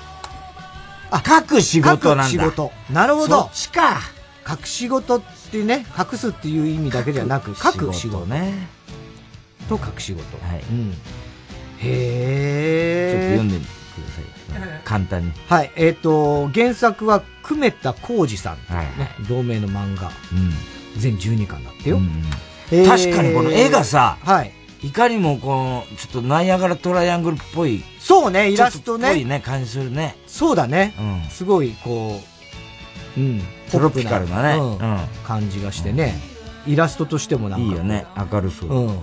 [1.11, 2.45] あ、書く仕事なんだ。
[2.45, 2.73] 事。
[2.91, 3.43] なるほど。
[3.43, 4.01] そっちか。
[4.49, 8.27] 隠し事ってね、隠すっていう意味だけではなく、書く仕事。
[8.27, 8.67] ね。
[9.69, 10.23] と隠し事。
[10.45, 10.63] はい。
[10.71, 10.93] うん。
[10.93, 14.81] ちょっとへ読んでみてください。
[14.85, 15.33] 簡単に。
[15.49, 15.71] はい。
[15.77, 18.87] えっ、と、原作は久米田浩二さん、ねはい
[19.29, 20.11] 同名の漫画。
[20.33, 20.53] うん。
[20.99, 22.01] 全12巻だってよ。
[22.71, 24.53] 確かにこの絵がさ、はい。
[24.83, 27.85] いかにもこう、ちょっとナイアガラトライアングルっぽい。
[28.01, 30.17] そうね、イラストねっぽいね、感じするね。
[30.27, 30.95] そうだね。
[30.99, 32.21] うんすごい、こ
[33.17, 33.43] う、うん。
[33.71, 34.79] トロピカルなねうん
[35.25, 36.15] 感じがしてね。
[36.67, 37.65] イラストとしてもなんか。
[37.65, 38.07] いいよね。
[38.33, 38.71] 明るそう。
[38.71, 39.01] うん。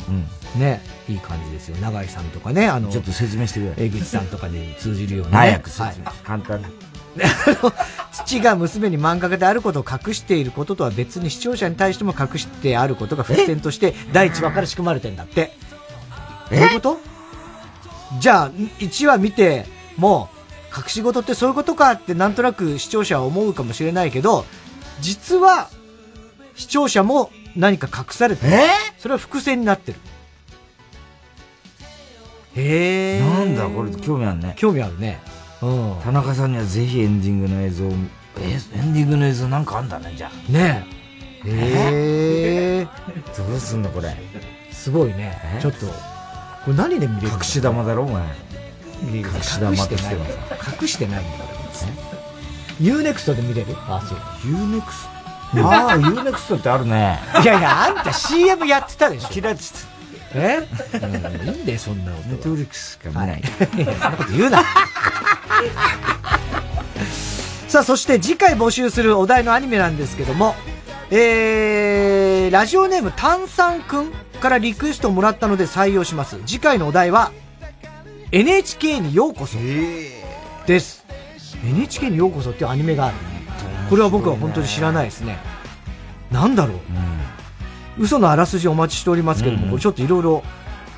[0.58, 0.82] ね。
[1.08, 1.78] いい感じですよ。
[1.78, 3.86] 永井さんとかね、あの、ちょっと説明してくれ。
[3.86, 5.52] 江口さんとかで通じるような、ね。
[5.52, 6.14] 早く説明はい。
[6.24, 6.66] 簡単に。
[8.26, 15.52] 父が娘に漫画家であることを隠していることとは別に視聴者に対しても隠してあることが伏線として第1話から仕組まれてんだって。
[16.50, 16.98] どういうこと？
[18.20, 19.66] じゃあ、1話見て
[19.96, 20.30] も、
[20.76, 24.46] 隠し事ってそういうことかってなんとなく視聴者は思うかもしれないけど、
[25.00, 25.70] 実は、
[26.56, 28.54] 視聴者も何か隠されてる。
[28.98, 30.00] それは伏線になってる。
[32.56, 33.20] へえ。
[33.22, 34.54] なんだ、これ興味あるね。
[34.58, 35.22] 興味あるね。
[35.62, 35.96] うん。
[36.04, 37.92] 田中さんにはぜひエンディングの映像を、
[38.40, 40.52] え、エンディングの映像なんかあんだね、じゃあ。
[40.52, 40.86] ね
[41.46, 41.50] え。
[41.50, 42.88] へえ。
[43.38, 44.16] どうすんの、これ。
[44.72, 45.60] すごいね。
[45.62, 45.94] ちょっと、こ
[46.68, 48.24] れ何で見れる隠し玉だろ、お前。
[49.14, 50.26] 隠隠し玉としては
[50.82, 51.50] 隠してないんだから。
[52.82, 53.76] ユーネクストで見れる？
[53.88, 54.18] あ、そう。
[54.50, 55.08] ユーネクス
[55.54, 55.68] ト？
[55.68, 57.20] ああ、ユーネクストってあるね。
[57.44, 59.30] いやいや、あんた CM やってたでしょ。
[59.30, 59.74] キラチ
[60.34, 60.60] え？
[60.94, 61.08] う
[61.48, 62.30] んいいんだよ、そんなこと。
[62.30, 63.42] ネットフリックスしか見ない。
[63.42, 63.44] い
[63.80, 64.64] やそんなこと言うな。
[67.68, 70.56] さあ、そして次回募集するお題のアニメなんですけども、
[71.12, 74.12] えー、ラジオネーム炭酸くん
[74.42, 76.38] からリクエストをもらったので採用します。
[76.46, 77.32] 次回のお題は、
[78.32, 79.58] NHK にようこそ
[80.68, 81.06] です。
[81.64, 83.16] NHK にようこそっていうアニメがある。
[83.90, 85.40] これは僕は本当に知らないですね。
[86.32, 86.78] なんだろう。
[88.00, 90.44] 嘘のあらすじお待ちしておりますけども、これちょっといろいろ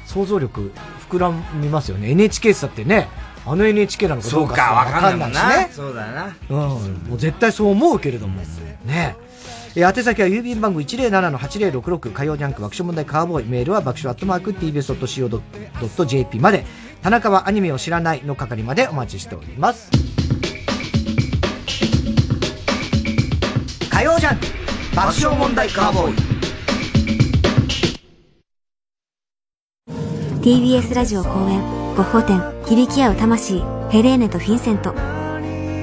[0.06, 0.72] 想像力
[1.10, 2.12] 膨らみますよね。
[2.12, 3.08] NHK さってね、
[3.46, 5.70] あの NHK なのかどうかさわかんないしね。
[5.72, 6.36] そうだよな。
[6.50, 6.58] うん、
[7.10, 8.42] もう絶対そう思うけれども。
[8.86, 9.32] ねえ。
[9.76, 16.66] 宛先は郵便番号107-8066火曜ジャンク爆笑問題カーボーイメールは爆笑アットマーク TBS.CO.jp まで
[17.02, 19.90] 田中はアニメを知らないの係までお待ちしております
[23.90, 24.46] 火曜ジャンク
[24.94, 26.31] 爆笑問題カーボーイ
[30.42, 31.62] TBS ラジオ公演
[31.96, 33.62] ゴッホ展響き合う魂
[33.92, 34.92] ヘレーネとフィンセント。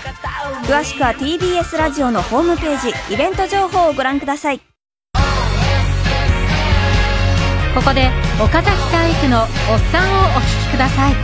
[0.64, 4.60] 詳しくは TBS ラジオのホームページイベント情報をご覧ください。
[7.74, 8.10] ここで
[8.44, 9.48] 岡崎体育の「おっ
[9.94, 11.16] さん」をお聴きください。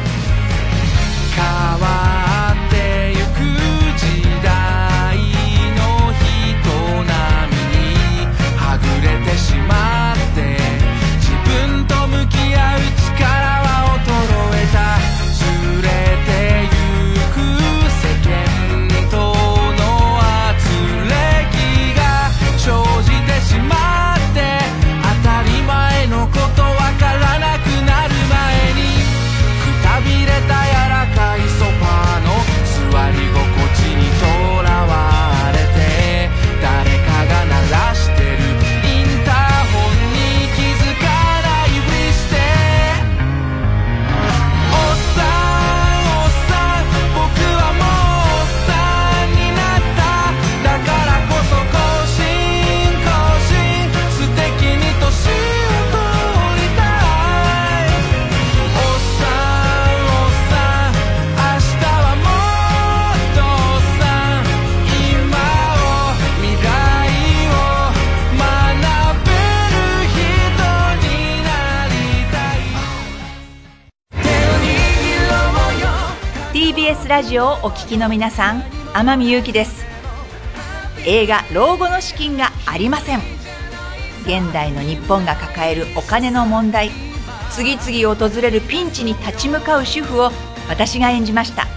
[77.40, 79.86] オをお聞きの皆さん天海祐希です。
[81.06, 83.22] 映画「老後の資金がありません」
[84.26, 86.92] 現代の日本が抱えるお金の問題。
[87.52, 90.32] 次々訪れるピンチに立ち向かう主婦を
[90.68, 91.68] 私が演じました。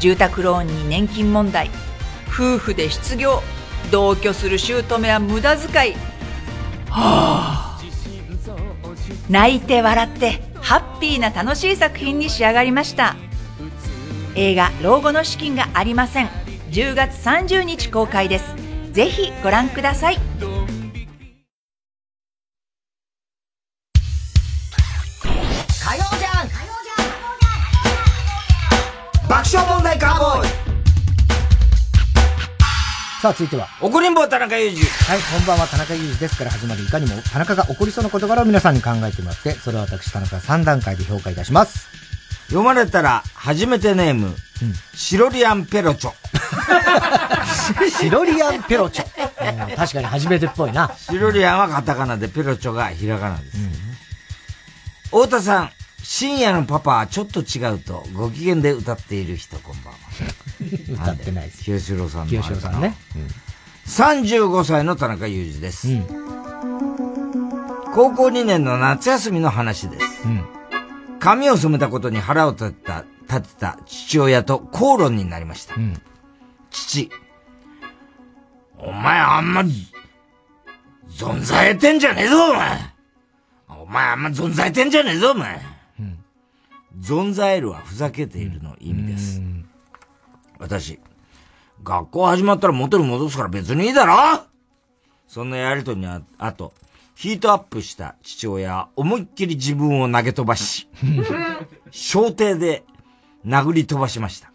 [0.00, 1.70] 住宅ローンに年金問題。
[2.28, 3.42] 夫婦で失業。
[3.90, 5.94] 同居する姑は無駄遣い。
[6.90, 7.80] はあ
[9.28, 13.16] 泣いて笑ってハッピーな楽しい作品に仕上がりました。
[14.36, 16.28] 映画「老後の資金がありません」
[16.70, 18.44] 10月30日公開です
[18.92, 20.18] ぜひご覧ください
[25.80, 26.48] 火曜じゃん
[29.28, 30.48] 爆笑問題カーボーイ
[33.22, 33.66] さあ、続いては。
[33.80, 34.76] 怒りんぼ田中裕二。
[34.78, 42.05] はい、こんばんは、田中裕二ですから始まるいかにも、田中が起こりそうな事柄を皆さんに考えてもらって、それを私、田中3段階で評価いたします。
[42.46, 44.34] 読まれたら、初めてネーム、
[44.94, 46.12] シロリアンペロチョ。
[47.90, 49.04] シロリアンペロチョ。
[49.06, 50.92] うん確かに初めてっぽいな。
[50.96, 53.58] シロリアンはカタカナで、ペロチョがひらがなです。
[55.06, 55.70] 太田さん、
[56.02, 59.98] 深夜のパパはちょっと違うと、ご機嫌で歌っている人、こんばんは。
[61.02, 61.64] 歌ってないです。
[61.64, 62.26] 清志郎さんの。
[62.28, 62.96] 清志郎さんね。
[63.86, 65.88] 35歳の田中裕二です。
[67.94, 70.06] 高校2年の夏休みの話です。
[71.26, 75.74] 髪を染めたことに腹を立てた、立てた父親と口論になりました。
[76.70, 77.10] 父。
[78.78, 79.64] お前あんま、
[81.08, 82.78] 存在得てんじゃねえぞ、お前
[83.68, 85.60] お前あんま存在得てんじゃねえぞ、お前、
[87.00, 89.42] 存在えるはふざけているの意味です。
[90.60, 91.00] 私、
[91.82, 94.46] 学校始まったら元に戻すから別にいいだろ
[95.26, 96.72] そんなやりとりにああと、
[97.16, 100.86] ヒートアップした父親は思いっきり自分を投げ飛ばし、
[101.90, 102.84] 小艇で
[103.46, 104.52] 殴り飛ばしました。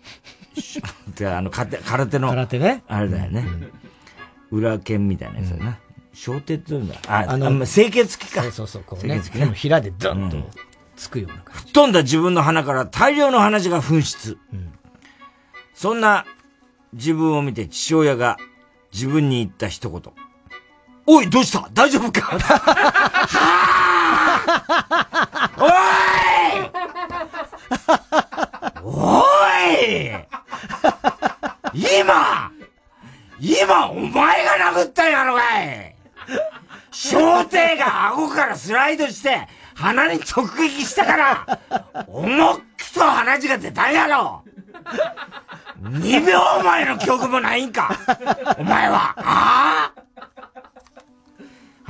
[1.17, 2.83] であの、空手空手の、空手ね。
[2.87, 3.47] あれだよね。
[4.51, 5.79] 裏剣みたいなやつだな。
[6.13, 6.95] 小手って言うんだ？
[7.07, 8.43] あ、ああのの、清潔機か。
[8.43, 9.15] そうそうそう、こうね。
[9.15, 10.37] 清潔機でも平でドンと
[10.95, 14.37] つくような感吹っ飛んだ自分の鼻から大量の鼻血が噴出。
[15.73, 16.27] そんな
[16.93, 18.37] 自分を見て父親が
[18.93, 20.01] 自分に言った一言。
[21.13, 21.67] おい、どうした？
[21.73, 22.39] 大丈夫か？
[25.57, 25.71] おい！
[28.81, 29.21] お
[29.77, 30.09] い！
[31.73, 32.49] 今！
[33.41, 35.93] 今お前が殴ったんやろがい！
[36.91, 41.59] 小艇が顎からスライドして鼻に直撃したから
[42.07, 44.45] 思っきと鼻血が出たんやろ
[45.81, 47.97] ！2秒前の記憶もないんか？
[48.57, 49.13] お前は？
[49.17, 50.01] ああ？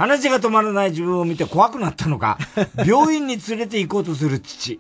[0.02, 2.40] 鼻血が止まらない自分を見て怖くなったのか、
[2.88, 4.80] 病院に連れて行こうとする父。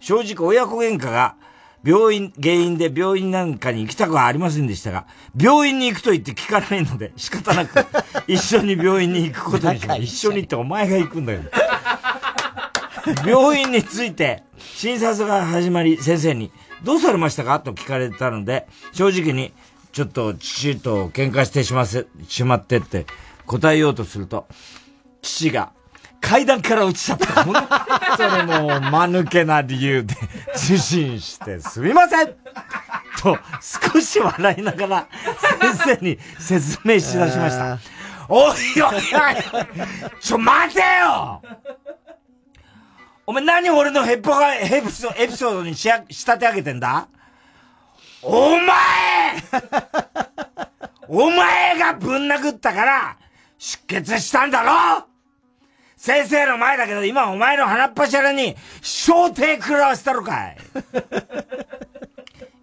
[0.00, 1.36] 正直親子喧嘩が
[1.82, 7.86] 病院、原因で病院なんかに行きたくはありませんでしたが、病院に行くと言って聞かないので仕方なく
[8.26, 9.96] 一緒に病院に行くことにしま。
[9.96, 11.40] 一緒にってお前が行くんだよ。
[13.26, 16.52] 病院に着いて診察が始まり先生に
[16.82, 17.60] どうされましたか？
[17.60, 19.54] と聞かれたので、正直に
[19.92, 23.06] ちょっと父と喧嘩してしませ、しまってって
[23.46, 24.46] 答えようとすると、
[25.22, 25.72] 父が
[26.20, 27.44] 階段から落ちちゃった。
[27.44, 27.54] 本
[28.16, 30.14] 当にもう、間抜けな理由で
[30.54, 32.28] 受診してすみません
[33.20, 33.38] と、
[33.92, 35.08] 少し笑いながら
[35.60, 37.78] 先生に説明しだしました。
[38.28, 39.02] おいおいおい
[40.18, 41.42] ちょ待てよ
[43.26, 47.06] お前何俺のヘッポがエピソエピソードにしや仕立て上げてんだ？
[48.22, 48.70] お前
[51.06, 53.18] お前がぶん殴ったから
[53.64, 55.06] 出血したんだろ？
[55.96, 60.56] 先生の前だけど今お前の鼻っ柱に小艇食らわせたのかい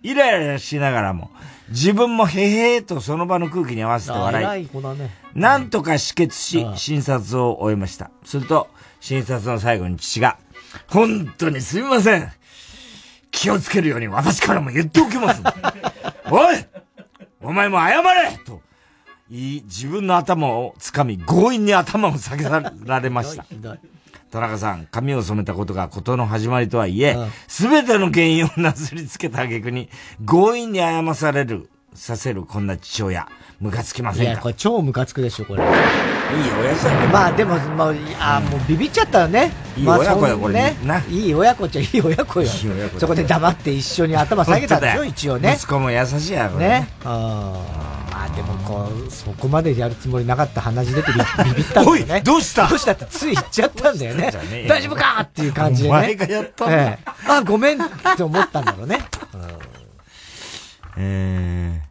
[0.03, 1.31] イライラしながらも
[1.69, 5.09] 自分もへへーとその場の空気に合わせて笑いね。
[5.33, 8.11] なんとか止血し、診察を終えました。
[8.25, 8.67] すると、
[8.99, 10.37] 診察の最後に父が、
[10.87, 12.29] 本当にすみません。
[13.31, 15.41] 気をつけるように私からも言っておきます。
[16.29, 16.57] おい
[17.41, 18.61] お前も謝れと
[19.33, 23.45] 自分の頭を掴み、強引に頭を下げられました。
[24.29, 27.15] 田中さん、髪を染めたことが事の始まりとはいえ、
[27.47, 29.87] すべての原因をなすりつけた挙句に、
[30.25, 33.29] 強引に謝される、させるこんな父親、
[33.61, 34.41] ムカつきまいや、せんか？
[34.41, 35.63] これ超ムカつくでしょ、これ。
[36.31, 37.07] いい親父だね。
[37.07, 39.51] まあでも、もう、あもうビビっちゃったよね。
[39.77, 40.75] いいまあ親子よこれね。
[41.09, 42.47] いい親子っちゃいい親子よ。
[42.97, 45.53] そこで黙って一緒に頭下げたんでしょ、一応ね。
[45.57, 46.87] 息子も優しいやろね。
[47.03, 47.53] あ
[48.09, 51.19] あまあでもこう、そこまでやるつもりなかった鼻血出てビ
[51.51, 52.21] ビビったんだよね。
[52.21, 52.67] どうした？
[52.67, 54.31] どうしたってつい言っちゃったんだよね
[54.67, 55.95] 大丈夫かっていう感じでね。
[55.95, 58.99] お前がやったんだええあ、ごめんって思ったんだろうね。
[60.97, 61.81] え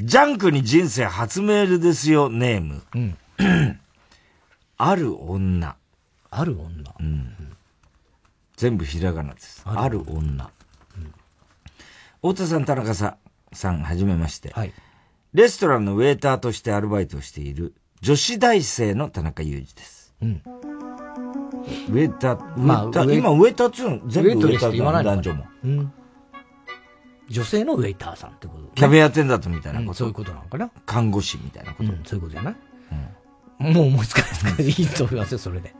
[0.00, 2.82] ー、ジャンクに人生初メールですよ、ネーム。
[4.76, 5.76] ある女。
[6.30, 6.94] ある女？
[6.98, 7.56] うん。
[8.56, 9.62] 全部ひらがなです。
[9.64, 10.50] ある女。
[12.22, 13.06] 太田さん、田中さ
[13.52, 14.54] ん、さん、はじめまして。
[15.32, 20.14] レストランのウェーターとしてアルバイトをしている女子大生の田中裕二です。
[20.22, 20.42] うん。
[20.44, 24.00] ウェーター、ウェまあーター、ウェ今ウェーターっつうの？
[24.08, 25.46] 全部ウェーターな男女も。
[25.64, 25.92] うん。
[27.28, 30.70] 女性のウェイターさんってこと、ね、キャビンアテンダントみたいなこと、うんそういうことなのかな？
[30.86, 31.90] 看護師みたいなこと。
[31.90, 32.56] うん、そういうことじゃない、
[33.72, 35.74] もう思いつかないですけど、いいと思いますよ、それで。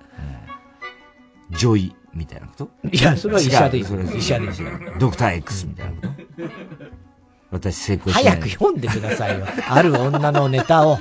[1.50, 2.70] 女医みたいなこと？
[2.90, 4.52] いやそれは医者でいい医者でいい
[4.98, 6.08] ドクター X みたいなこと
[7.50, 8.24] 私成功しない。
[8.24, 9.46] 早く読んでくださいよ。
[9.68, 10.98] ある女のネタを。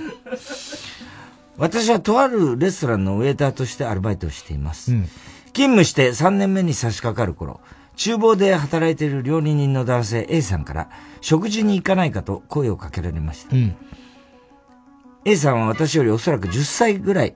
[1.58, 4.92] 私はとあるレストランのウェーターとしてアルバイトをしています。
[5.54, 7.62] 勤務して3年目に差し掛かる頃、
[7.96, 10.90] 厨房で働いている料理人の男性 A さんから
[11.22, 13.56] 食事に行かないかと声をかけられました。
[13.56, 13.76] うん。
[15.26, 17.36] A さんは私よりおそらく10歳ぐらい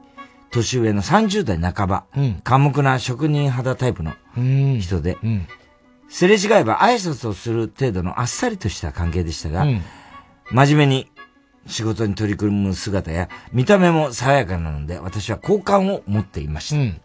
[0.52, 4.80] 年上の30代半ば、うん寡黙な職人肌タイプのうん。
[4.80, 5.48] 人で、うん。
[6.10, 9.82] すれ違えば挨拶をする程度のあっさりとした関係でしたが、うん
[10.50, 11.12] 真面目に
[11.66, 17.02] 仕事に取り組む姿や見た目も爽やかなので私は好感を持っていました。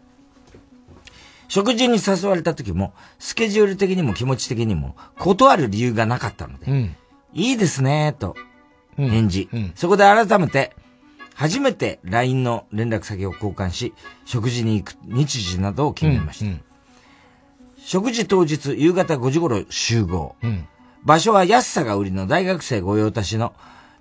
[1.49, 6.95] 食事に誘われた時も、スケジュール的にも気持ち的にも、断る理由がなかったので、うん。
[7.33, 8.35] いいですね、と、
[8.97, 9.49] 返事。
[9.75, 10.75] そこで改めて、
[11.35, 13.93] 初めて LINE の連絡先を交換し、
[14.25, 16.61] 食事に行く日時などを決めました。
[17.77, 20.35] 食事当日夕方5時頃集合。
[20.41, 20.67] うん。
[21.03, 23.53] 場所は安さが売りの大学生御用達の、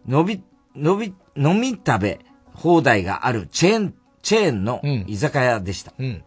[0.07, 0.43] のび、
[0.77, 2.21] のび、飲み食べ
[2.53, 5.93] 放題があるチェーン、チェーンの居酒屋でした。
[5.99, 6.23] うん。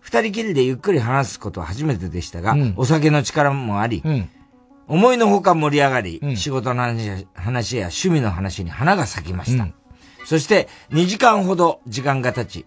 [0.00, 4.30] 二人きりでゆっくり話すことは初めてでしたが、うんお酒の力もあり、うん。
[4.86, 9.66] 思いのほか盛り上がり、仕事の話や話や趣味の話に花が咲きました。
[10.26, 12.66] そして、2時間ほど時間が経ち、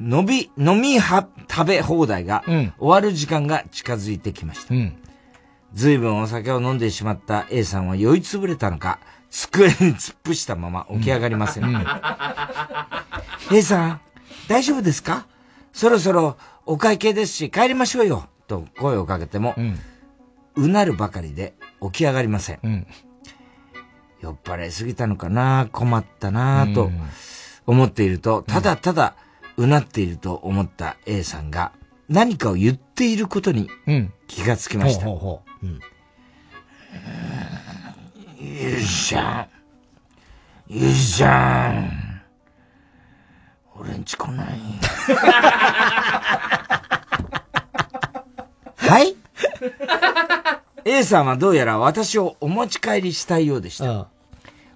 [0.00, 4.74] 飲み、飲みは、食べ放題が、終わる時間が近づいてきました。
[4.74, 4.96] うん。
[5.74, 8.98] 随分お酒を飲んでしまった A さんは酔いつぶれたのか、
[9.30, 11.64] 机に 突っ伏したまま起き上がりません。
[13.52, 14.00] A さん、
[14.48, 15.26] 大丈夫ですか？
[15.72, 16.36] そろそろ
[16.66, 18.26] お会計ですし帰りましょうよ。
[18.46, 19.60] と声をかけても、う
[20.66, 22.86] なるばかりで起き上がりません。
[24.20, 25.68] 酔っ払いすぎたのかな？
[25.70, 26.90] 困ったなと
[27.66, 29.14] 思っていると、ただただ
[29.56, 31.70] うなっていると思った A さんが
[32.08, 33.70] 何かを言っていることに
[34.26, 35.04] 気がつきました。
[35.04, 35.66] ほうほうほう。
[35.66, 35.80] うん。
[38.40, 39.48] ゆうじちゃん。
[40.68, 42.22] ゆうじちゃん。
[43.76, 44.48] 俺んち来ない。
[48.76, 49.14] はい？
[50.88, 54.08] ?A さんはどうやら私をお持ち帰りしたいようでした。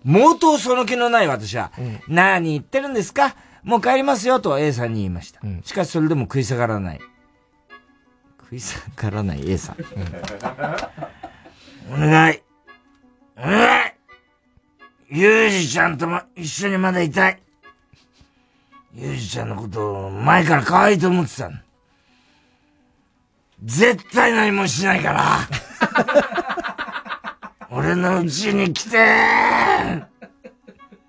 [0.05, 1.73] 毛頭その気のない私は、
[2.07, 3.35] 何言ってるんですか？
[3.63, 5.41] もう帰りますよと A さんに言いました。
[5.65, 7.01] しかしそれでも食い下がらない。
[8.41, 9.77] 食い下がらない A さん。
[11.91, 12.43] お願い。
[13.39, 13.93] お願い
[15.09, 17.43] ゆうじちゃんとも一緒にまだいたい。
[18.95, 21.57] ゆうじちゃんのことを前から可愛いと思ってたの。
[23.63, 25.39] 絶対何もしないから。
[27.71, 28.99] 俺の家に来て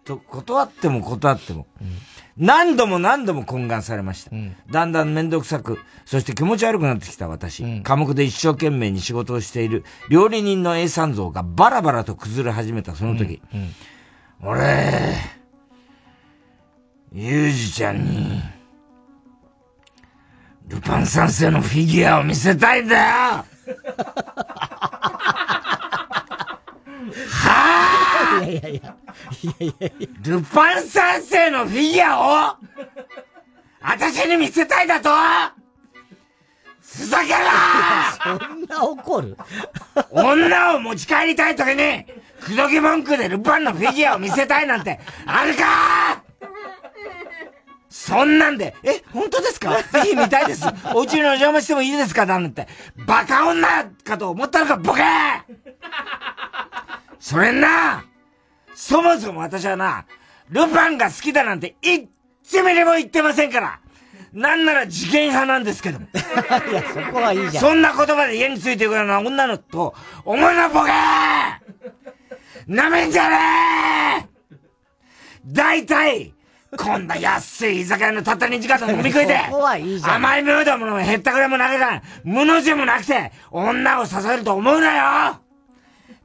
[0.05, 1.67] と断っても断っても、
[2.37, 4.31] 何度も何度も懇願されました。
[4.71, 4.91] だん。
[4.91, 13.41] だんめんどくさく、そして気持ち悪くなってきた私、寡黙で一生懸命に仕事をしている料理人の A 三像がバラバラと崩れ始めたその時、
[14.41, 15.15] 俺、
[17.13, 18.41] ゆうじちゃんに、
[20.67, 23.45] ルパン三世のフィギュアを見せたいんだよ
[27.29, 28.95] はあいやいやいや。
[29.41, 30.07] いやいやいや。
[30.23, 32.57] ルパン三世のフィギュアを
[33.81, 35.09] 私に見せたいだと？
[36.81, 39.37] ふざけるなそんな怒る？
[40.11, 42.05] 女を持ち帰りたい時に、
[42.41, 46.23] くどき文句でルパンのフィギュアを見せたいなんて、あるか？
[47.95, 49.77] そんなんで、え、本当ですか？
[49.83, 50.65] ぜひ見たいです。
[50.95, 52.25] お家にお邪魔してもいいですか？
[52.25, 52.67] なんて、
[53.05, 55.03] バカ女かと思ったのか、ボケ
[57.19, 58.03] それにな、
[58.73, 60.07] そもそも私はな、
[60.49, 62.09] ルパンが好きだなんて一
[62.63, 63.79] ミリも言ってませんから。
[64.33, 66.07] なんなら事件派なんですけども。
[66.07, 67.63] いや、そこはいいじゃん。
[67.63, 69.93] そんな言葉で家についていくような女のと、
[70.25, 70.91] 思いのボケ
[72.65, 74.57] なめんじゃねえ
[75.45, 76.33] 大体、
[76.77, 85.39] こんな安い居酒屋のたった2時間の飲み食いで、甘いムードもへったくれも投げら無の字もなくて、女を支えると思うなよ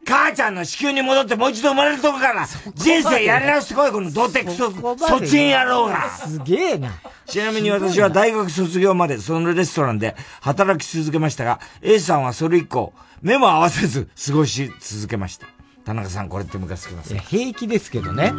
[0.07, 6.09] 母ちゃんの子宮に戻ってもう一度生まれるとこから、人生やり直してこい、この童貞クソ、そちん野郎が。
[6.11, 6.93] すげえな。
[7.27, 15.58] ちなみに私は大学卒業までそのレストランで働き続けましたが、A さんはそれ以降、目も合わせず過ごし続けました。
[15.89, 18.35] 田中さん、これってムカつきますか平気ですけどね。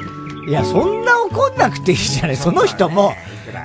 [0.47, 2.37] いや、そんな怒んなくていいじゃない。
[2.37, 3.15] その人も、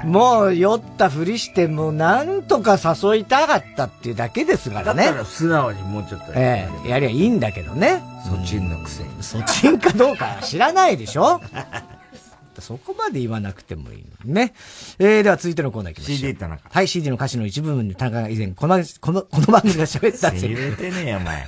[0.05, 5.05] もう酔ったふりして、もうなんとか誘いたかったっていうだけですからね。
[5.05, 8.03] だったら素直にもうちょっとええやりゃいいんだけどね。
[8.27, 9.11] そちんのくせに。
[9.21, 11.43] そちんかどうか知らないでしょ
[12.61, 14.55] そこまで言わなくてもいいね。
[14.99, 16.17] えー、では続いてのコーナー行きましょう。
[16.19, 16.71] CD 田中。
[16.71, 21.47] はい、CD の歌詞の一部分で田中が以前、この、この、この番組が喋った言えてねえよ、お前。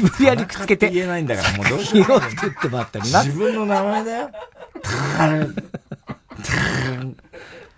[0.00, 0.90] 無理やりくっつけて。
[0.90, 3.28] 言えないんだから、もうどうし色を作ってもらっております。
[3.28, 4.30] 自分の名前だよ。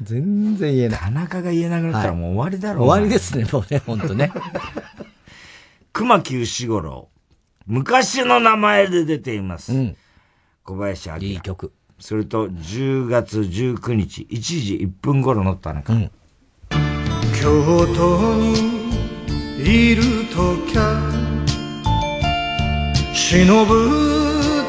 [0.02, 1.00] 全然言えない。
[1.00, 4.32] 田中が言えなくなったらもう終わりだろ、終わりですね、もうね、ほんとね。
[5.92, 7.08] 熊木牛五郎。
[7.66, 9.72] 昔の名前で出ています。
[10.64, 11.16] 小林明。
[11.18, 11.72] いい曲。
[11.98, 15.92] それと、10月19日、1時1分頃の田中。
[17.40, 18.90] 京都に
[19.58, 20.02] いる
[20.34, 21.29] ときゃ
[23.12, 23.74] 忍ぶ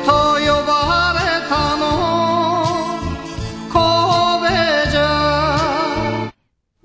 [0.05, 2.63] と呼ばれたの
[3.71, 4.47] 神
[4.85, 6.33] 戸じゃ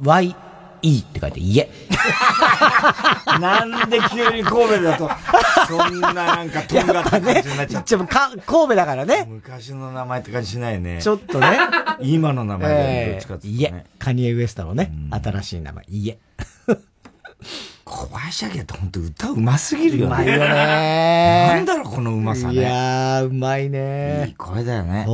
[0.03, 1.69] YE って書いて家。
[3.41, 5.11] なんで急に神戸だと、
[5.66, 7.85] そんななんかとんがった感じになっちゃう。
[7.85, 9.27] でもか、神戸だからね。
[9.28, 11.01] 昔の名前って感じしないね。
[11.03, 11.59] ちょっとね。
[12.01, 13.85] 今の名前だよね、どっえちかってーいうとね。
[13.85, 13.97] 家。
[13.99, 16.19] カニエ・ウエストのね、新しい名前、家。
[17.86, 20.06] 小林明って本当歌うますぎるよね。
[20.06, 22.54] うまいよねなんだろう、このうまさね。
[22.54, 25.06] いやー、うまいねいい声だよね。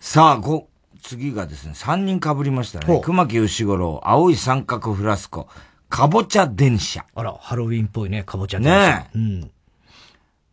[0.00, 0.68] さあ、ご、
[1.02, 3.00] 次がですね、3人被りましたね。
[3.04, 5.48] 熊木牛五郎、青い三角フラスコ、
[5.90, 7.04] かぼちゃ電車。
[7.14, 8.98] あら、ハロウィンっぽいね、かぼちゃ電車。
[8.98, 9.18] ねえ。
[9.18, 9.50] うん。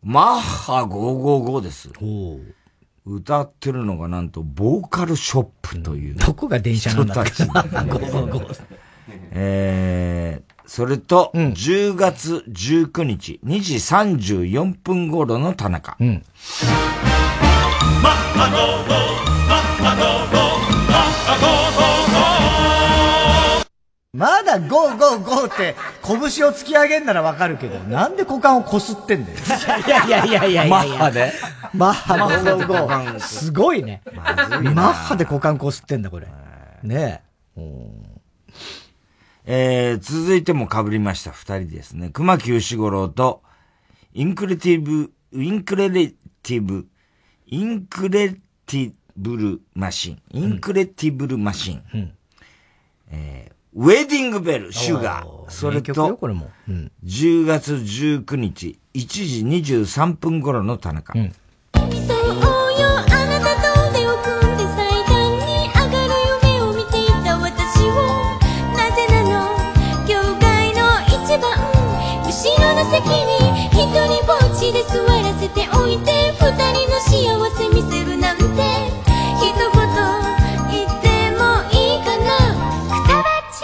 [0.02, 1.90] マッハ555です。
[3.06, 8.64] 歌ってるのがなんと、ボーカルショップという、どこが電車なんだっけ人たちで555
[9.32, 15.96] えー、それと、10月19日、2時34分頃の田中。
[16.00, 16.24] うん。
[18.02, 18.98] マッハゴーゴー
[19.48, 20.40] マッハゴーゴー
[20.90, 23.66] マッハゴーゴーゴー
[24.16, 29.38] まだゴーゴーゴーって拳を突き上げんならわかるけど、なんで股間をこすってんだよ。
[29.86, 30.76] いやいやいやいやいや。
[30.76, 31.32] マッハで
[31.74, 34.00] マッハゴーゴーすごいね。
[34.14, 36.28] マッハで股間こすってんだ、これ。
[36.82, 37.22] ね
[37.56, 42.10] えー、続いても被りました二人ですね。
[42.10, 43.42] 熊木牛五郎と、
[44.12, 46.08] インクレティブ、インクレレ
[46.42, 46.86] ティブ、
[47.46, 51.82] インクレティブルマシン、インクレティブルマシン、
[53.10, 56.48] えーウェディングベル、シュガー、それと、これも。
[56.68, 56.92] うん。
[57.04, 61.12] 10月19日、1時23分頃の田中。
[61.12, 61.32] そうよ
[77.56, 78.58] せ見せるなんて一言
[80.70, 82.26] 言ってもいいかな
[83.02, 83.62] くたばっち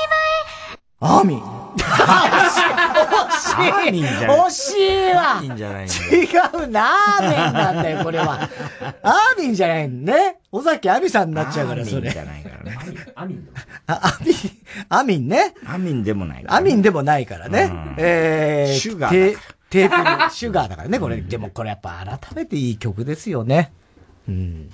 [1.01, 1.43] アーミン。
[3.61, 8.49] 惜しい惜しいわいいんじゃないの違うな、アーメンなんだよ、これは。
[9.03, 10.37] アーミンじゃないのね。
[10.53, 12.11] 尾崎亜美さんになっちゃうから、それ。
[12.11, 12.79] アーミンじゃないからね。
[13.15, 13.49] アミン
[13.87, 14.35] あ、アミン、
[14.89, 15.55] アミンね。
[15.67, 16.45] アミンでもない。
[16.47, 17.73] アミンでもないからね。
[17.97, 19.41] えー、シュガーだ
[19.71, 21.21] テテープに、シュガーだからね、これ。
[21.21, 23.73] でもこれやっぱ改めていい曲ですよね。
[24.29, 24.71] うん。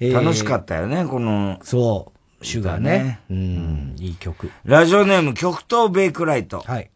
[0.00, 1.58] 楽しかっったよね、この。
[1.62, 2.44] そう。
[2.44, 3.20] シュガーね。
[3.30, 4.50] うん、いい曲。
[4.64, 6.60] ラジオネーム、極東ベイクライト。
[6.60, 6.90] はい。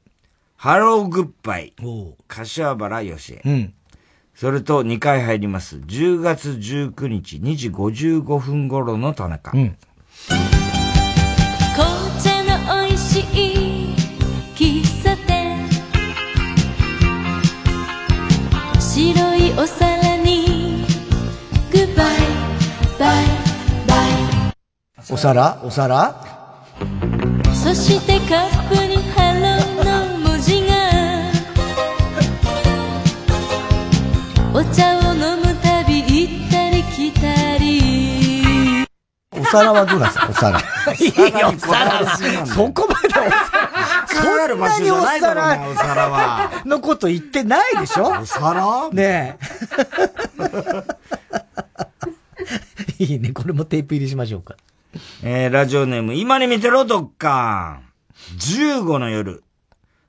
[0.57, 1.75] ハローグッバイ。
[2.29, 3.43] 柏原義恵。
[3.45, 3.75] うん。
[4.35, 5.77] それと2回入ります。
[5.77, 9.53] 10月19日2時55分頃の田中。
[9.53, 9.77] うん。
[11.75, 13.56] 紅茶の美味しい
[19.59, 20.85] お皿に。
[21.73, 22.07] グッバイ
[22.99, 23.27] バイ
[23.87, 23.95] バ
[25.11, 25.61] お皿？
[25.65, 26.15] お皿？
[27.53, 30.75] イそしてカップにハローの文字が。
[34.53, 38.87] お茶を飲むたび行ったり来たり。
[39.39, 40.29] お皿はどうなんですか？
[40.31, 40.61] お皿。
[40.99, 42.17] いいよ、お皿
[42.47, 43.56] そこまでお皿。
[44.57, 46.51] かかる場所じゃないだろうなお皿は。
[46.67, 48.09] のこと言ってないでしょ？
[48.21, 49.39] お皿ね
[52.99, 53.31] いいね。
[53.33, 54.57] これもテープ入りしましょうか。
[55.23, 57.81] えー、ラジオネーム、今に見てろ、どっか。
[58.39, 59.43] 15の夜。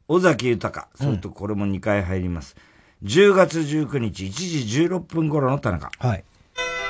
[0.07, 0.87] 尾崎豊。
[0.95, 2.55] それとこれも2回入ります。
[3.03, 5.91] 10月19日1時16分頃の田中。
[5.99, 6.23] はい。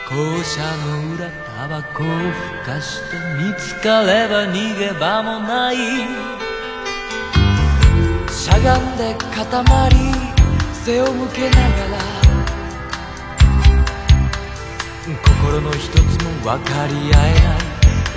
[0.08, 0.14] 校
[0.44, 5.76] 舎の裏タバコをふかして見つかれば逃げ場もない
[8.48, 9.98] しゃがんで固まり
[10.86, 11.98] 背を向けながら
[15.06, 17.60] 心の一つも分かり合えない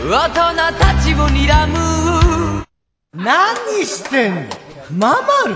[0.09, 0.39] 大人
[0.79, 2.65] たちを睨む。
[3.13, 4.47] 何してんの？
[4.93, 5.55] ママル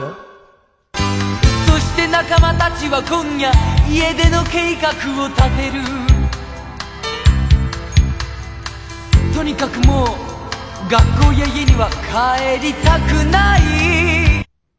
[1.71, 3.53] そして仲間たちは今夜
[3.89, 4.89] 家出の計画
[5.23, 5.85] を立てる。
[9.33, 10.09] とにかくもう
[10.91, 13.63] 学校や家には帰りたくない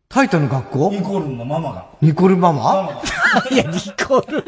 [0.08, 0.92] タイタンの学校？
[0.92, 1.86] ニコルのママが。
[2.02, 3.02] ニコルママ？
[3.52, 4.44] いや、ニコル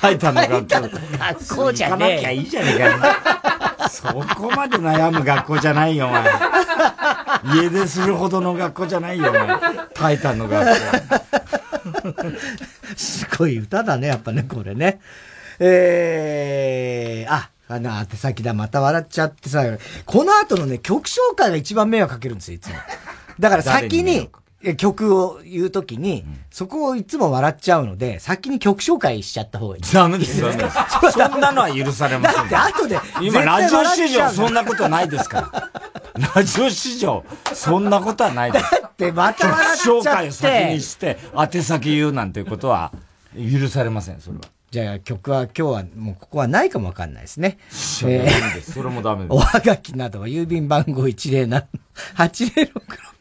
[0.00, 0.98] タイタンの学校。
[1.18, 3.88] 学校じゃねえ行かなきゃいいじゃねえかよ。
[3.88, 6.24] そこまで悩む学校じゃないよ、お前。
[7.62, 9.48] 家出するほどの学校じゃないよ、お前。
[9.94, 10.74] タイタンの学校。
[12.96, 15.00] すごい歌だね、やっぱね、これね。
[15.60, 19.64] えー、あ、あの、手先だ、また笑っちゃってさ、
[20.04, 22.74] この後のね、曲紹介が一番迷惑かけるんですよ、いつも。
[23.40, 24.28] だから先に、え
[24.76, 29.82] 曲を言うときに、そこをいつも笑っちゃうので、先に曲紹介しちゃった方がいい。
[29.82, 30.76] ダメです、ダメです。
[31.12, 32.48] そんなのは許されません。
[32.48, 35.70] だって後で、今、ラジオ史上そんなことないですから。
[36.34, 37.24] ラジオ史上、
[37.54, 38.70] そんなことはないです。
[38.70, 42.92] だってまた笑っちゃって曲紹介を先にして、宛先言うなんていうことは、
[43.36, 44.42] 許されません、それは。
[44.70, 47.56] じゃあ曲は今日はもうここはないかもわかんないですね。
[48.02, 51.64] いやダメですそれもダメですおはがきなどは郵便番号107
[52.16, 52.70] 8066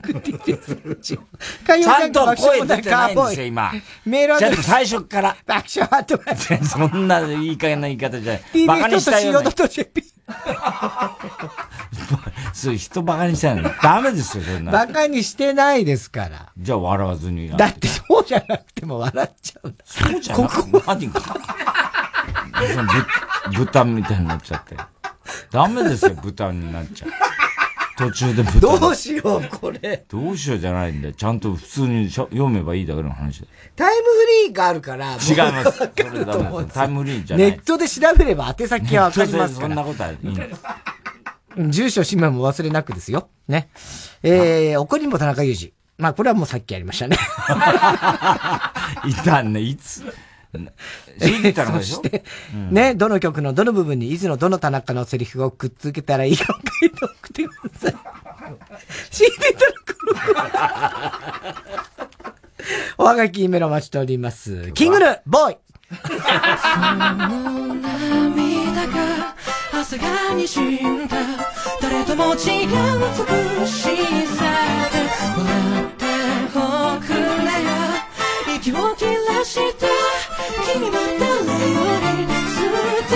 [0.03, 3.71] TBS ちゃんと声出てないんですよ、今。
[4.05, 5.35] メールアドレスちゃんと最初から。
[5.45, 6.65] 爆笑ハットマーク。
[6.65, 8.67] そんないい加減な言い方じゃない。
[8.67, 9.49] バカにしたような。
[9.51, 10.03] TBS.CO.JP。
[12.53, 13.69] そう、人バカにしたの。
[13.81, 14.71] ダメですよ、そんな。
[14.71, 16.51] バカにしてないですから。
[16.57, 17.49] じゃあ笑わずに。
[17.49, 19.83] だってそうじゃなくても笑っちゃうんだ。
[19.85, 21.21] そうじゃなくて、何か。
[22.73, 22.89] その
[23.51, 24.75] ぶ豚みたいになっちゃって。
[25.51, 27.11] ダメですよ、豚になっちゃう。
[27.97, 28.59] 途中で豚。
[28.59, 30.05] どうしよう、これ。
[30.07, 31.13] どうしようじゃないんだよ。
[31.13, 33.51] ちゃんと普通にしょ読めばいいだけの話だよ。
[33.75, 34.09] タイムフ
[34.47, 35.13] リーがあるから。
[35.13, 35.17] 違い
[35.51, 35.77] ます。
[35.77, 36.65] それダメ。
[36.65, 37.51] タイムフリーじゃない。
[37.51, 39.67] ネットで調べれば宛先はわかりますから。
[39.67, 40.61] そんなことはいいんです。
[41.69, 43.29] 住所、氏名も忘れなくですよ。
[43.47, 43.69] ね。
[44.21, 45.73] えー、怒りんぼ田中裕二。
[45.97, 47.17] まあ、これはもうさっきやりましたね。
[49.09, 50.03] いたね、いつ。
[51.19, 51.95] CD 田中でしょ？
[51.97, 52.23] そして、
[52.71, 57.95] ね、どの曲のどの部分にいつのどの田中のセリフをくっつけたらいいかを書いて送ってください。
[59.11, 59.77] CD 田中
[62.97, 64.71] おはがきメロ待ちしております。
[64.73, 65.57] キングヌー、ボーイ。
[67.81, 69.35] 涙が
[69.71, 71.17] 朝がにじんだ。
[71.81, 74.97] 誰とも違う美しさで
[75.37, 75.45] 笑
[75.83, 76.05] って
[76.55, 76.57] お
[76.99, 77.17] くれ
[77.63, 77.69] よ
[78.57, 79.85] 息を切らした
[80.73, 81.27] 君は誰
[81.73, 82.63] より素
[83.07, 83.11] 敵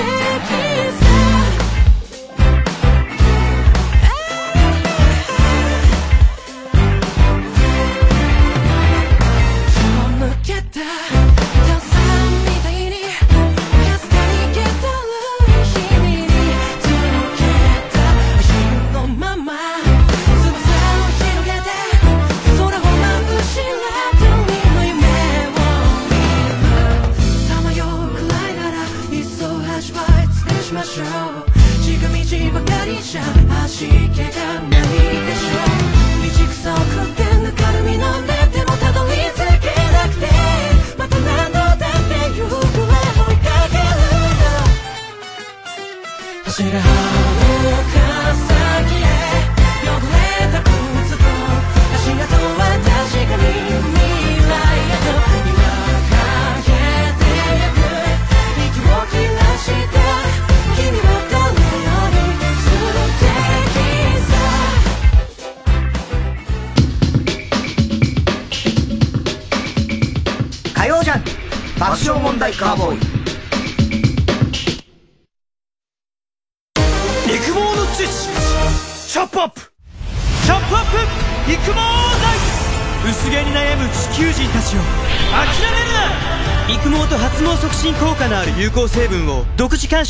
[0.99, 1.00] さ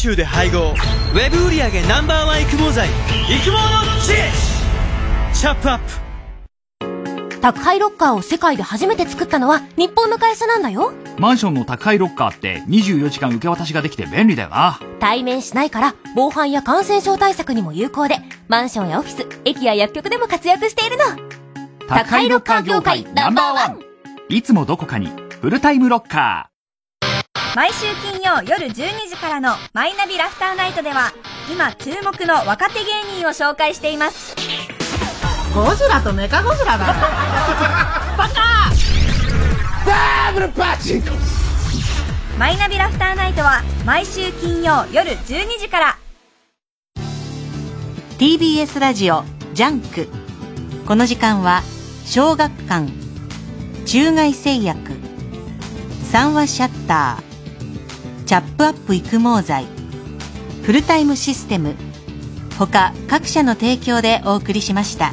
[0.01, 0.73] 独自監修で配合。
[1.13, 2.89] ウェブ売上 Ｎｏ.1 育毛剤。
[2.89, 3.57] 育毛の
[4.01, 7.39] 知識チョップアップ。
[7.41, 10.91] 宅配ロッカーを世界で初めて作ったのは日本の会社なんだよ。
[11.17, 14.79] マンションの宅配ロッカーって24時間受け渡しができて便利だよな。
[14.99, 18.17] 対面しないから防犯や感染症対策にも有効で
[18.47, 21.05] マンションやオフィス駅や薬局でも活躍しているの。
[21.87, 23.79] 宅配ロッカー業界ナンバーワン。
[24.29, 25.09] いつもどこかに
[25.41, 26.50] フルタイムロッカ
[27.53, 28.73] 毎週金曜夜12
[29.09, 31.11] 時からの「マイナビラフターナイト」では
[31.51, 34.35] 今注目の若手芸人を紹介しています。
[35.53, 36.85] ゴジラとメカゴジラだ。
[38.17, 38.71] バカ！
[39.85, 41.03] ダブルパチ
[42.39, 45.97] マイナビラフターナイトは毎週金曜夜12時から。
[48.17, 50.07] TBS ラジオジャンク。
[50.87, 51.63] この時間は
[52.05, 52.89] 小学館
[53.85, 54.79] 中外製薬
[56.09, 57.30] 三話シャッター
[58.31, 59.65] チャップアップ育毛剤。
[60.63, 61.75] フルタイムシステム。
[62.57, 65.11] 他各社の提供でお送りしました。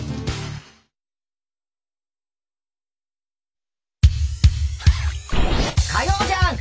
[5.93, 6.57] 火曜じゃん。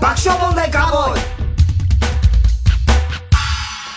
[0.00, 1.20] 爆笑問題カーボーイ。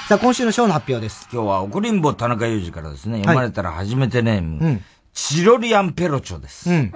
[0.07, 1.29] さあ、今週のショーの発表です。
[1.31, 4.81] 今日は怒りんぼ田中裕二からですね、読まれたら初めてネーム、うん。
[5.13, 6.71] チロリアンペロチョです。
[6.71, 6.91] うん。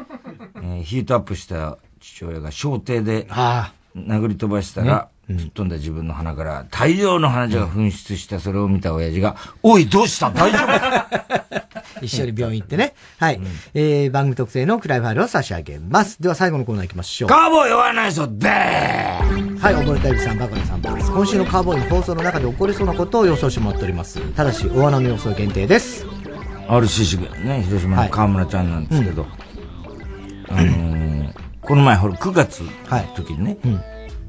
[0.55, 10.29] えーヒートアップした父親が小艇であ殴り飛ばしたら、吹っ飛んだ自分の鼻から大量の鼻血が噴出したそれを見た親父が、おい、どうした？
[10.31, 12.93] 大丈夫一緒に病院行ってね。
[13.17, 13.41] はい。
[13.73, 16.21] えー、番組特製のクライファイルを差し上げます。
[16.21, 17.29] では最後のコーナー行きましょう。
[17.29, 21.11] カーボーイ酔わないぞでーはい、溺れたゆきさん、バカなさんです。
[21.11, 24.21] 今週のカーボーイの放送の中で起こりそうなことを予想してもらっております。
[24.33, 26.05] ただし、大穴の予想限定です。
[26.67, 29.25] RCC がね、広島の河村ちゃんなんですけど、
[30.49, 32.69] あのーこの前、ほら、9月の
[33.15, 33.57] 時にね、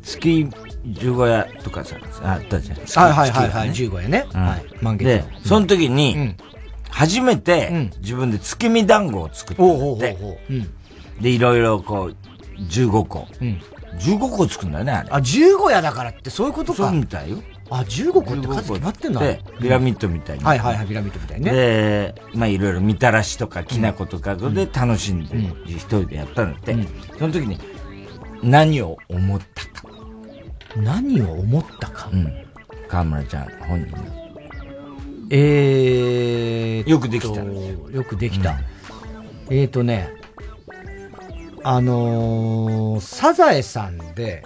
[0.02, 0.46] 月
[0.84, 2.78] 十五夜とかさ、あったじゃん。
[2.84, 3.72] 月はいはいはいはい。
[3.72, 4.26] 月15夜ね。
[4.34, 4.40] うん。
[4.42, 4.64] はい。
[4.82, 5.44] 満月で、うん。
[5.48, 6.34] その時に、
[6.90, 10.18] 初めて自分で月見団子を作ったんだって。
[11.22, 13.26] で、いろいろこう、15個。
[13.98, 15.08] 15個作るんだよね、あれ。
[15.10, 16.88] あ、15夜だからってそういうことか。
[16.88, 17.38] そうみたいよ。
[17.70, 19.20] あ、15個って数決まってんだ。
[19.20, 20.44] で、ピラミッドみたいに。
[20.44, 21.52] はいはいはい、ピラミッドみたいにね。
[21.52, 25.36] で、まあいろいろみたらしとかきな粉とかで楽しんで、
[25.66, 26.76] 一人でやったんだって。
[27.18, 27.58] その時に、
[28.42, 29.88] 何を思ったか。
[30.76, 32.10] 何を思ったか？
[32.12, 32.32] うん。
[32.88, 34.02] 河村ちゃん本人が。
[35.30, 38.58] えー、よくできたよくできた。
[39.48, 40.10] えーとね、
[41.62, 44.42] あのー、サザエさんで、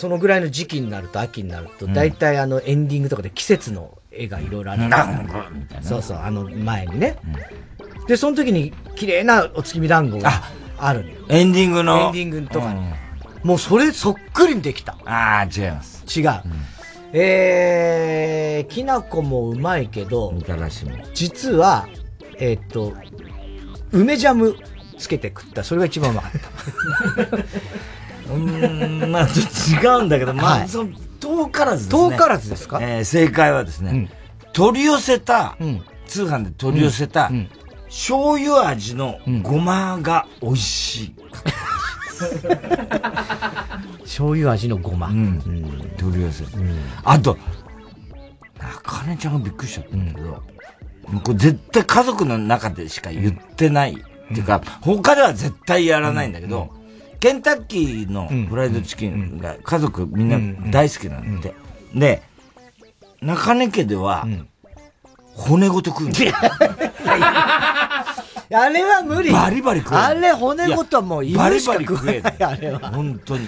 [0.00, 7.18] そのぐらいの時期になると、秋になると、うん大体あのエンディングとかで季節の絵がいろいろあるんですよなんかみたいなそうそう、あの前にね。
[8.08, 10.30] で、その時に綺麗なお月見団子が
[10.78, 11.98] あるエンディングの？
[11.98, 12.80] エンディングとかに。
[13.44, 14.96] もうそれそっくりにできた。
[15.04, 16.02] ああ、違います。
[16.18, 16.30] 違う。
[17.12, 20.32] えー、きな粉もうまいけど、
[21.12, 21.88] 実は、
[22.38, 22.94] えーっと、
[23.92, 24.56] 梅ジャム
[24.96, 25.62] つけて食った。
[25.62, 27.36] それが一番うまかった。
[28.34, 30.90] うーん、まあちょっと違うんだけど、まあ、はいその、
[31.20, 32.10] 遠からずですね。
[32.10, 32.78] 遠からずですか？
[32.80, 34.10] えー正解はですね、
[34.52, 35.56] 取り寄せた、
[36.06, 37.30] 通販で取り寄せた、
[37.88, 41.14] 醤油味のごまが美味しい。
[44.02, 45.08] 醤油味のごま。
[45.98, 46.44] 取り寄せ。
[47.04, 47.36] あと、
[48.58, 50.42] 中根ちゃんがびっくりしちゃったんだけど、
[51.24, 53.92] これ絶対家族の中でしか言ってない。
[53.92, 56.70] っていうか、他では絶対やらないんだけど、
[57.20, 60.38] ケンタッキーのフライドチキンが家族みんな
[60.70, 61.54] 大好きなんで。
[61.94, 62.22] で、
[63.20, 64.26] 中根家では、
[65.34, 66.34] 骨ごと食うんだよ。
[68.52, 69.30] あれは無理。
[69.30, 71.34] バリバリ食えるあれ骨ごともうい。
[71.34, 72.90] バリバリ食えるあれは。
[72.90, 73.46] 本当に。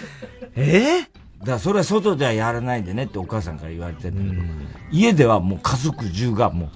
[0.54, 1.06] えだ
[1.46, 4.44] からそれは外ではやらないでねってお母さんから言われてんだけど、
[4.92, 6.70] 家ではもう家族中がもう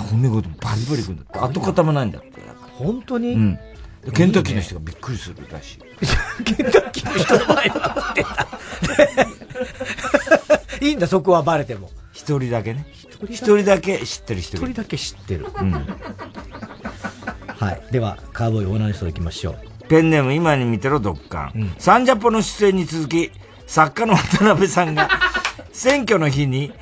[0.00, 1.38] 骨ごとバリバリ食うんだって。
[1.38, 2.32] 跡形もないんだって。
[2.76, 3.34] 本当に？
[3.34, 3.58] うん。
[4.02, 5.80] でケンタッキーの人がびっくりするらしい。
[6.44, 8.46] ケンタッキーの人の前で食ってた。
[10.84, 11.90] いいんだ、そこはバレても。
[12.12, 12.86] 一人だけね。
[13.28, 13.98] 一人だけ？
[13.98, 15.46] 知ってる人一人だけ知ってる。
[15.60, 15.72] うん。
[15.72, 15.80] は
[17.72, 17.82] い。
[17.92, 19.58] では、カーボーイオーナーに行きましょう。
[19.88, 21.74] ペンネーム今に見てろドッカン。
[21.78, 23.30] サンジャポの出演に続き、
[23.66, 25.08] 作家の渡辺さんが、
[25.72, 26.72] 選挙の日に、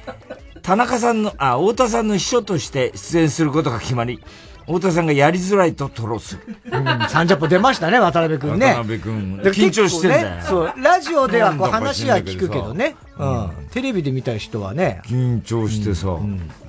[0.62, 4.22] 田中さんの、あ、太田さんの秘書として出演することが決まり、
[4.68, 6.56] 太田さんがやりづらいと吐露する。
[6.70, 8.66] うん、サンジャポ出ましたね、渡辺くんね。
[8.66, 12.94] 渡辺くんで緊張してんだよねそう、ラジオではこう話は聞くけどね。
[13.16, 13.50] ううんん。
[13.70, 15.00] テレビで見た人はね。
[15.06, 16.20] 緊張してさ、ど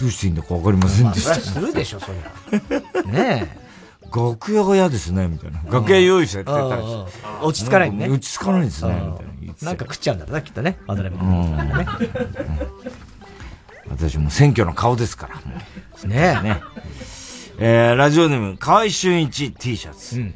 [0.05, 1.31] うしていいんだかわかりませんでした。
[1.31, 3.03] まあするでしょ、そりゃ。
[3.03, 3.57] ね
[4.11, 5.61] 楽屋が嫌ですね、みたいな。
[5.69, 7.05] 楽屋用意されてたりしてうんうん
[7.41, 9.25] 落ち着かないねん落ち着かないですね、みたい
[9.61, 10.79] ななんか食っちゃうんだろうな、きっとね。
[10.87, 11.85] 渡辺くんね。
[13.89, 15.29] 私も選挙の顔ですか
[16.03, 16.07] ら。
[16.07, 16.61] ねね。
[17.61, 20.31] えー、ラジオネーム、河合俊一 T シャツ。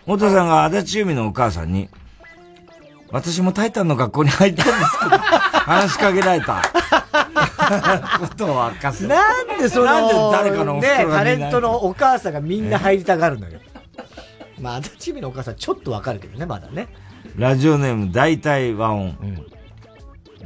[0.00, 1.88] 太田さんが足立由美のお母さんに、
[3.12, 5.10] 私もタイタンの学校に入ったんですけど、
[5.62, 6.62] 話しかけられた。
[8.18, 9.06] ことを明かす。
[9.06, 13.60] なんでその、なんで誰かのおね、タレントのお母さんがみんな入りたがるのよ。
[14.60, 16.88] まあ、足立美のお母さんちょっとわかるけどね、まだね。
[17.36, 19.16] ラジオネーム大体和音。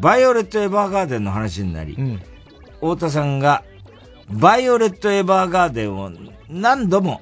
[0.01, 1.97] バイオレット・エヴァーガーデンの話になり、
[2.75, 3.63] 太田さんが、
[4.31, 6.11] バイオレット・エヴァーガーデンを
[6.49, 7.21] 何度も、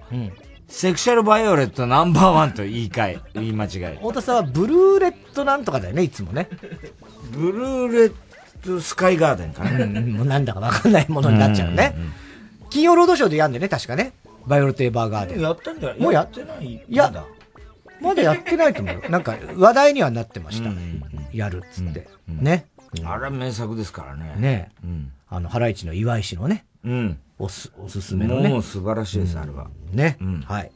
[0.69, 3.97] セクシャルバイオレットナンバーワンと言い換え、 言い間違え。
[4.01, 6.49] 太田さんはブルーレットなんとかだよね、いつもね。
[7.33, 8.13] ブルーレッ
[8.65, 9.71] トスカイガーデンかな。
[9.71, 11.95] うんうんもうなんだかわかんないものになっちゃうね。
[12.71, 14.13] 金曜ロードショーでやんでね、確かね。
[14.47, 15.41] バイオレット・エヴァーガーデン。
[15.41, 16.01] やったんじゃない？
[16.01, 16.67] もうやってない？
[16.75, 17.25] いや、
[18.01, 19.03] まだやってないと思うよ。
[19.09, 20.71] なんか、話題にはなってました。
[21.33, 22.07] やるっつって。
[22.29, 22.67] ね。
[23.05, 24.35] あれは名作ですからね。
[24.37, 24.71] ね
[25.31, 26.65] あの、ハライチの岩井氏のね。
[26.85, 27.19] うん。
[27.39, 28.49] おす、おすすめのね。
[28.49, 29.69] もう素晴らしいです、あれは。
[29.93, 30.19] ね。
[30.47, 30.71] はい。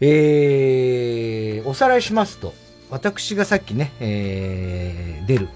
[0.00, 2.52] えー、おさらいしますと、
[2.90, 5.48] 私がさっきね、えー、出る、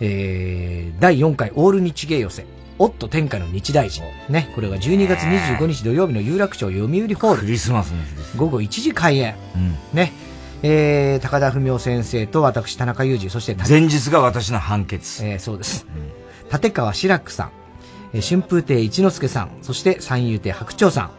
[0.00, 2.44] えー、第4回オール日芸寄せ、
[2.78, 4.02] オット天下の日大臣。
[4.28, 7.40] ね、これが12月25日土曜日の有楽町読売ホール。
[7.40, 8.36] クリスマスの日です。
[8.36, 9.36] 午後1時開演。
[9.92, 10.12] ね。
[10.64, 15.24] えー、高田文夫先生と私、田中裕二、そして、前日が私の判決。
[15.24, 15.86] えー、そうです。
[16.52, 17.61] 立川志らくさん、えー
[18.20, 21.10] 春風亭一之輔さん、そして三遊亭白鳥さん、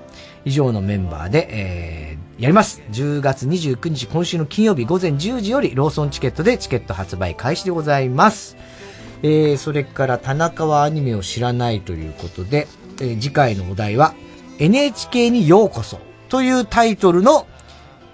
[0.46, 2.82] 以上のメンバーで、えーやります。
[2.92, 8.58] 10月29日、今週の金曜日午前10時より、ローソンチケットでチケット発売開始でございます。
[9.22, 12.68] えーそれから、田中はアニメを知らないということで、
[13.00, 14.16] えー次回のお題は、
[14.60, 17.48] NHK にようこそというタイトルの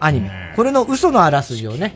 [0.01, 0.53] アニメ。
[0.55, 1.95] これの嘘のあらすじをね、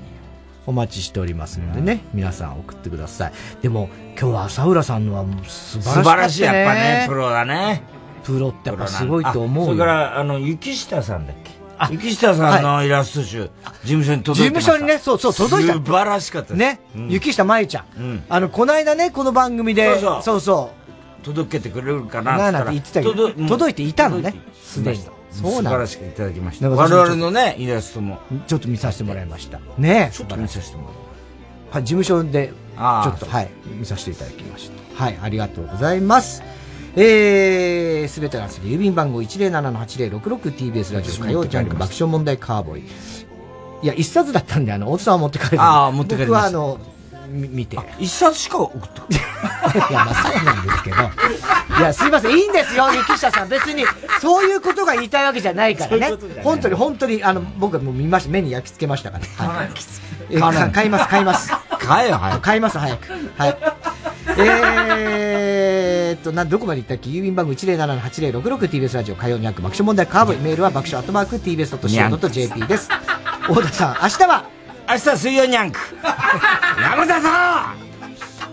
[0.66, 3.34] お待ちしておりますのでね、皆さん送ってください。
[3.62, 6.04] でも、今日は浅浦さんのは素晴らしかった、ね。
[6.04, 7.84] 素晴らしい、やっぱね、プロだね。
[8.24, 11.52] プロってやっぱすごいと思うそれから、あの、雪下さんだっけ？
[11.92, 13.50] 雪下さんのイラスト集、事
[13.84, 15.74] 務所に届いてました事務所にね、そうそう、届いた。
[15.74, 17.10] 素晴らしかったね、うん。
[17.10, 18.24] 雪下舞ちゃん。
[18.30, 20.24] あの、この間ね、この番組で、そうそう。
[20.24, 20.72] そうそ
[21.22, 21.26] う。
[21.26, 25.04] 届けてくれるかななあなんて言ってたけど、届いていたのね、すでに。
[25.34, 26.70] 素晴らしくいただきました。
[26.70, 28.20] 我々のね、イラストも。
[28.48, 29.60] ちょっと見させてもらいました。
[29.78, 30.94] ねちょっと見させてもらい
[31.72, 33.50] はい、事務所で、ちょっと、はい、
[33.80, 35.04] 見させていただきました。
[35.04, 36.44] はい、ありがとうございます。
[36.96, 42.84] えー、すべてのす郵便番号 107-8066TBS ラジオ火曜ジャンク爆笑問題カーボーイ。
[43.82, 45.58] いや、一冊だったんで、あの、大津さんは持って帰る。
[45.60, 46.93] あー持って帰僕はあの、み
[47.34, 47.78] 見て。
[48.00, 49.18] 一冊しか送って い
[49.94, 50.96] や、まあそうなんですけど。
[51.80, 52.32] いや、すいません。
[52.38, 53.50] いいんですよ、雪下さん。
[53.50, 53.84] 別に、
[54.22, 58.30] そういうことが言いたいわけじゃないからねそういう本当に、本当に、あの、僕はもう見ました。
[58.30, 59.48] 目に焼き付けましたから。
[59.48, 59.70] はい。
[60.30, 61.52] え買買います、買います。
[61.80, 62.42] 買えよ、早く。
[62.42, 63.08] 買います、早く。
[63.38, 63.58] はい。
[64.38, 67.10] えーっと、な、どこまで行ったっけ？
[67.10, 70.40] 郵便番号 107-8066TBS ラジオ火曜にゃく爆笑問題カーボーイ。
[70.42, 72.90] メールは爆笑アットマーク TBS.CO.JP です。
[73.50, 74.46] 大田さん、明日は
[74.94, 75.80] 明日水曜にゃんく。
[76.04, 77.78] 山田さん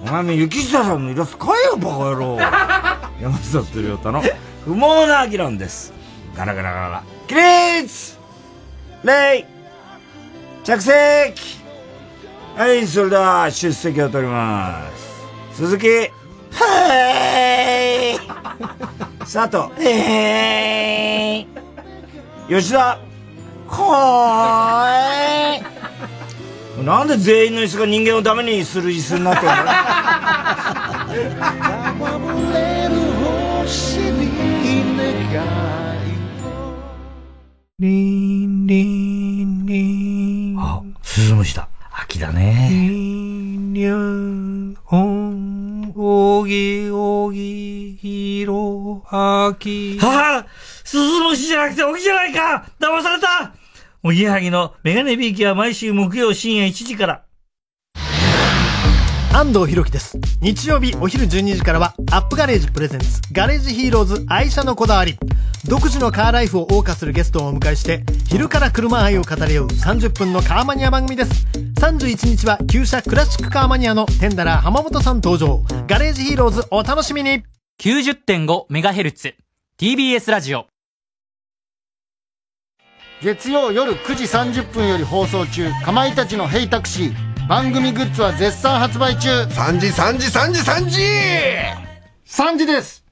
[0.02, 2.38] お前も雪下さんのイラスト買えよ、バカ野郎。
[3.20, 4.22] 山里亮太の
[4.64, 5.92] 不毛な議論です。
[6.34, 7.02] ガラガラガラガラ。
[7.26, 8.18] 起立
[9.04, 9.46] 礼
[10.64, 11.60] 着席
[12.56, 14.80] はい、それでは出席を取りま
[15.52, 15.56] す。
[15.56, 16.08] 鈴木は
[18.14, 18.18] い
[19.20, 19.74] 佐藤は
[21.36, 21.46] い
[22.48, 22.98] 吉田
[23.68, 25.80] はーい
[26.82, 29.52] なんで全員の椅子が人間をダメにする椅子になってる
[37.78, 40.56] リンリンリン。
[40.58, 41.68] あ、鈴虫だ。
[41.92, 42.68] 秋だね。
[42.70, 49.98] リンリン、オン、おぎおぎ、ひろ、あき。
[49.98, 50.46] はあ
[50.84, 53.54] 鈴虫じゃなくて小木じゃないか騙された
[54.02, 57.24] おぎやはぎのメガネびいきは毎週木曜深夜1時から。
[59.34, 60.18] 安東弘樹です。
[60.40, 65.18] 日曜日お昼12時からは、アップガレージプレゼンツ、ガレージヒーローズ愛車のこだわり。
[65.68, 71.46] 独自のカーライフを謳歌するゲストをお迎えして、昼から車愛を語り合う30分のカーマニア番組です。
[71.78, 75.62] 31日は、旧車クラシックカーマニアのテンダラー浜本さん登場。
[75.86, 77.42] ガレージヒーローズお楽しみに
[77.82, 79.34] 90.5MHz
[79.78, 80.69] TBS ラジオ
[83.22, 87.14] 月曜夜9時30分より放送中かまいたちの「ヘイタクシー」
[87.46, 89.28] 番組グッズは絶賛発売中。
[89.42, 91.02] 3時3時3時3時
[92.26, 93.04] ！3時です